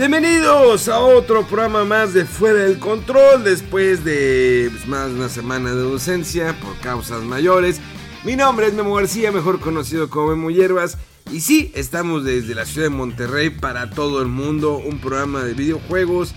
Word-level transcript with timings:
Bienvenidos 0.00 0.88
a 0.88 0.98
otro 0.98 1.46
programa 1.46 1.84
más 1.84 2.14
de 2.14 2.24
Fuera 2.24 2.60
del 2.60 2.78
Control 2.78 3.44
después 3.44 4.02
de 4.02 4.70
pues, 4.72 4.86
más 4.86 5.08
de 5.08 5.14
una 5.16 5.28
semana 5.28 5.74
de 5.74 5.82
ausencia 5.82 6.58
por 6.58 6.74
causas 6.78 7.22
mayores. 7.22 7.82
Mi 8.24 8.34
nombre 8.34 8.66
es 8.66 8.72
Memo 8.72 8.94
García, 8.94 9.30
mejor 9.30 9.60
conocido 9.60 10.08
como 10.08 10.28
Memo 10.28 10.50
Hierbas. 10.50 10.96
Y 11.30 11.42
sí, 11.42 11.70
estamos 11.74 12.24
desde 12.24 12.54
la 12.54 12.64
ciudad 12.64 12.86
de 12.86 12.96
Monterrey 12.96 13.50
para 13.50 13.90
todo 13.90 14.22
el 14.22 14.28
mundo, 14.28 14.78
un 14.78 15.00
programa 15.00 15.44
de 15.44 15.52
videojuegos. 15.52 16.32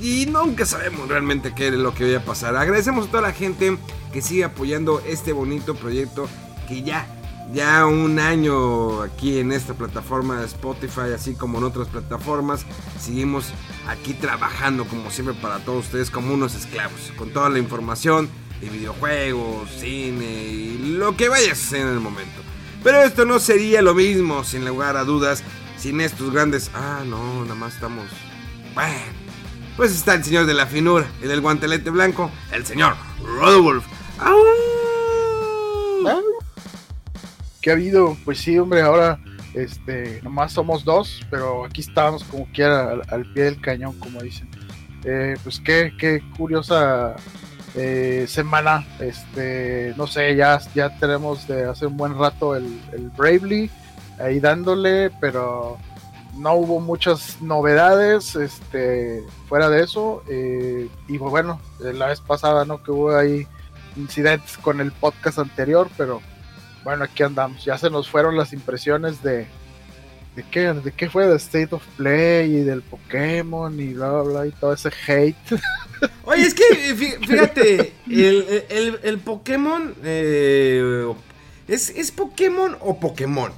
Y 0.00 0.24
nunca 0.24 0.64
sabemos 0.64 1.06
realmente 1.06 1.52
qué 1.54 1.68
es 1.68 1.74
lo 1.74 1.92
que 1.92 2.04
vaya 2.04 2.20
a 2.20 2.24
pasar. 2.24 2.56
Agradecemos 2.56 3.08
a 3.08 3.10
toda 3.10 3.22
la 3.22 3.32
gente 3.32 3.76
que 4.14 4.22
sigue 4.22 4.44
apoyando 4.44 5.02
este 5.06 5.34
bonito 5.34 5.74
proyecto 5.74 6.26
que 6.66 6.82
ya 6.82 7.06
ya 7.52 7.86
un 7.86 8.18
año 8.18 9.02
aquí 9.02 9.38
en 9.38 9.52
esta 9.52 9.74
plataforma 9.74 10.40
de 10.40 10.46
Spotify, 10.46 11.12
así 11.14 11.34
como 11.34 11.58
en 11.58 11.64
otras 11.64 11.88
plataformas. 11.88 12.64
Seguimos 13.00 13.52
aquí 13.88 14.14
trabajando 14.14 14.84
como 14.84 15.10
siempre 15.10 15.34
para 15.34 15.58
todos 15.58 15.86
ustedes 15.86 16.10
como 16.10 16.32
unos 16.34 16.54
esclavos, 16.54 17.12
con 17.16 17.30
toda 17.30 17.50
la 17.50 17.58
información 17.58 18.28
de 18.60 18.68
videojuegos, 18.70 19.70
cine 19.70 20.24
y 20.24 20.96
lo 20.96 21.16
que 21.16 21.28
vaya 21.28 21.50
a 21.50 21.52
hacer 21.52 21.82
en 21.82 21.88
el 21.88 22.00
momento. 22.00 22.40
Pero 22.82 23.02
esto 23.02 23.24
no 23.24 23.38
sería 23.38 23.82
lo 23.82 23.94
mismo, 23.94 24.44
sin 24.44 24.64
lugar 24.64 24.96
a 24.96 25.04
dudas, 25.04 25.42
sin 25.78 26.00
estos 26.00 26.32
grandes... 26.32 26.70
Ah, 26.74 27.02
no, 27.06 27.42
nada 27.42 27.54
más 27.54 27.74
estamos... 27.74 28.04
Bueno, 28.74 28.94
pues 29.76 29.92
está 29.92 30.14
el 30.14 30.24
señor 30.24 30.46
de 30.46 30.54
la 30.54 30.66
finura 30.66 31.06
y 31.22 31.26
del 31.26 31.40
guantelete 31.40 31.90
blanco, 31.90 32.30
el 32.52 32.66
señor 32.66 32.94
Rodolf. 33.22 33.84
¿Qué 37.64 37.70
ha 37.70 37.72
habido? 37.72 38.14
Pues 38.26 38.40
sí, 38.40 38.58
hombre, 38.58 38.82
ahora 38.82 39.18
este, 39.54 40.20
nomás 40.22 40.52
somos 40.52 40.84
dos, 40.84 41.22
pero 41.30 41.64
aquí 41.64 41.80
estamos 41.80 42.22
como 42.22 42.46
quiera 42.52 42.90
al, 43.08 43.32
pie 43.32 43.44
del 43.44 43.58
cañón, 43.58 43.98
como 43.98 44.20
dicen. 44.20 44.50
Eh, 45.02 45.34
pues 45.42 45.60
qué, 45.60 45.90
qué 45.98 46.22
curiosa 46.36 47.16
eh, 47.74 48.26
semana. 48.28 48.86
Este, 49.00 49.94
no 49.96 50.06
sé, 50.06 50.36
ya, 50.36 50.60
ya 50.74 50.94
tenemos 50.98 51.48
de 51.48 51.64
hace 51.64 51.86
un 51.86 51.96
buen 51.96 52.18
rato 52.18 52.54
el, 52.54 52.66
el 52.92 53.08
Bravely 53.08 53.70
ahí 54.18 54.40
dándole, 54.40 55.10
pero 55.18 55.78
no 56.36 56.52
hubo 56.56 56.80
muchas 56.80 57.40
novedades 57.40 58.36
este, 58.36 59.24
fuera 59.48 59.70
de 59.70 59.84
eso. 59.84 60.22
Eh, 60.28 60.90
y 61.08 61.18
pues 61.18 61.30
bueno, 61.30 61.58
la 61.80 62.08
vez 62.08 62.20
pasada, 62.20 62.66
¿no? 62.66 62.82
Que 62.82 62.90
hubo 62.90 63.16
ahí 63.16 63.46
incidentes 63.96 64.58
con 64.58 64.82
el 64.82 64.92
podcast 64.92 65.38
anterior, 65.38 65.88
pero 65.96 66.20
bueno, 66.84 67.04
aquí 67.04 67.22
andamos. 67.22 67.64
Ya 67.64 67.78
se 67.78 67.90
nos 67.90 68.08
fueron 68.08 68.36
las 68.36 68.52
impresiones 68.52 69.22
de. 69.22 69.46
¿De 70.36 70.42
qué, 70.50 70.72
de 70.72 70.92
qué 70.92 71.08
fue? 71.08 71.26
De 71.26 71.36
State 71.36 71.74
of 71.74 71.84
Play 71.96 72.56
y 72.56 72.64
del 72.64 72.82
Pokémon 72.82 73.78
y 73.78 73.94
bla, 73.94 74.10
bla, 74.10 74.22
bla, 74.22 74.46
y 74.46 74.50
todo 74.50 74.72
ese 74.72 74.90
hate. 75.06 75.36
Oye, 76.24 76.42
es 76.42 76.54
que, 76.54 76.64
fíjate, 76.94 77.92
el, 78.08 78.98
el, 79.02 79.18
Pokémon. 79.18 79.94
Eh, 80.02 81.12
¿es, 81.68 81.90
¿Es 81.90 82.10
Pokémon 82.10 82.76
o 82.80 82.98
Pokémon? 82.98 83.52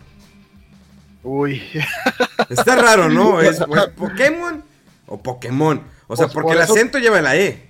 Uy. 1.23 1.63
Está 2.51 2.77
raro, 2.77 3.09
¿no? 3.09 3.41
¿Es, 3.43 3.59
Pokémon 3.97 4.63
o 5.07 5.23
Pokémon? 5.23 5.83
O 6.07 6.17
sea, 6.17 6.27
pues 6.27 6.35
porque 6.35 6.53
el 6.53 6.61
acento 6.61 6.99
lleva 6.99 7.21
la 7.21 7.37
E. 7.37 7.66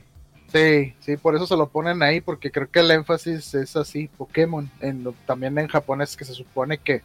Sí, 0.57 0.95
sí, 1.01 1.17
por 1.19 1.37
eso 1.37 1.47
se 1.47 1.57
lo 1.57 1.69
ponen 1.69 2.03
ahí, 2.03 2.23
porque 2.23 2.51
creo 2.51 2.71
que 2.71 2.81
el 2.81 2.91
énfasis 2.91 3.55
es 3.55 3.77
así, 3.77 4.09
Pokémon. 4.09 4.71
En, 4.81 5.07
también 5.27 5.59
en 5.59 5.69
japonés 5.69 6.17
que 6.17 6.25
se 6.25 6.33
supone 6.33 6.79
que 6.79 7.03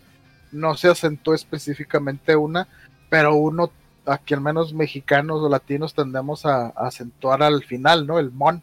no 0.53 0.75
se 0.75 0.87
acentúa 0.87 1.35
específicamente 1.35 2.35
una, 2.37 2.69
pero 3.09 3.35
uno, 3.35 3.69
aquí 4.05 4.33
al 4.33 4.39
menos 4.39 4.73
mexicanos 4.73 5.41
o 5.41 5.49
latinos 5.49 5.93
tendemos 5.93 6.45
a, 6.45 6.67
acentuar 6.67 7.43
al 7.43 7.63
final, 7.63 8.07
¿no? 8.07 8.19
El 8.19 8.31
mon, 8.31 8.61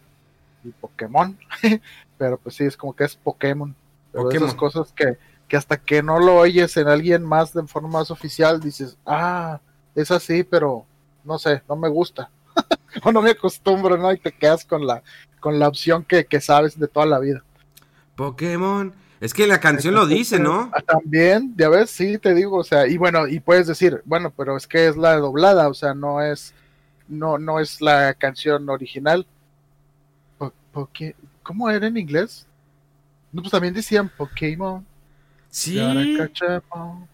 el 0.64 0.72
Pokémon. 0.72 1.36
pero 2.18 2.38
pues 2.38 2.54
sí, 2.54 2.64
es 2.64 2.76
como 2.76 2.96
que 2.96 3.04
es 3.04 3.14
Pokémon. 3.14 3.74
Pero 4.10 4.30
esas 4.30 4.54
cosas 4.54 4.90
que, 4.92 5.18
que 5.48 5.58
hasta 5.58 5.76
que 5.76 6.02
no 6.02 6.18
lo 6.18 6.36
oyes 6.36 6.74
en 6.78 6.88
alguien 6.88 7.24
más 7.24 7.52
de 7.52 7.62
forma 7.66 7.90
más 7.90 8.10
oficial, 8.10 8.58
dices, 8.58 8.96
ah, 9.04 9.60
es 9.94 10.10
así, 10.10 10.44
pero 10.44 10.86
no 11.24 11.38
sé, 11.38 11.60
no 11.68 11.76
me 11.76 11.90
gusta. 11.90 12.30
o 13.02 13.12
no 13.12 13.22
me 13.22 13.30
acostumbro, 13.30 13.96
¿no? 13.96 14.12
Y 14.12 14.18
te 14.18 14.32
quedas 14.32 14.64
con 14.64 14.86
la, 14.86 15.02
con 15.40 15.58
la 15.58 15.68
opción 15.68 16.04
que, 16.04 16.26
sabes 16.40 16.78
de 16.78 16.88
toda 16.88 17.06
la 17.06 17.18
vida. 17.18 17.42
Pokémon. 18.16 18.92
Es 19.20 19.34
que 19.34 19.48
la 19.48 19.58
canción 19.58 19.94
lo 19.94 20.06
dice, 20.06 20.38
¿no? 20.38 20.70
Ah, 20.72 20.80
también, 20.80 21.52
ya 21.56 21.68
ves, 21.68 21.90
sí, 21.90 22.18
te 22.18 22.34
digo, 22.34 22.58
o 22.58 22.64
sea, 22.64 22.86
y 22.86 22.96
bueno, 22.98 23.26
y 23.26 23.40
puedes 23.40 23.66
decir, 23.66 24.00
bueno, 24.04 24.32
pero 24.36 24.56
es 24.56 24.68
que 24.68 24.86
es 24.86 24.96
la 24.96 25.16
doblada, 25.16 25.68
o 25.68 25.74
sea, 25.74 25.92
no 25.92 26.22
es, 26.22 26.54
no, 27.08 27.36
no 27.36 27.58
es 27.58 27.80
la 27.80 28.14
canción 28.14 28.68
original. 28.68 29.26
¿Cómo 31.42 31.68
era 31.68 31.88
en 31.88 31.96
inglés? 31.96 32.46
No, 33.32 33.42
pues 33.42 33.50
también 33.50 33.74
decían 33.74 34.08
Pokémon. 34.16 34.86
Sí. 35.50 35.80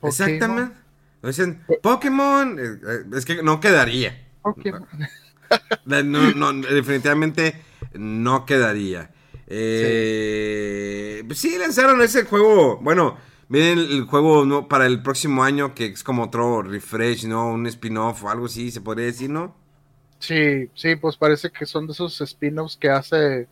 Exactamente. 0.03 0.75
Dicen 1.23 1.65
Pokémon. 1.83 2.59
Eh, 2.59 2.81
eh, 2.87 3.05
es 3.17 3.25
que 3.25 3.43
no 3.43 3.61
quedaría. 3.61 4.27
Pokémon. 4.43 4.87
No, 5.85 6.53
definitivamente 6.53 7.63
no 7.95 8.47
quedaría. 8.47 9.11
Eh, 9.47 11.23
pues 11.27 11.39
sí. 11.39 11.57
lanzaron 11.59 12.01
ese 12.03 12.25
juego. 12.25 12.79
Bueno, 12.79 13.17
viene 13.49 13.83
el, 13.83 14.05
juego 14.05 14.69
para 14.69 14.87
el 14.87 15.03
próximo 15.03 15.45
año 15.45 15.75
que 15.75 15.87
es 15.87 16.03
como 16.03 16.25
otro 16.25 16.63
refresh, 16.63 17.27
¿no? 17.27 17.49
Un 17.49 17.67
spin-off 17.67 18.25
o 18.25 18.31
algo 18.31 18.47
así, 18.47 18.71
se 18.71 18.81
podría 18.81 19.07
decir, 19.07 19.31
¿no? 19.31 19.55
Sí, 20.19 20.71
sí, 20.75 20.97
pues 20.97 21.17
parece 21.17 21.51
que 21.51 21.67
son 21.67 21.87
de 21.87 21.93
esos 21.93 22.21
spin-offs 22.21 22.77
que 22.77 22.89
hace 22.89 23.47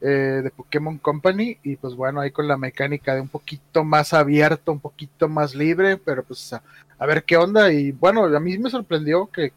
eh, 0.00 0.40
de 0.44 0.50
Pokémon 0.50 0.98
Company 0.98 1.58
y 1.62 1.76
pues 1.76 1.94
bueno, 1.94 2.20
ahí 2.20 2.30
con 2.30 2.46
la 2.46 2.56
mecánica 2.56 3.14
de 3.14 3.20
un 3.20 3.28
poquito 3.28 3.84
más 3.84 4.14
abierto, 4.14 4.72
un 4.72 4.80
poquito 4.80 5.28
más 5.28 5.54
libre, 5.54 5.96
pero 5.96 6.22
pues 6.22 6.54
a 6.98 7.06
ver 7.06 7.24
qué 7.24 7.36
onda. 7.36 7.72
Y 7.72 7.92
bueno, 7.92 8.24
a 8.24 8.40
mí 8.40 8.58
me 8.58 8.70
sorprendió 8.70 9.26
que, 9.26 9.52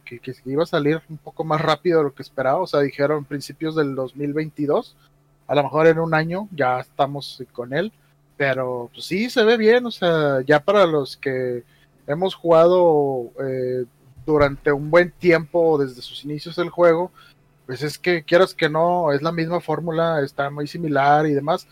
iba 0.46 0.64
a 0.64 0.68
salir 0.68 1.02
un 1.10 1.18
poco 1.18 1.44
más 1.44 1.62
rápido 1.62 2.00
de 2.00 2.06
lo 2.06 2.14
que 2.14 2.22
esperaba. 2.22 2.60
O 2.60 2.68
sea, 2.68 2.82
dijeron 2.82 3.26
principios 3.26 3.76
del 3.76 3.96
2022. 3.96 4.96
A 5.48 5.56
lo 5.56 5.64
mejor 5.64 5.88
en 5.88 6.00
un 6.00 6.14
año 6.14 6.48
ya 6.52 6.80
estamos 6.80 7.44
con 7.52 7.74
él. 7.74 7.92
Pero 8.38 8.90
pues 8.94 9.06
sí, 9.06 9.30
se 9.30 9.44
ve 9.44 9.58
bien. 9.58 9.86
O 9.86 9.92
sea, 9.92 10.42
ya 10.42 10.60
para 10.60 10.86
los 10.86 11.18
que 11.18 11.64
hemos 12.08 12.36
jugado 12.36 13.32
eh, 13.44 13.86
durante 14.26 14.72
un 14.72 14.90
buen 14.92 15.12
tiempo 15.12 15.78
desde 15.78 16.02
sus 16.02 16.24
inicios 16.24 16.56
del 16.56 16.70
juego, 16.70 17.12
pues 17.72 17.84
es 17.84 17.98
que 17.98 18.24
quieras 18.24 18.54
que 18.54 18.68
no, 18.68 19.14
es 19.14 19.22
la 19.22 19.32
misma 19.32 19.62
fórmula, 19.62 20.22
está 20.22 20.50
muy 20.50 20.68
similar 20.68 21.26
y 21.26 21.32
demás. 21.32 21.68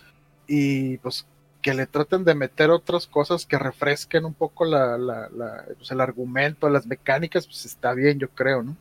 Y 0.48 0.98
pues 1.00 1.26
que 1.62 1.74
le 1.74 1.88
traten 1.88 2.24
de 2.24 2.36
meter 2.36 2.70
otras 2.70 3.06
cosas 3.06 3.46
que 3.46 3.60
refresquen 3.60 4.24
un 4.24 4.34
poco 4.34 4.64
la, 4.64 4.98
pues, 5.78 5.92
el 5.92 6.00
argumento, 6.00 6.70
las 6.70 6.88
mecánicas, 6.88 7.46
pues 7.46 7.66
está 7.66 7.94
bien, 7.94 8.18
yo 8.18 8.30
creo, 8.30 8.64
¿no? 8.64 8.78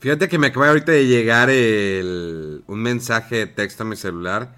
Fíjate 0.00 0.28
que 0.28 0.36
me 0.36 0.48
acaba 0.48 0.68
ahorita 0.68 0.92
de 0.92 1.06
llegar 1.06 1.48
un 1.48 2.82
mensaje 2.82 3.36
de 3.36 3.46
texto 3.46 3.84
a 3.84 3.86
mi 3.86 3.96
celular. 3.96 4.54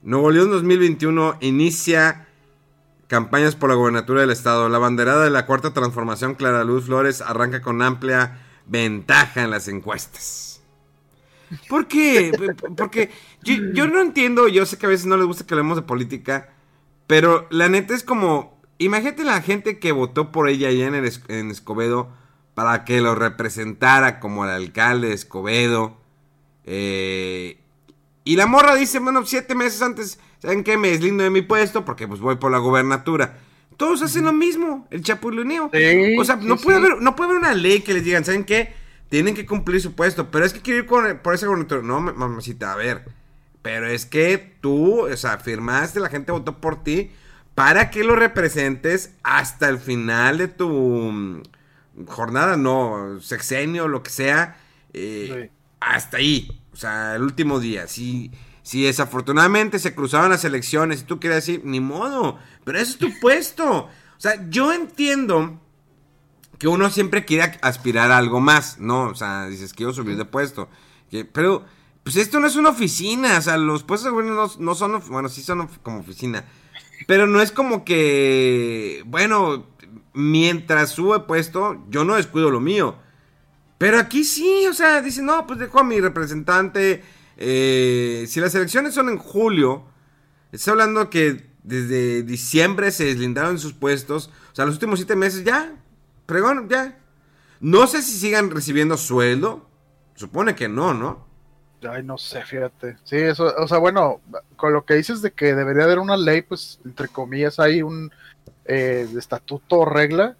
Nuevo 0.00 0.30
León 0.30 0.50
2021 0.50 1.36
inicia 1.42 2.26
campañas 3.06 3.54
por 3.54 3.68
la 3.68 3.76
gobernatura 3.76 4.22
del 4.22 4.30
estado. 4.30 4.70
La 4.70 4.78
banderada 4.78 5.24
de 5.24 5.30
la 5.30 5.44
cuarta 5.44 5.74
transformación, 5.74 6.36
Clara 6.36 6.64
Luz 6.64 6.86
Flores, 6.86 7.20
arranca 7.20 7.60
con 7.60 7.82
amplia 7.82 8.38
ventaja 8.64 9.44
en 9.44 9.50
las 9.50 9.68
encuestas. 9.68 10.55
¿Por 11.68 11.86
qué? 11.86 12.32
Porque 12.76 13.10
yo, 13.42 13.86
no 13.86 14.00
entiendo, 14.00 14.48
yo 14.48 14.66
sé 14.66 14.78
que 14.78 14.86
a 14.86 14.88
veces 14.88 15.06
no 15.06 15.16
les 15.16 15.26
gusta 15.26 15.46
que 15.46 15.54
hablemos 15.54 15.76
de 15.76 15.82
política, 15.82 16.50
pero 17.06 17.46
la 17.50 17.68
neta 17.68 17.94
es 17.94 18.02
como, 18.02 18.60
imagínate 18.78 19.24
la 19.24 19.40
gente 19.42 19.78
que 19.78 19.92
votó 19.92 20.32
por 20.32 20.48
ella 20.48 20.68
allá 20.68 20.86
en, 20.86 20.94
en 21.28 21.50
Escobedo 21.50 22.10
para 22.54 22.84
que 22.84 23.00
lo 23.00 23.14
representara 23.14 24.18
como 24.18 24.44
el 24.44 24.50
alcalde 24.50 25.08
de 25.08 25.14
Escobedo. 25.14 25.98
Eh, 26.64 27.60
y 28.24 28.36
la 28.36 28.46
morra 28.46 28.74
dice, 28.74 28.98
bueno, 28.98 29.24
siete 29.24 29.54
meses 29.54 29.82
antes, 29.82 30.18
¿saben 30.40 30.64
qué? 30.64 30.76
Me 30.76 30.88
deslindo 30.88 31.22
de 31.22 31.30
mi 31.30 31.42
puesto 31.42 31.84
porque 31.84 32.08
pues 32.08 32.20
voy 32.20 32.36
por 32.36 32.50
la 32.50 32.58
gobernatura. 32.58 33.38
Todos 33.76 34.00
hacen 34.02 34.24
lo 34.24 34.32
mismo, 34.32 34.88
el 34.90 35.02
chapuloneo. 35.02 35.70
o 36.18 36.24
sea, 36.24 36.36
no, 36.36 36.56
puede 36.56 36.78
Haber, 36.78 37.02
no 37.02 37.14
puede 37.14 37.30
haber 37.30 37.42
una 37.42 37.54
ley 37.54 37.80
que 37.80 37.92
les 37.92 38.04
digan, 38.04 38.24
¿saben 38.24 38.44
qué? 38.44 38.72
Tienen 39.08 39.34
que 39.34 39.46
cumplir 39.46 39.80
su 39.80 39.94
puesto, 39.94 40.30
pero 40.30 40.44
es 40.44 40.52
que 40.52 40.60
quiero 40.60 40.80
ir 40.80 41.18
por 41.18 41.34
esa 41.34 41.46
gobernatura. 41.46 41.82
No, 41.82 42.00
mamacita, 42.00 42.72
a 42.72 42.76
ver. 42.76 43.04
Pero 43.62 43.88
es 43.88 44.06
que 44.06 44.56
tú, 44.60 45.02
o 45.06 45.16
sea, 45.16 45.38
firmaste, 45.38 46.00
la 46.00 46.08
gente 46.08 46.32
votó 46.32 46.60
por 46.60 46.82
ti 46.82 47.10
para 47.56 47.90
que 47.90 48.04
lo 48.04 48.14
representes 48.14 49.12
hasta 49.22 49.68
el 49.68 49.78
final 49.78 50.38
de 50.38 50.48
tu 50.48 50.68
mm, 50.70 51.42
jornada, 52.06 52.56
no, 52.56 53.18
sexenio, 53.20 53.88
lo 53.88 54.02
que 54.02 54.10
sea. 54.10 54.58
Eh, 54.92 55.50
hasta 55.80 56.18
ahí, 56.18 56.60
o 56.72 56.76
sea, 56.76 57.16
el 57.16 57.22
último 57.22 57.58
día. 57.58 57.86
Si, 57.86 58.30
si 58.62 58.84
desafortunadamente 58.84 59.78
se 59.78 59.94
cruzaban 59.94 60.30
las 60.30 60.44
elecciones 60.44 61.00
y 61.00 61.04
tú 61.04 61.18
quieres 61.18 61.46
decir, 61.46 61.62
ni 61.64 61.80
modo, 61.80 62.38
pero 62.64 62.78
eso 62.78 62.92
es 62.92 62.98
tu 62.98 63.20
puesto. 63.20 63.84
O 63.84 63.90
sea, 64.20 64.48
yo 64.50 64.72
entiendo 64.72 65.60
que 66.58 66.68
uno 66.68 66.90
siempre 66.90 67.24
quiere 67.24 67.58
aspirar 67.62 68.10
a 68.10 68.18
algo 68.18 68.40
más, 68.40 68.78
¿no? 68.78 69.08
O 69.08 69.14
sea, 69.14 69.46
dices, 69.46 69.72
quiero 69.72 69.92
subir 69.92 70.16
de 70.16 70.24
puesto. 70.24 70.68
pero, 71.32 71.64
pues 72.02 72.16
esto 72.16 72.40
no 72.40 72.46
es 72.46 72.56
una 72.56 72.70
oficina, 72.70 73.38
o 73.38 73.42
sea, 73.42 73.56
los 73.56 73.82
puestos 73.82 74.12
no, 74.12 74.50
no 74.58 74.74
son, 74.74 75.02
bueno, 75.08 75.28
sí 75.28 75.42
son 75.42 75.68
como 75.82 76.00
oficina. 76.00 76.44
Pero 77.06 77.26
no 77.26 77.40
es 77.40 77.52
como 77.52 77.84
que, 77.84 79.02
bueno, 79.06 79.66
mientras 80.14 80.90
sube 80.90 81.20
puesto, 81.20 81.84
yo 81.90 82.04
no 82.04 82.14
descuido 82.16 82.50
lo 82.50 82.60
mío. 82.60 82.96
Pero 83.78 83.98
aquí 83.98 84.24
sí, 84.24 84.66
o 84.66 84.72
sea, 84.72 85.02
dice, 85.02 85.22
no, 85.22 85.46
pues 85.46 85.58
dejo 85.58 85.80
a 85.80 85.84
mi 85.84 86.00
representante. 86.00 87.02
Eh, 87.36 88.24
si 88.28 88.40
las 88.40 88.54
elecciones 88.54 88.94
son 88.94 89.10
en 89.10 89.18
julio, 89.18 89.84
está 90.52 90.70
hablando 90.70 91.10
que 91.10 91.50
desde 91.62 92.22
diciembre 92.22 92.90
se 92.90 93.04
deslindaron 93.04 93.58
sus 93.58 93.74
puestos. 93.74 94.30
O 94.52 94.54
sea, 94.54 94.64
los 94.64 94.76
últimos 94.76 94.98
siete 94.98 95.16
meses 95.16 95.44
ya, 95.44 95.74
pregón, 96.26 96.68
ya. 96.68 96.98
No 97.60 97.86
sé 97.86 98.02
si 98.02 98.12
sigan 98.12 98.50
recibiendo 98.50 98.96
sueldo. 98.96 99.68
Supone 100.14 100.54
que 100.54 100.68
no, 100.68 100.94
¿no? 100.94 101.26
Ay, 101.88 102.02
no 102.02 102.18
sé, 102.18 102.42
fíjate. 102.42 102.96
Sí, 103.04 103.16
eso, 103.16 103.52
o 103.58 103.68
sea, 103.68 103.78
bueno, 103.78 104.20
con 104.56 104.72
lo 104.72 104.84
que 104.84 104.94
dices 104.94 105.22
de 105.22 105.30
que 105.30 105.54
debería 105.54 105.84
haber 105.84 105.98
una 105.98 106.16
ley, 106.16 106.42
pues, 106.42 106.80
entre 106.84 107.08
comillas, 107.08 107.58
hay 107.60 107.82
un 107.82 108.10
eh, 108.64 109.06
estatuto 109.16 109.80
o 109.80 109.84
regla 109.84 110.36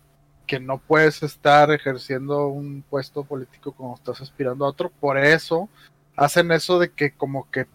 que 0.47 0.61
no 0.61 0.79
puedes 0.79 1.23
estar 1.23 1.71
ejerciendo 1.71 2.49
un 2.49 2.83
puesto 2.89 3.25
político 3.25 3.73
como 3.73 3.95
estás 3.95 4.21
aspirando 4.21 4.65
a 4.65 4.69
otro. 4.69 4.91
Por 4.91 5.19
eso 5.19 5.69
hacen 6.17 6.53
eso 6.53 6.79
de 6.79 6.91
que 6.91 7.13
como 7.13 7.51
que, 7.51 7.67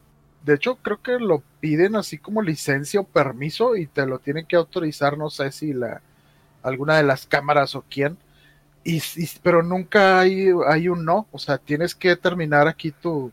de 0.44 0.56
hecho 0.56 0.78
creo 0.78 1.02
que 1.02 1.20
lo 1.20 1.44
piden 1.60 1.96
así 1.96 2.18
como 2.18 2.42
licencia 2.42 3.02
o 3.02 3.04
permiso 3.04 3.76
y 3.76 3.88
te 3.88 4.06
lo 4.06 4.20
tienen 4.20 4.46
que 4.46 4.56
autorizar, 4.56 5.18
no 5.18 5.30
sé 5.30 5.52
si 5.52 5.74
la 5.74 6.02
alguna 6.64 6.98
de 6.98 7.04
las 7.04 7.26
cámaras 7.26 7.76
o 7.76 7.84
quién. 7.90 8.18
Y, 8.84 9.02
pero 9.44 9.62
nunca 9.62 10.20
hay, 10.20 10.48
hay 10.68 10.88
un 10.88 11.06
no, 11.06 11.28
o 11.32 11.40
sea, 11.40 11.58
tienes 11.60 11.94
que 11.94 12.16
terminar 12.16 12.68
aquí 12.68 12.92
tu, 12.92 13.32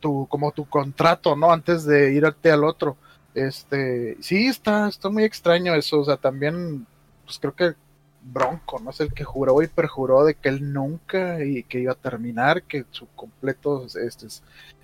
tu, 0.00 0.26
como 0.28 0.52
tu 0.52 0.66
contrato, 0.68 1.36
¿no? 1.36 1.52
Antes 1.52 1.84
de 1.84 2.12
irte 2.14 2.50
al 2.50 2.64
otro. 2.64 2.96
Este, 3.34 4.16
sí, 4.20 4.46
está, 4.46 4.88
está 4.88 5.08
muy 5.10 5.24
extraño 5.24 5.74
eso, 5.74 6.00
o 6.00 6.04
sea, 6.04 6.16
también, 6.16 6.86
pues 7.24 7.38
creo 7.38 7.54
que 7.54 7.74
Bronco, 8.22 8.80
¿no? 8.80 8.90
Es 8.90 9.00
el 9.00 9.12
que 9.12 9.24
juró 9.24 9.62
y 9.62 9.68
perjuró 9.68 10.24
de 10.24 10.34
que 10.34 10.48
él 10.48 10.72
nunca 10.72 11.44
y 11.44 11.62
que 11.64 11.80
iba 11.80 11.92
a 11.92 11.96
terminar, 11.96 12.62
que 12.64 12.84
su 12.90 13.06
completo, 13.14 13.86
este, 13.86 14.26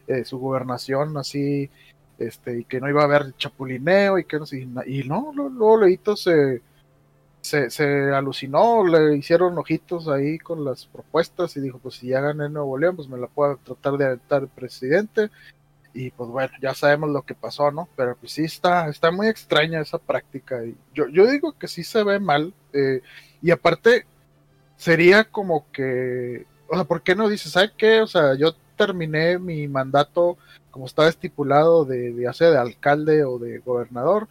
eh, 0.07 0.25
su 0.25 0.39
gobernación 0.39 1.17
así, 1.19 1.71
este, 2.19 2.61
y 2.61 2.65
que 2.65 2.81
no 2.81 2.89
iba 2.89 3.03
a 3.03 3.05
haber 3.05 3.37
chapulineo 3.37 4.19
y 4.19 4.25
que 4.25 4.39
no 4.39 4.47
sé, 4.47 4.67
y 4.87 5.05
no, 5.05 5.33
luego 5.35 5.81
Leito 5.83 6.17
se, 6.17 6.63
se, 7.47 7.71
se, 7.71 8.13
alucinó, 8.13 8.85
le 8.87 9.17
hicieron 9.17 9.57
ojitos 9.59 10.09
ahí 10.09 10.39
con 10.39 10.65
las 10.65 10.87
propuestas 10.87 11.57
y 11.57 11.61
dijo, 11.61 11.79
pues 11.79 11.97
si 11.97 12.09
ya 12.09 12.21
gané 12.21 12.49
Nuevo 12.49 12.77
León, 12.77 12.97
pues 12.97 13.09
me 13.09 13.19
la 13.19 13.29
puedo 13.29 13.57
tratar 13.59 13.97
de 13.97 14.05
aventar 14.07 14.43
el 14.43 14.49
presidente. 14.49 15.31
Y 15.95 16.11
pues 16.11 16.29
bueno, 16.29 16.53
ya 16.61 16.75
sabemos 16.75 17.11
lo 17.11 17.23
que 17.23 17.35
pasó, 17.35 17.71
¿no? 17.71 17.89
Pero 17.97 18.17
pues 18.17 18.33
sí 18.33 18.45
está, 18.45 18.89
está 18.89 19.11
muy 19.11 19.29
extraña 19.29 19.81
esa 19.81 19.99
práctica. 19.99 20.63
Y 20.65 20.77
yo, 20.95 21.09
yo 21.09 21.27
digo 21.27 21.53
que 21.53 21.69
sí 21.69 21.85
se 21.85 22.05
ve 22.05 22.21
mal. 22.21 22.53
Eh, 22.75 23.01
y 23.41 23.51
aparte, 23.51 24.05
sería 24.77 25.25
como 25.25 25.71
que, 25.73 26.47
o 26.69 26.75
sea, 26.75 26.85
¿por 26.85 27.03
qué 27.03 27.15
no 27.15 27.29
dices, 27.29 27.53
¿sabes 27.53 27.73
qué? 27.79 28.03
O 28.03 28.07
sea, 28.07 28.35
yo 28.35 28.55
terminé 28.77 29.39
mi 29.39 29.69
mandato 29.69 30.37
como 30.71 30.85
estaba 30.85 31.09
estipulado 31.09 31.87
de, 31.87 32.13
de 32.13 32.29
hacer 32.29 32.53
de 32.53 32.59
alcalde 32.59 33.25
o 33.25 33.39
de 33.39 33.59
gobernador. 33.61 34.29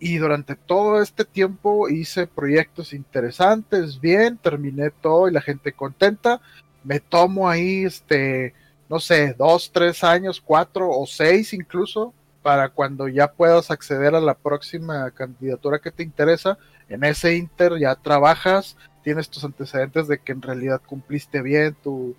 Y 0.00 0.18
durante 0.18 0.54
todo 0.54 1.02
este 1.02 1.24
tiempo 1.24 1.88
hice 1.88 2.26
proyectos 2.26 2.92
interesantes, 2.92 4.00
bien, 4.00 4.36
terminé 4.38 4.90
todo 4.90 5.28
y 5.28 5.32
la 5.32 5.40
gente 5.40 5.72
contenta. 5.72 6.40
Me 6.84 7.00
tomo 7.00 7.48
ahí, 7.48 7.84
este, 7.84 8.54
no 8.88 9.00
sé, 9.00 9.34
dos, 9.36 9.70
tres 9.72 10.04
años, 10.04 10.40
cuatro 10.40 10.88
o 10.88 11.06
seis 11.06 11.52
incluso, 11.52 12.14
para 12.42 12.68
cuando 12.68 13.08
ya 13.08 13.32
puedas 13.32 13.70
acceder 13.70 14.14
a 14.14 14.20
la 14.20 14.34
próxima 14.34 15.10
candidatura 15.10 15.80
que 15.80 15.90
te 15.90 16.04
interesa, 16.04 16.58
en 16.88 17.04
ese 17.04 17.36
inter 17.36 17.78
ya 17.78 17.94
trabajas, 17.96 18.76
tienes 19.02 19.28
tus 19.28 19.44
antecedentes 19.44 20.08
de 20.08 20.18
que 20.18 20.32
en 20.32 20.42
realidad 20.42 20.80
cumpliste 20.86 21.42
bien 21.42 21.76
tu, 21.82 22.16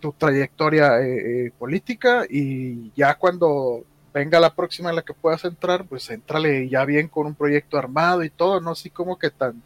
tu 0.00 0.12
trayectoria 0.12 1.00
eh, 1.00 1.46
eh, 1.46 1.52
política 1.58 2.24
y 2.28 2.90
ya 2.96 3.14
cuando 3.14 3.84
venga 4.12 4.40
la 4.40 4.54
próxima 4.54 4.90
en 4.90 4.96
la 4.96 5.02
que 5.02 5.14
puedas 5.14 5.44
entrar, 5.44 5.84
pues 5.86 6.10
entrale 6.10 6.68
ya 6.68 6.84
bien 6.84 7.08
con 7.08 7.26
un 7.26 7.34
proyecto 7.34 7.78
armado 7.78 8.22
y 8.24 8.30
todo, 8.30 8.60
no 8.60 8.70
así 8.72 8.90
como 8.90 9.18
que 9.18 9.30
tan 9.30 9.62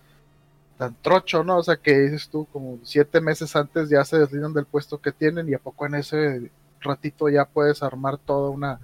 tan 0.78 0.94
trocho, 1.02 1.44
¿no? 1.44 1.58
O 1.58 1.62
sea, 1.62 1.76
que 1.76 1.96
dices 1.96 2.28
tú, 2.28 2.46
como 2.52 2.78
siete 2.82 3.20
meses 3.20 3.54
antes 3.54 3.88
ya 3.88 4.04
se 4.04 4.18
deslindan 4.18 4.54
del 4.54 4.66
puesto 4.66 4.98
que 4.98 5.12
tienen 5.12 5.48
y 5.48 5.54
a 5.54 5.58
poco 5.58 5.86
en 5.86 5.94
ese 5.94 6.50
ratito 6.80 7.28
ya 7.28 7.44
puedes 7.44 7.82
armar 7.82 8.18
toda 8.18 8.50
una 8.50 8.80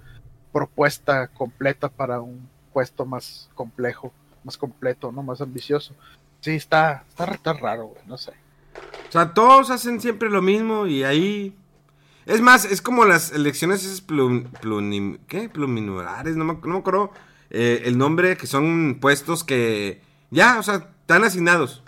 propuesta 0.53 1.27
completa 1.27 1.89
para 1.89 2.21
un 2.21 2.47
puesto 2.73 3.05
más 3.05 3.49
complejo 3.55 4.13
más 4.43 4.57
completo, 4.57 5.11
¿no? 5.11 5.23
Más 5.23 5.41
ambicioso. 5.41 5.93
Sí, 6.39 6.51
está, 6.51 7.03
está, 7.09 7.53
raro, 7.53 7.87
güey, 7.87 8.01
no 8.07 8.17
sé. 8.17 8.31
O 9.09 9.11
sea, 9.11 9.33
todos 9.33 9.69
hacen 9.69 9.99
siempre 9.99 10.29
lo 10.29 10.41
mismo 10.41 10.87
y 10.87 11.03
ahí... 11.03 11.55
Es 12.25 12.41
más, 12.41 12.65
es 12.65 12.81
como 12.81 13.05
las 13.05 13.31
elecciones 13.31 13.83
esas 13.83 14.01
plum, 14.01 14.45
¿qué? 15.27 15.49
pluminulares, 15.49 16.35
no 16.35 16.45
me, 16.45 16.53
no 16.53 16.67
me 16.67 16.77
acuerdo 16.77 17.11
eh, 17.49 17.83
el 17.85 17.97
nombre, 17.97 18.37
que 18.37 18.47
son 18.47 18.99
puestos 19.01 19.43
que 19.43 20.01
ya, 20.29 20.59
o 20.59 20.63
sea, 20.63 20.89
están 21.01 21.23
asignados. 21.23 21.83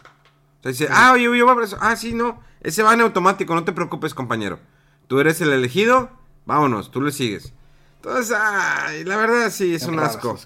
O 0.59 0.63
sea, 0.63 0.71
dice, 0.71 0.87
ah, 0.91 1.13
oye, 1.13 1.23
yo 1.23 1.45
voy 1.45 1.61
a 1.61 1.65
eso. 1.65 1.77
Ah, 1.79 1.95
sí, 1.95 2.13
no, 2.13 2.41
ese 2.61 2.83
va 2.83 2.93
en 2.93 3.01
automático, 3.01 3.53
no 3.53 3.63
te 3.63 3.71
preocupes, 3.71 4.13
compañero. 4.13 4.59
Tú 5.07 5.19
eres 5.19 5.39
el 5.41 5.51
elegido, 5.51 6.09
vámonos, 6.45 6.91
tú 6.91 7.01
le 7.01 7.11
sigues. 7.11 7.53
Entonces, 7.97 8.35
ay, 8.37 9.05
la 9.05 9.15
verdad 9.15 9.49
sí, 9.49 9.73
es 9.73 9.83
un 9.83 9.97
asco. 9.99 10.37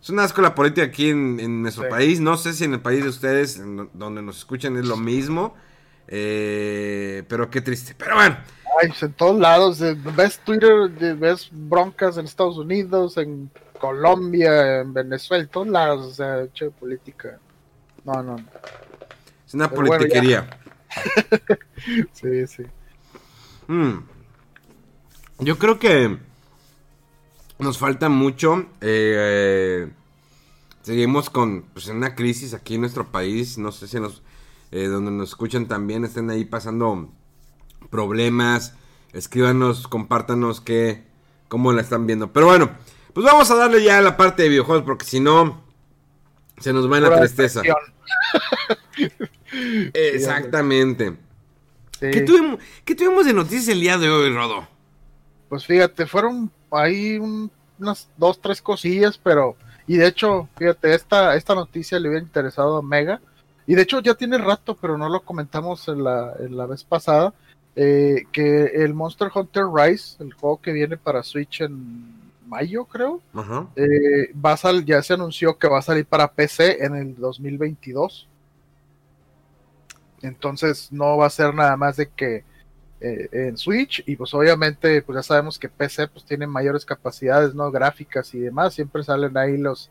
Es 0.00 0.10
un 0.10 0.18
asco 0.18 0.42
la 0.42 0.54
política 0.54 0.84
aquí 0.84 1.10
en, 1.10 1.62
nuestro 1.62 1.88
país. 1.88 2.18
No 2.18 2.36
sé 2.36 2.52
si 2.54 2.64
en 2.64 2.74
el 2.74 2.80
país 2.80 3.04
de 3.04 3.08
ustedes, 3.08 3.62
donde 3.92 4.20
nos 4.20 4.38
escuchan, 4.38 4.76
es 4.76 4.86
lo 4.86 4.96
mismo. 4.96 5.54
Eh, 6.08 7.22
pero 7.28 7.50
qué 7.50 7.60
triste. 7.60 7.94
Pero 7.96 8.16
bueno. 8.16 8.36
Ay, 8.80 8.88
pues 8.88 9.02
en 9.02 9.12
todos 9.12 9.38
lados. 9.38 9.80
Ves 10.16 10.38
Twitter, 10.40 10.88
ves 11.16 11.48
broncas 11.50 12.16
en 12.16 12.24
Estados 12.24 12.58
Unidos, 12.58 13.16
en 13.16 13.50
Colombia, 13.78 14.80
en 14.80 14.92
Venezuela, 14.92 15.44
en 15.44 15.50
todos 15.50 15.68
lados. 15.68 16.06
O 16.06 16.14
sea, 16.14 16.48
che, 16.52 16.70
política. 16.70 17.38
No, 18.04 18.22
no. 18.22 18.36
Es 19.46 19.54
una 19.54 19.70
politiquería. 19.70 20.48
sí, 22.12 22.46
sí. 22.46 22.62
Mm. 23.66 23.98
Yo 25.40 25.58
creo 25.58 25.78
que 25.78 26.18
nos 27.58 27.78
falta 27.78 28.08
mucho. 28.08 28.66
Eh, 28.80 29.88
seguimos 30.82 31.30
con 31.30 31.62
pues, 31.62 31.88
una 31.88 32.14
crisis 32.14 32.54
aquí 32.54 32.74
en 32.74 32.82
nuestro 32.82 33.10
país. 33.10 33.58
No 33.58 33.72
sé 33.72 33.88
si 33.88 34.00
nos, 34.00 34.22
eh, 34.70 34.86
donde 34.86 35.10
nos 35.10 35.30
escuchan 35.30 35.66
también 35.66 36.04
estén 36.04 36.30
ahí 36.30 36.44
pasando 36.44 37.10
problemas. 37.90 38.74
Escríbanos, 39.12 39.88
compártanos 39.88 40.60
qué, 40.60 41.04
cómo 41.48 41.72
la 41.72 41.82
están 41.82 42.06
viendo. 42.06 42.32
Pero 42.32 42.46
bueno, 42.46 42.70
pues 43.12 43.24
vamos 43.24 43.50
a 43.50 43.56
darle 43.56 43.82
ya 43.82 43.98
a 43.98 44.02
la 44.02 44.16
parte 44.16 44.42
de 44.42 44.48
videojuegos 44.48 44.84
porque 44.84 45.04
si 45.04 45.20
no, 45.20 45.62
se 46.58 46.72
nos 46.72 46.90
va 46.90 46.98
en 46.98 47.04
la 47.04 47.18
tristeza. 47.18 47.62
Exactamente. 49.94 51.16
¿Qué, 52.00 52.20
tuvimos, 52.22 52.58
¿Qué 52.84 52.94
tuvimos 52.94 53.24
de 53.24 53.32
noticias 53.32 53.68
el 53.68 53.80
día 53.80 53.98
de 53.98 54.10
hoy, 54.10 54.34
Rodo? 54.34 54.66
Pues 55.48 55.64
fíjate, 55.64 56.06
fueron 56.06 56.50
hay 56.74 57.18
unas 57.18 58.08
dos, 58.16 58.40
tres 58.40 58.60
cosillas, 58.60 59.18
pero 59.18 59.56
Y 59.86 59.96
de 59.96 60.06
hecho, 60.06 60.48
fíjate, 60.56 60.94
esta, 60.94 61.36
esta 61.36 61.54
noticia 61.54 62.00
le 62.00 62.08
hubiera 62.08 62.24
interesado 62.24 62.78
a 62.78 62.82
Mega. 62.82 63.20
Y 63.66 63.74
de 63.74 63.82
hecho 63.82 64.00
ya 64.00 64.14
tiene 64.14 64.38
rato, 64.38 64.76
pero 64.80 64.98
no 64.98 65.08
lo 65.08 65.20
comentamos 65.20 65.88
en 65.88 66.04
la, 66.04 66.34
en 66.38 66.56
la 66.56 66.66
vez 66.66 66.84
pasada, 66.84 67.32
eh, 67.76 68.24
que 68.32 68.66
el 68.66 68.94
Monster 68.94 69.28
Hunter 69.34 69.64
Rise, 69.72 70.22
el 70.22 70.32
juego 70.32 70.60
que 70.60 70.72
viene 70.72 70.96
para 70.96 71.22
Switch 71.22 71.60
en 71.60 72.22
mayo, 72.46 72.84
creo, 72.84 73.20
eh, 73.74 74.32
va 74.34 74.52
a 74.52 74.56
salir, 74.56 74.84
ya 74.84 75.02
se 75.02 75.14
anunció 75.14 75.58
que 75.58 75.68
va 75.68 75.78
a 75.78 75.82
salir 75.82 76.06
para 76.06 76.30
PC 76.30 76.84
en 76.84 76.94
el 76.94 77.16
2022. 77.16 78.28
Entonces 80.22 80.90
no 80.92 81.16
va 81.16 81.26
a 81.26 81.30
ser 81.30 81.54
nada 81.54 81.76
más 81.76 81.96
de 81.96 82.08
que 82.08 82.44
eh, 83.00 83.28
en 83.32 83.58
Switch 83.58 84.02
y 84.06 84.16
pues 84.16 84.32
obviamente 84.32 85.02
pues 85.02 85.16
ya 85.16 85.22
sabemos 85.22 85.58
que 85.58 85.68
PC 85.68 86.08
pues 86.08 86.24
tiene 86.24 86.46
mayores 86.46 86.86
capacidades 86.86 87.54
no 87.54 87.70
gráficas 87.70 88.32
y 88.34 88.38
demás. 88.38 88.74
Siempre 88.74 89.02
salen 89.02 89.36
ahí 89.36 89.56
los 89.56 89.90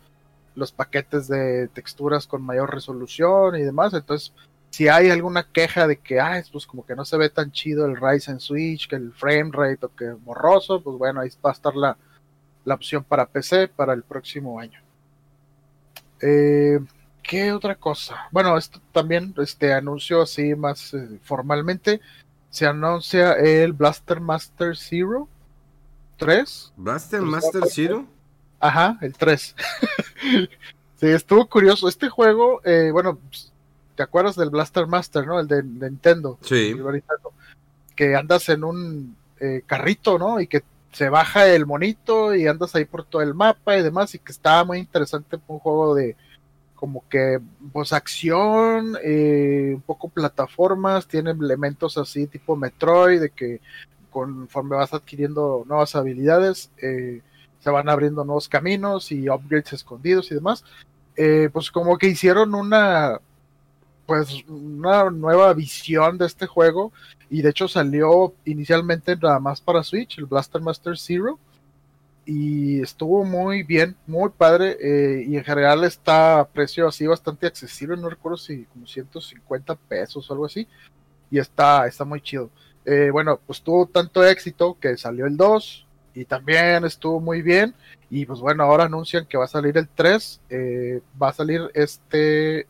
los 0.55 0.71
paquetes 0.71 1.27
de 1.27 1.67
texturas 1.67 2.27
con 2.27 2.41
mayor 2.41 2.73
resolución 2.73 3.55
y 3.55 3.63
demás. 3.63 3.93
Entonces 3.93 4.33
si 4.73 4.87
hay 4.87 5.11
alguna 5.11 5.43
queja 5.43 5.85
de 5.85 5.97
que 5.97 6.19
ah, 6.19 6.41
pues 6.51 6.65
como 6.65 6.83
que 6.83 6.95
no 6.95 7.05
se 7.05 7.15
ve 7.15 7.29
tan 7.29 7.51
chido 7.51 7.85
el 7.85 7.95
Rise 7.95 8.31
en 8.31 8.39
Switch 8.39 8.87
que 8.87 8.95
el 8.95 9.13
frame 9.13 9.51
rate 9.51 9.85
o 9.85 9.95
que 9.95 10.09
borroso 10.09 10.81
pues 10.81 10.97
bueno 10.97 11.21
ahí 11.21 11.29
va 11.45 11.51
a 11.51 11.53
estar 11.53 11.75
la, 11.75 11.95
la 12.65 12.73
opción 12.73 13.03
para 13.03 13.27
PC 13.27 13.67
para 13.67 13.93
el 13.93 14.01
próximo 14.01 14.59
año 14.59 14.81
eh, 16.21 16.79
¿Qué 17.21 17.53
otra 17.53 17.75
cosa? 17.75 18.27
Bueno, 18.31 18.57
esto 18.57 18.81
también 18.91 19.33
este 19.37 19.73
anuncio 19.73 20.21
así 20.23 20.55
más 20.55 20.93
eh, 20.93 21.19
formalmente 21.23 22.01
se 22.49 22.65
anuncia 22.65 23.33
el 23.33 23.71
Blaster 23.73 24.19
Master 24.19 24.75
Zero 24.75 25.27
3. 26.17 26.73
¿Blaster 26.75 27.21
Master 27.21 27.63
Zero? 27.69 28.05
Ajá, 28.59 28.97
el 29.01 29.13
3. 29.13 29.55
sí, 30.95 31.07
estuvo 31.07 31.47
curioso. 31.47 31.87
Este 31.87 32.09
juego, 32.09 32.61
eh, 32.63 32.89
bueno, 32.91 33.19
¿te 33.95 34.03
acuerdas 34.03 34.35
del 34.35 34.49
Blaster 34.49 34.87
Master, 34.87 35.25
no? 35.25 35.39
El 35.39 35.47
de, 35.47 35.63
Nintendo. 35.63 36.37
Sí. 36.41 36.75
que 37.95 38.15
andas 38.15 38.49
en 38.49 38.63
un 38.63 39.15
eh, 39.39 39.63
carrito, 39.65 40.17
¿no? 40.17 40.39
Y 40.39 40.47
que 40.47 40.63
se 40.91 41.09
baja 41.09 41.47
el 41.47 41.65
monito 41.65 42.35
y 42.35 42.47
andas 42.47 42.75
ahí 42.75 42.85
por 42.85 43.03
todo 43.05 43.21
el 43.21 43.33
mapa 43.33 43.77
y 43.77 43.83
demás. 43.83 44.13
Y 44.15 44.19
que 44.19 44.31
estaba 44.31 44.63
muy 44.63 44.79
interesante. 44.79 45.39
Un 45.47 45.59
juego 45.59 45.95
de 45.95 46.15
como 46.83 47.07
que 47.07 47.39
pues 47.71 47.93
acción, 47.93 48.97
eh, 49.01 49.71
un 49.73 49.81
poco 49.83 50.09
plataformas, 50.09 51.07
tiene 51.07 51.31
elementos 51.31 51.97
así 51.97 52.27
tipo 52.27 52.57
Metroid, 52.57 53.21
de 53.21 53.29
que 53.29 53.61
conforme 54.09 54.75
vas 54.75 54.93
adquiriendo 54.93 55.63
nuevas 55.65 55.95
habilidades, 55.95 56.71
eh, 56.81 57.21
se 57.59 57.69
van 57.69 57.87
abriendo 57.87 58.25
nuevos 58.25 58.49
caminos 58.49 59.13
y 59.13 59.29
upgrades 59.29 59.71
escondidos 59.71 60.29
y 60.31 60.35
demás. 60.35 60.65
Eh, 61.15 61.49
pues 61.53 61.71
como 61.71 61.97
que 61.97 62.07
hicieron 62.07 62.53
una 62.53 63.21
pues 64.05 64.43
una 64.47 65.09
nueva 65.09 65.53
visión 65.53 66.17
de 66.17 66.25
este 66.25 66.45
juego 66.45 66.91
y 67.29 67.41
de 67.41 67.49
hecho 67.49 67.67
salió 67.67 68.33
inicialmente 68.45 69.15
nada 69.15 69.39
más 69.39 69.61
para 69.61 69.83
Switch, 69.83 70.17
el 70.17 70.25
Blaster 70.25 70.61
Master 70.61 70.97
Zero 70.97 71.39
y 72.25 72.81
estuvo 72.81 73.23
muy 73.25 73.63
bien, 73.63 73.95
muy 74.07 74.29
padre 74.29 74.77
eh, 74.81 75.25
y 75.27 75.35
en 75.37 75.43
general 75.43 75.83
está 75.83 76.39
a 76.39 76.47
precio 76.47 76.87
así 76.87 77.05
bastante 77.05 77.47
accesible, 77.47 77.97
no 77.97 78.09
recuerdo 78.09 78.37
si 78.37 78.65
como 78.65 78.87
150 78.87 79.75
pesos 79.75 80.29
o 80.29 80.33
algo 80.33 80.45
así 80.45 80.67
y 81.31 81.39
está, 81.39 81.87
está 81.87 82.05
muy 82.05 82.21
chido. 82.21 82.49
Eh, 82.85 83.09
bueno, 83.11 83.39
pues 83.45 83.61
tuvo 83.61 83.87
tanto 83.87 84.25
éxito 84.25 84.77
que 84.79 84.97
salió 84.97 85.25
el 85.25 85.37
2 85.37 85.87
y 86.15 86.25
también 86.25 86.85
estuvo 86.85 87.19
muy 87.19 87.41
bien 87.41 87.73
y 88.09 88.25
pues 88.25 88.39
bueno, 88.39 88.63
ahora 88.63 88.85
anuncian 88.85 89.25
que 89.25 89.37
va 89.37 89.45
a 89.45 89.47
salir 89.47 89.77
el 89.77 89.87
3, 89.87 90.41
eh, 90.49 91.01
va 91.21 91.29
a 91.29 91.33
salir 91.33 91.61
este 91.73 92.67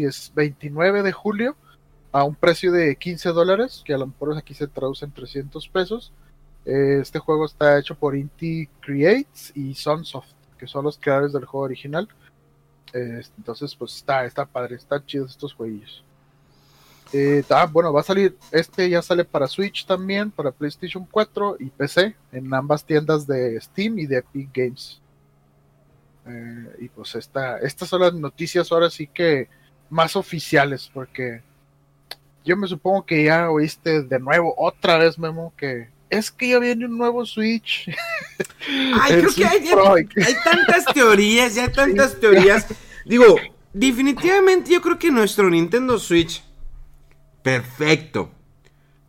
10, 0.00 0.32
29 0.34 1.02
de 1.02 1.12
julio 1.12 1.56
a 2.12 2.24
un 2.24 2.34
precio 2.34 2.72
de 2.72 2.96
15 2.96 3.30
dólares, 3.30 3.82
que 3.84 3.94
a 3.94 3.98
lo 3.98 4.06
mejor 4.06 4.36
aquí 4.36 4.54
se 4.54 4.66
traduce 4.66 5.04
en 5.04 5.12
300 5.12 5.68
pesos 5.68 6.12
este 6.64 7.18
juego 7.18 7.46
está 7.46 7.78
hecho 7.78 7.94
por 7.94 8.14
Inti 8.14 8.66
Creates 8.80 9.52
y 9.54 9.74
Sunsoft, 9.74 10.32
que 10.58 10.66
son 10.66 10.84
los 10.84 10.98
creadores 10.98 11.32
del 11.32 11.44
juego 11.44 11.64
original. 11.64 12.08
entonces, 12.92 13.74
pues 13.74 13.96
está, 13.96 14.24
está 14.24 14.44
padre, 14.44 14.76
están 14.76 15.04
chidos 15.06 15.30
estos 15.30 15.54
jueguillos. 15.54 16.04
Eh, 17.12 17.42
bueno, 17.72 17.92
va 17.92 18.00
a 18.00 18.04
salir, 18.04 18.36
este 18.52 18.88
ya 18.88 19.02
sale 19.02 19.24
para 19.24 19.48
Switch 19.48 19.84
también, 19.84 20.30
para 20.30 20.52
PlayStation 20.52 21.06
4 21.10 21.56
y 21.58 21.66
PC, 21.66 22.14
en 22.30 22.54
ambas 22.54 22.84
tiendas 22.84 23.26
de 23.26 23.60
Steam 23.60 23.98
y 23.98 24.06
de 24.06 24.18
Epic 24.18 24.50
Games. 24.54 25.00
Eh, 26.26 26.76
y 26.80 26.88
pues 26.88 27.14
esta, 27.14 27.58
estas 27.58 27.88
son 27.88 28.02
las 28.02 28.14
noticias 28.14 28.70
ahora 28.70 28.90
sí 28.90 29.08
que 29.08 29.48
más 29.90 30.16
oficiales, 30.16 30.90
porque 30.92 31.42
yo 32.44 32.56
me 32.56 32.66
supongo 32.66 33.04
que 33.04 33.24
ya 33.24 33.50
oíste 33.50 34.02
de 34.02 34.18
nuevo 34.18 34.54
otra 34.56 34.96
vez, 34.98 35.18
Memo, 35.18 35.52
que 35.56 35.88
es 36.08 36.30
que 36.30 36.48
ya 36.48 36.58
viene 36.58 36.86
un 36.86 36.98
nuevo 36.98 37.24
Switch. 37.26 37.88
Ay, 39.00 39.12
creo 39.20 39.34
que 39.34 39.44
hay, 39.44 39.68
hay, 39.68 40.34
tantas 40.44 40.84
teorías, 40.92 41.54
ya 41.54 41.64
hay 41.64 41.72
tantas 41.72 42.18
teorías. 42.18 42.66
Digo, 43.04 43.36
definitivamente 43.72 44.72
yo 44.72 44.80
creo 44.80 44.98
que 44.98 45.10
nuestro 45.10 45.48
Nintendo 45.50 45.98
Switch, 45.98 46.42
perfecto. 47.42 48.32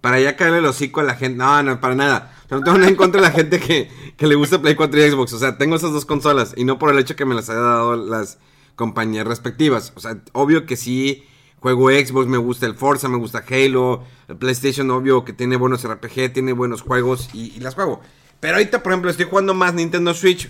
Para 0.02 0.20
ya 0.20 0.36
caerle 0.36 0.60
el 0.60 0.66
hocico 0.66 1.00
a 1.00 1.04
la 1.04 1.16
gente. 1.16 1.38
No, 1.38 1.62
no, 1.62 1.80
para 1.80 1.94
nada. 1.94 2.36
No 2.50 2.64
tengo 2.64 2.78
nada 2.78 2.90
en 2.90 2.96
contra 2.96 3.22
de 3.22 3.28
la 3.28 3.34
gente 3.34 3.60
que, 3.60 3.90
que 4.18 4.28
le 4.28 4.34
gusta 4.34 4.60
Play 4.60 4.74
4 4.74 5.00
y 5.00 5.12
Xbox. 5.12 5.34
O 5.34 5.40
sea, 5.40 5.58
tengo 5.60 5.76
esas 5.76 5.92
dos 5.92 6.06
consolas. 6.06 6.54
Y 6.58 6.66
no 6.66 6.80
por 6.80 6.92
el 6.92 6.98
hecho 6.98 7.16
que 7.16 7.24
me 7.24 7.36
las 7.36 7.52
haya 7.52 7.60
dado 7.60 7.96
las 7.96 8.40
compañías 8.76 9.28
respectivas. 9.28 9.94
O 9.96 10.00
sea, 10.00 10.22
obvio 10.34 10.66
que 10.66 10.76
sí 10.76 11.26
Juego 11.62 11.92
Xbox, 11.92 12.28
me 12.28 12.40
gusta 12.40 12.66
el 12.66 12.74
Forza, 12.74 13.08
me 13.08 13.18
gusta 13.18 13.44
Halo. 13.48 14.04
El 14.28 14.38
PlayStation, 14.38 14.90
obvio, 14.90 15.24
que 15.24 15.32
tiene 15.32 15.58
buenos 15.58 15.88
RPG, 15.88 16.34
tiene 16.34 16.54
buenos 16.54 16.82
juegos 16.82 17.30
y, 17.34 17.60
las 17.60 17.76
juego. 17.76 18.02
Pero 18.40 18.56
ahorita, 18.56 18.82
por 18.82 18.92
ejemplo, 18.92 19.12
estoy 19.12 19.28
jugando 19.28 19.54
más 19.54 19.76
Nintendo 19.76 20.16
Switch 20.16 20.50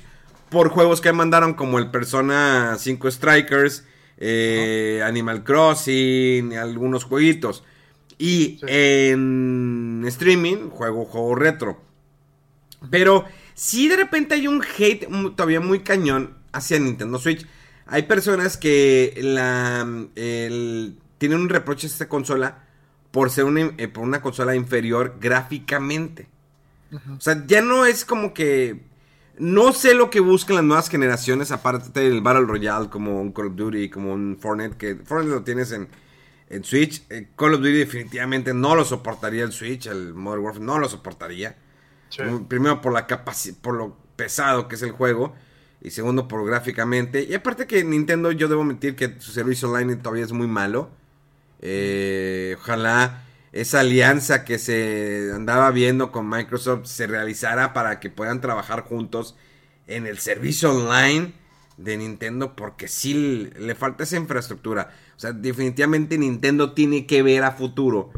por 0.49 0.69
juegos 0.69 1.01
que 1.01 1.11
mandaron 1.11 1.53
como 1.53 1.79
el 1.79 1.91
Persona 1.91 2.77
5 2.79 3.11
Strikers, 3.11 3.85
eh, 4.17 5.01
Animal 5.03 5.43
Crossing, 5.43 6.53
algunos 6.53 7.03
jueguitos. 7.03 7.65
Y 8.17 8.59
en 8.67 10.03
streaming 10.07 10.69
juego 10.69 11.03
juego 11.03 11.35
retro. 11.35 11.81
Pero 12.89 13.25
si 13.53 13.89
de 13.89 13.97
repente 13.97 14.35
hay 14.35 14.47
un 14.47 14.63
hate 14.63 15.09
todavía 15.35 15.59
muy 15.59 15.79
cañón 15.79 16.37
hacia 16.53 16.79
Nintendo 16.79 17.19
Switch. 17.19 17.45
Hay 17.85 18.03
personas 18.03 18.57
que 18.57 19.17
la, 19.21 19.87
el, 20.15 20.97
tienen 21.17 21.39
un 21.39 21.49
reproche 21.49 21.87
a 21.87 21.89
esta 21.89 22.07
consola 22.07 22.63
por 23.11 23.29
ser 23.29 23.45
una, 23.45 23.71
eh, 23.77 23.87
por 23.87 24.03
una 24.03 24.21
consola 24.21 24.55
inferior 24.55 25.17
gráficamente. 25.19 26.27
O 27.17 27.21
sea, 27.21 27.45
ya 27.47 27.61
no 27.61 27.85
es 27.85 28.03
como 28.03 28.33
que... 28.33 28.89
No 29.37 29.71
sé 29.71 29.95
lo 29.95 30.09
que 30.09 30.19
buscan 30.19 30.57
las 30.57 30.65
nuevas 30.65 30.89
generaciones, 30.89 31.51
aparte 31.51 32.01
del 32.01 32.21
Battle 32.21 32.45
Royale, 32.45 32.89
como 32.89 33.21
un 33.21 33.31
Call 33.31 33.47
of 33.47 33.55
Duty, 33.55 33.89
como 33.89 34.13
un 34.13 34.37
Fortnite, 34.39 34.77
que 34.77 34.95
Fortnite 34.95 35.35
lo 35.35 35.43
tienes 35.43 35.71
en, 35.71 35.87
en 36.49 36.63
Switch. 36.63 37.03
Eh, 37.09 37.29
Call 37.35 37.55
of 37.55 37.61
Duty 37.61 37.73
definitivamente 37.73 38.53
no 38.53 38.75
lo 38.75 38.83
soportaría 38.83 39.43
el 39.43 39.51
Switch, 39.51 39.87
el 39.87 40.13
Modern 40.13 40.43
Warfare 40.43 40.65
no 40.65 40.79
lo 40.79 40.89
soportaría. 40.89 41.55
Primero 42.49 42.81
por 42.81 42.91
la 42.91 43.07
capacidad, 43.07 43.57
por 43.61 43.75
lo 43.75 43.97
pesado 44.15 44.67
que 44.67 44.75
es 44.75 44.81
el 44.81 44.91
juego. 44.91 45.33
Y 45.81 45.89
segundo 45.89 46.27
por 46.27 46.45
gráficamente. 46.45 47.23
Y 47.23 47.33
aparte 47.33 47.65
que 47.65 47.83
Nintendo, 47.83 48.31
yo 48.31 48.47
debo 48.47 48.63
mentir 48.63 48.95
que 48.95 49.19
su 49.19 49.31
servicio 49.31 49.71
online 49.71 49.95
todavía 49.95 50.23
es 50.23 50.31
muy 50.31 50.47
malo. 50.47 50.89
Eh, 51.59 52.55
ojalá 52.59 53.23
esa 53.51 53.81
alianza 53.81 54.45
que 54.45 54.57
se 54.57 55.31
andaba 55.33 55.69
viendo 55.71 56.11
con 56.11 56.29
Microsoft 56.29 56.85
se 56.85 57.07
realizara 57.07 57.73
para 57.73 57.99
que 57.99 58.09
puedan 58.09 58.41
trabajar 58.41 58.81
juntos 58.81 59.35
en 59.87 60.07
el 60.07 60.19
servicio 60.19 60.71
online 60.71 61.33
de 61.77 61.97
Nintendo 61.97 62.55
porque 62.55 62.87
sí 62.87 63.49
le 63.57 63.75
falta 63.75 64.03
esa 64.03 64.17
infraestructura. 64.17 64.93
O 65.17 65.19
sea, 65.19 65.33
definitivamente 65.33 66.17
Nintendo 66.17 66.73
tiene 66.73 67.05
que 67.05 67.23
ver 67.23 67.43
a 67.43 67.51
futuro 67.51 68.11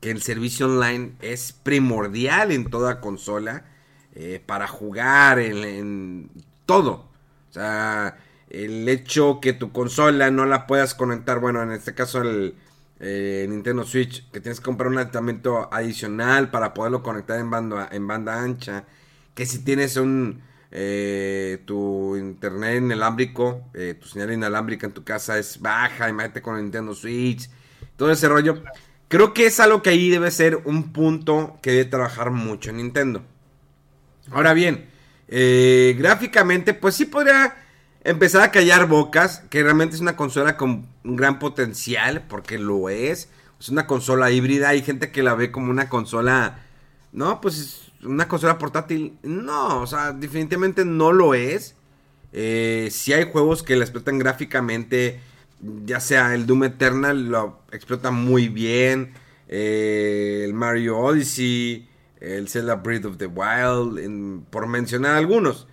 que 0.00 0.10
el 0.10 0.22
servicio 0.22 0.66
online 0.66 1.12
es 1.20 1.52
primordial 1.52 2.52
en 2.52 2.70
toda 2.70 3.00
consola 3.00 3.64
eh, 4.14 4.42
para 4.44 4.68
jugar 4.68 5.38
en 5.40 6.30
todo. 6.70 6.92
O 7.48 7.52
sea, 7.52 8.16
el 8.48 8.88
hecho 8.88 9.40
que 9.40 9.52
tu 9.52 9.72
consola 9.72 10.30
no 10.30 10.46
la 10.46 10.66
puedas 10.68 10.94
conectar, 10.94 11.40
bueno, 11.40 11.62
en 11.62 11.72
este 11.72 11.94
caso 11.94 12.22
el, 12.22 12.54
eh, 13.00 13.46
Nintendo 13.48 13.84
Switch, 13.84 14.30
que 14.30 14.40
tienes 14.40 14.60
que 14.60 14.64
comprar 14.64 14.88
un 14.88 14.98
aditamiento 14.98 15.72
adicional 15.72 16.50
para 16.50 16.74
poderlo 16.74 17.02
conectar 17.02 17.40
en 17.40 17.50
banda, 17.50 17.88
en 17.90 18.06
banda 18.06 18.40
ancha, 18.40 18.84
que 19.34 19.46
si 19.46 19.64
tienes 19.64 19.96
un 19.96 20.42
eh, 20.70 21.62
tu 21.64 22.16
internet 22.16 22.82
inalámbrico, 22.82 23.64
eh, 23.74 23.94
tu 24.00 24.06
señal 24.06 24.32
inalámbrica 24.32 24.86
en 24.86 24.92
tu 24.92 25.02
casa 25.02 25.38
es 25.38 25.60
baja, 25.60 26.08
imagínate 26.08 26.42
con 26.42 26.56
el 26.56 26.62
Nintendo 26.62 26.94
Switch, 26.94 27.50
todo 27.96 28.12
ese 28.12 28.28
rollo. 28.28 28.62
Creo 29.08 29.34
que 29.34 29.46
es 29.46 29.58
algo 29.58 29.82
que 29.82 29.90
ahí 29.90 30.08
debe 30.08 30.30
ser 30.30 30.56
un 30.66 30.92
punto 30.92 31.58
que 31.62 31.72
debe 31.72 31.86
trabajar 31.86 32.30
mucho 32.30 32.70
en 32.70 32.76
Nintendo. 32.76 33.22
Ahora 34.30 34.52
bien, 34.52 34.89
gráficamente, 35.30 36.74
pues 36.74 36.96
sí 36.96 37.04
podría 37.04 37.56
empezar 38.02 38.42
a 38.42 38.50
callar 38.50 38.88
bocas, 38.88 39.42
que 39.50 39.62
realmente 39.62 39.94
es 39.94 40.00
una 40.00 40.16
consola 40.16 40.56
con 40.56 40.86
un 41.04 41.16
gran 41.16 41.38
potencial, 41.38 42.24
porque 42.28 42.58
lo 42.58 42.88
es. 42.88 43.28
Es 43.60 43.68
una 43.68 43.86
consola 43.86 44.30
híbrida, 44.30 44.70
hay 44.70 44.82
gente 44.82 45.12
que 45.12 45.22
la 45.22 45.34
ve 45.34 45.50
como 45.50 45.70
una 45.70 45.90
consola, 45.90 46.64
no, 47.12 47.42
pues 47.42 47.92
una 48.02 48.26
consola 48.26 48.56
portátil. 48.58 49.18
No, 49.22 49.82
o 49.82 49.86
sea, 49.86 50.12
definitivamente 50.12 50.84
no 50.84 51.12
lo 51.12 51.34
es. 51.34 51.74
Eh, 52.32 52.88
si 52.90 53.12
hay 53.12 53.30
juegos 53.30 53.62
que 53.62 53.76
la 53.76 53.84
explotan 53.84 54.18
gráficamente, 54.18 55.20
ya 55.84 56.00
sea 56.00 56.34
el 56.34 56.46
Doom 56.46 56.64
Eternal 56.64 57.28
lo 57.28 57.60
explota 57.72 58.10
muy 58.10 58.48
bien, 58.48 59.12
eh, 59.48 60.42
el 60.44 60.54
Mario 60.54 60.98
Odyssey, 60.98 61.86
el 62.20 62.48
Zelda 62.48 62.76
Breath 62.76 63.06
of 63.06 63.16
the 63.16 63.26
Wild, 63.26 64.44
por 64.50 64.66
mencionar 64.66 65.16
algunos. 65.16 65.66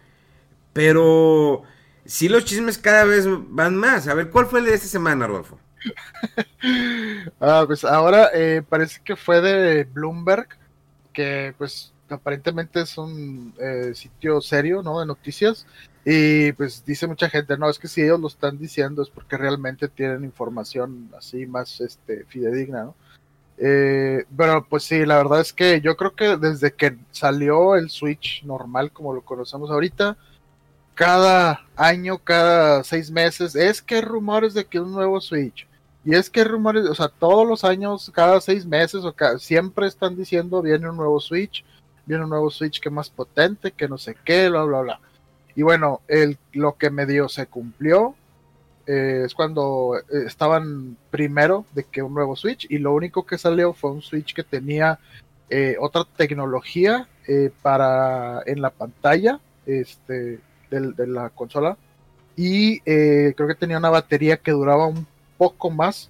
Pero 0.73 1.63
si 2.05 2.29
los 2.29 2.45
chismes 2.45 2.77
cada 2.77 3.03
vez 3.03 3.25
van 3.27 3.75
más. 3.75 4.07
A 4.07 4.13
ver, 4.13 4.29
¿cuál 4.29 4.47
fue 4.47 4.59
el 4.59 4.65
de 4.65 4.73
esta 4.73 4.87
semana, 4.87 5.27
Rodolfo? 5.27 5.59
ah, 7.39 7.63
pues 7.67 7.83
ahora 7.83 8.29
eh, 8.33 8.63
parece 8.67 9.01
que 9.03 9.15
fue 9.15 9.41
de 9.41 9.83
Bloomberg, 9.83 10.47
que 11.13 11.53
pues 11.57 11.93
aparentemente 12.09 12.81
es 12.81 12.97
un 12.97 13.53
eh, 13.59 13.93
sitio 13.93 14.39
serio, 14.41 14.81
¿no? 14.81 14.99
De 14.99 15.05
noticias. 15.05 15.67
Y 16.05 16.53
pues 16.53 16.85
dice 16.85 17.05
mucha 17.05 17.29
gente, 17.29 17.57
no, 17.57 17.69
es 17.69 17.77
que 17.77 17.89
si 17.89 18.01
ellos 18.01 18.19
lo 18.19 18.27
están 18.27 18.57
diciendo 18.57 19.01
es 19.01 19.09
porque 19.09 19.35
realmente 19.35 19.89
tienen 19.89 20.23
información 20.23 21.11
así 21.17 21.45
más 21.45 21.81
este, 21.81 22.23
fidedigna, 22.25 22.83
¿no? 22.83 22.95
Eh, 23.59 24.25
pero 24.35 24.65
pues 24.69 24.83
sí, 24.83 25.05
la 25.05 25.17
verdad 25.17 25.41
es 25.41 25.51
que 25.51 25.81
yo 25.81 25.97
creo 25.97 26.13
que 26.15 26.37
desde 26.37 26.73
que 26.73 26.97
salió 27.11 27.75
el 27.75 27.89
Switch 27.89 28.43
normal 28.43 28.91
como 28.91 29.13
lo 29.13 29.21
conocemos 29.21 29.71
ahorita, 29.71 30.15
cada 30.93 31.65
año, 31.75 32.17
cada 32.19 32.83
seis 32.83 33.11
meses, 33.11 33.55
es 33.55 33.81
que 33.81 33.95
hay 33.95 34.01
rumores 34.01 34.53
de 34.53 34.65
que 34.65 34.79
un 34.79 34.91
nuevo 34.91 35.21
Switch. 35.21 35.67
Y 36.03 36.15
es 36.15 36.29
que 36.29 36.41
hay 36.41 36.47
rumores, 36.47 36.85
o 36.85 36.95
sea, 36.95 37.09
todos 37.09 37.47
los 37.47 37.63
años, 37.63 38.11
cada 38.13 38.41
seis 38.41 38.65
meses, 38.65 39.03
o 39.03 39.13
siempre 39.39 39.87
están 39.87 40.15
diciendo 40.15 40.61
viene 40.61 40.89
un 40.89 40.97
nuevo 40.97 41.19
Switch, 41.19 41.63
viene 42.05 42.23
un 42.23 42.29
nuevo 42.29 42.49
Switch 42.49 42.79
que 42.79 42.89
más 42.89 43.09
potente, 43.09 43.71
que 43.71 43.87
no 43.87 43.97
sé 43.97 44.15
qué, 44.23 44.49
bla, 44.49 44.63
bla, 44.63 44.81
bla. 44.81 44.99
Y 45.55 45.63
bueno, 45.63 46.01
el, 46.07 46.37
lo 46.53 46.77
que 46.77 46.89
me 46.89 47.05
dio 47.05 47.29
se 47.29 47.47
cumplió. 47.47 48.15
Eh, 48.87 49.23
es 49.25 49.35
cuando 49.35 49.97
eh, 49.97 50.23
estaban 50.25 50.95
primero 51.11 51.65
de 51.73 51.83
que 51.83 52.01
un 52.01 52.13
nuevo 52.13 52.37
Switch 52.37 52.65
y 52.69 52.77
lo 52.77 52.93
único 52.93 53.25
que 53.25 53.37
salió 53.37 53.73
fue 53.73 53.91
un 53.91 54.01
Switch 54.01 54.33
que 54.33 54.43
tenía 54.43 54.97
eh, 55.49 55.75
otra 55.79 56.05
tecnología 56.15 57.07
para 57.61 58.41
en 58.45 58.61
la 58.61 58.69
pantalla 58.69 59.41
este, 59.65 60.39
de, 60.71 61.07
la 61.07 61.29
consola 61.29 61.75
y 62.37 62.79
creo 62.79 63.47
que 63.47 63.55
tenía 63.55 63.77
una 63.77 63.89
batería 63.89 64.37
que 64.37 64.51
duraba 64.51 64.87
un 64.87 65.05
poco 65.37 65.69
más 65.69 66.09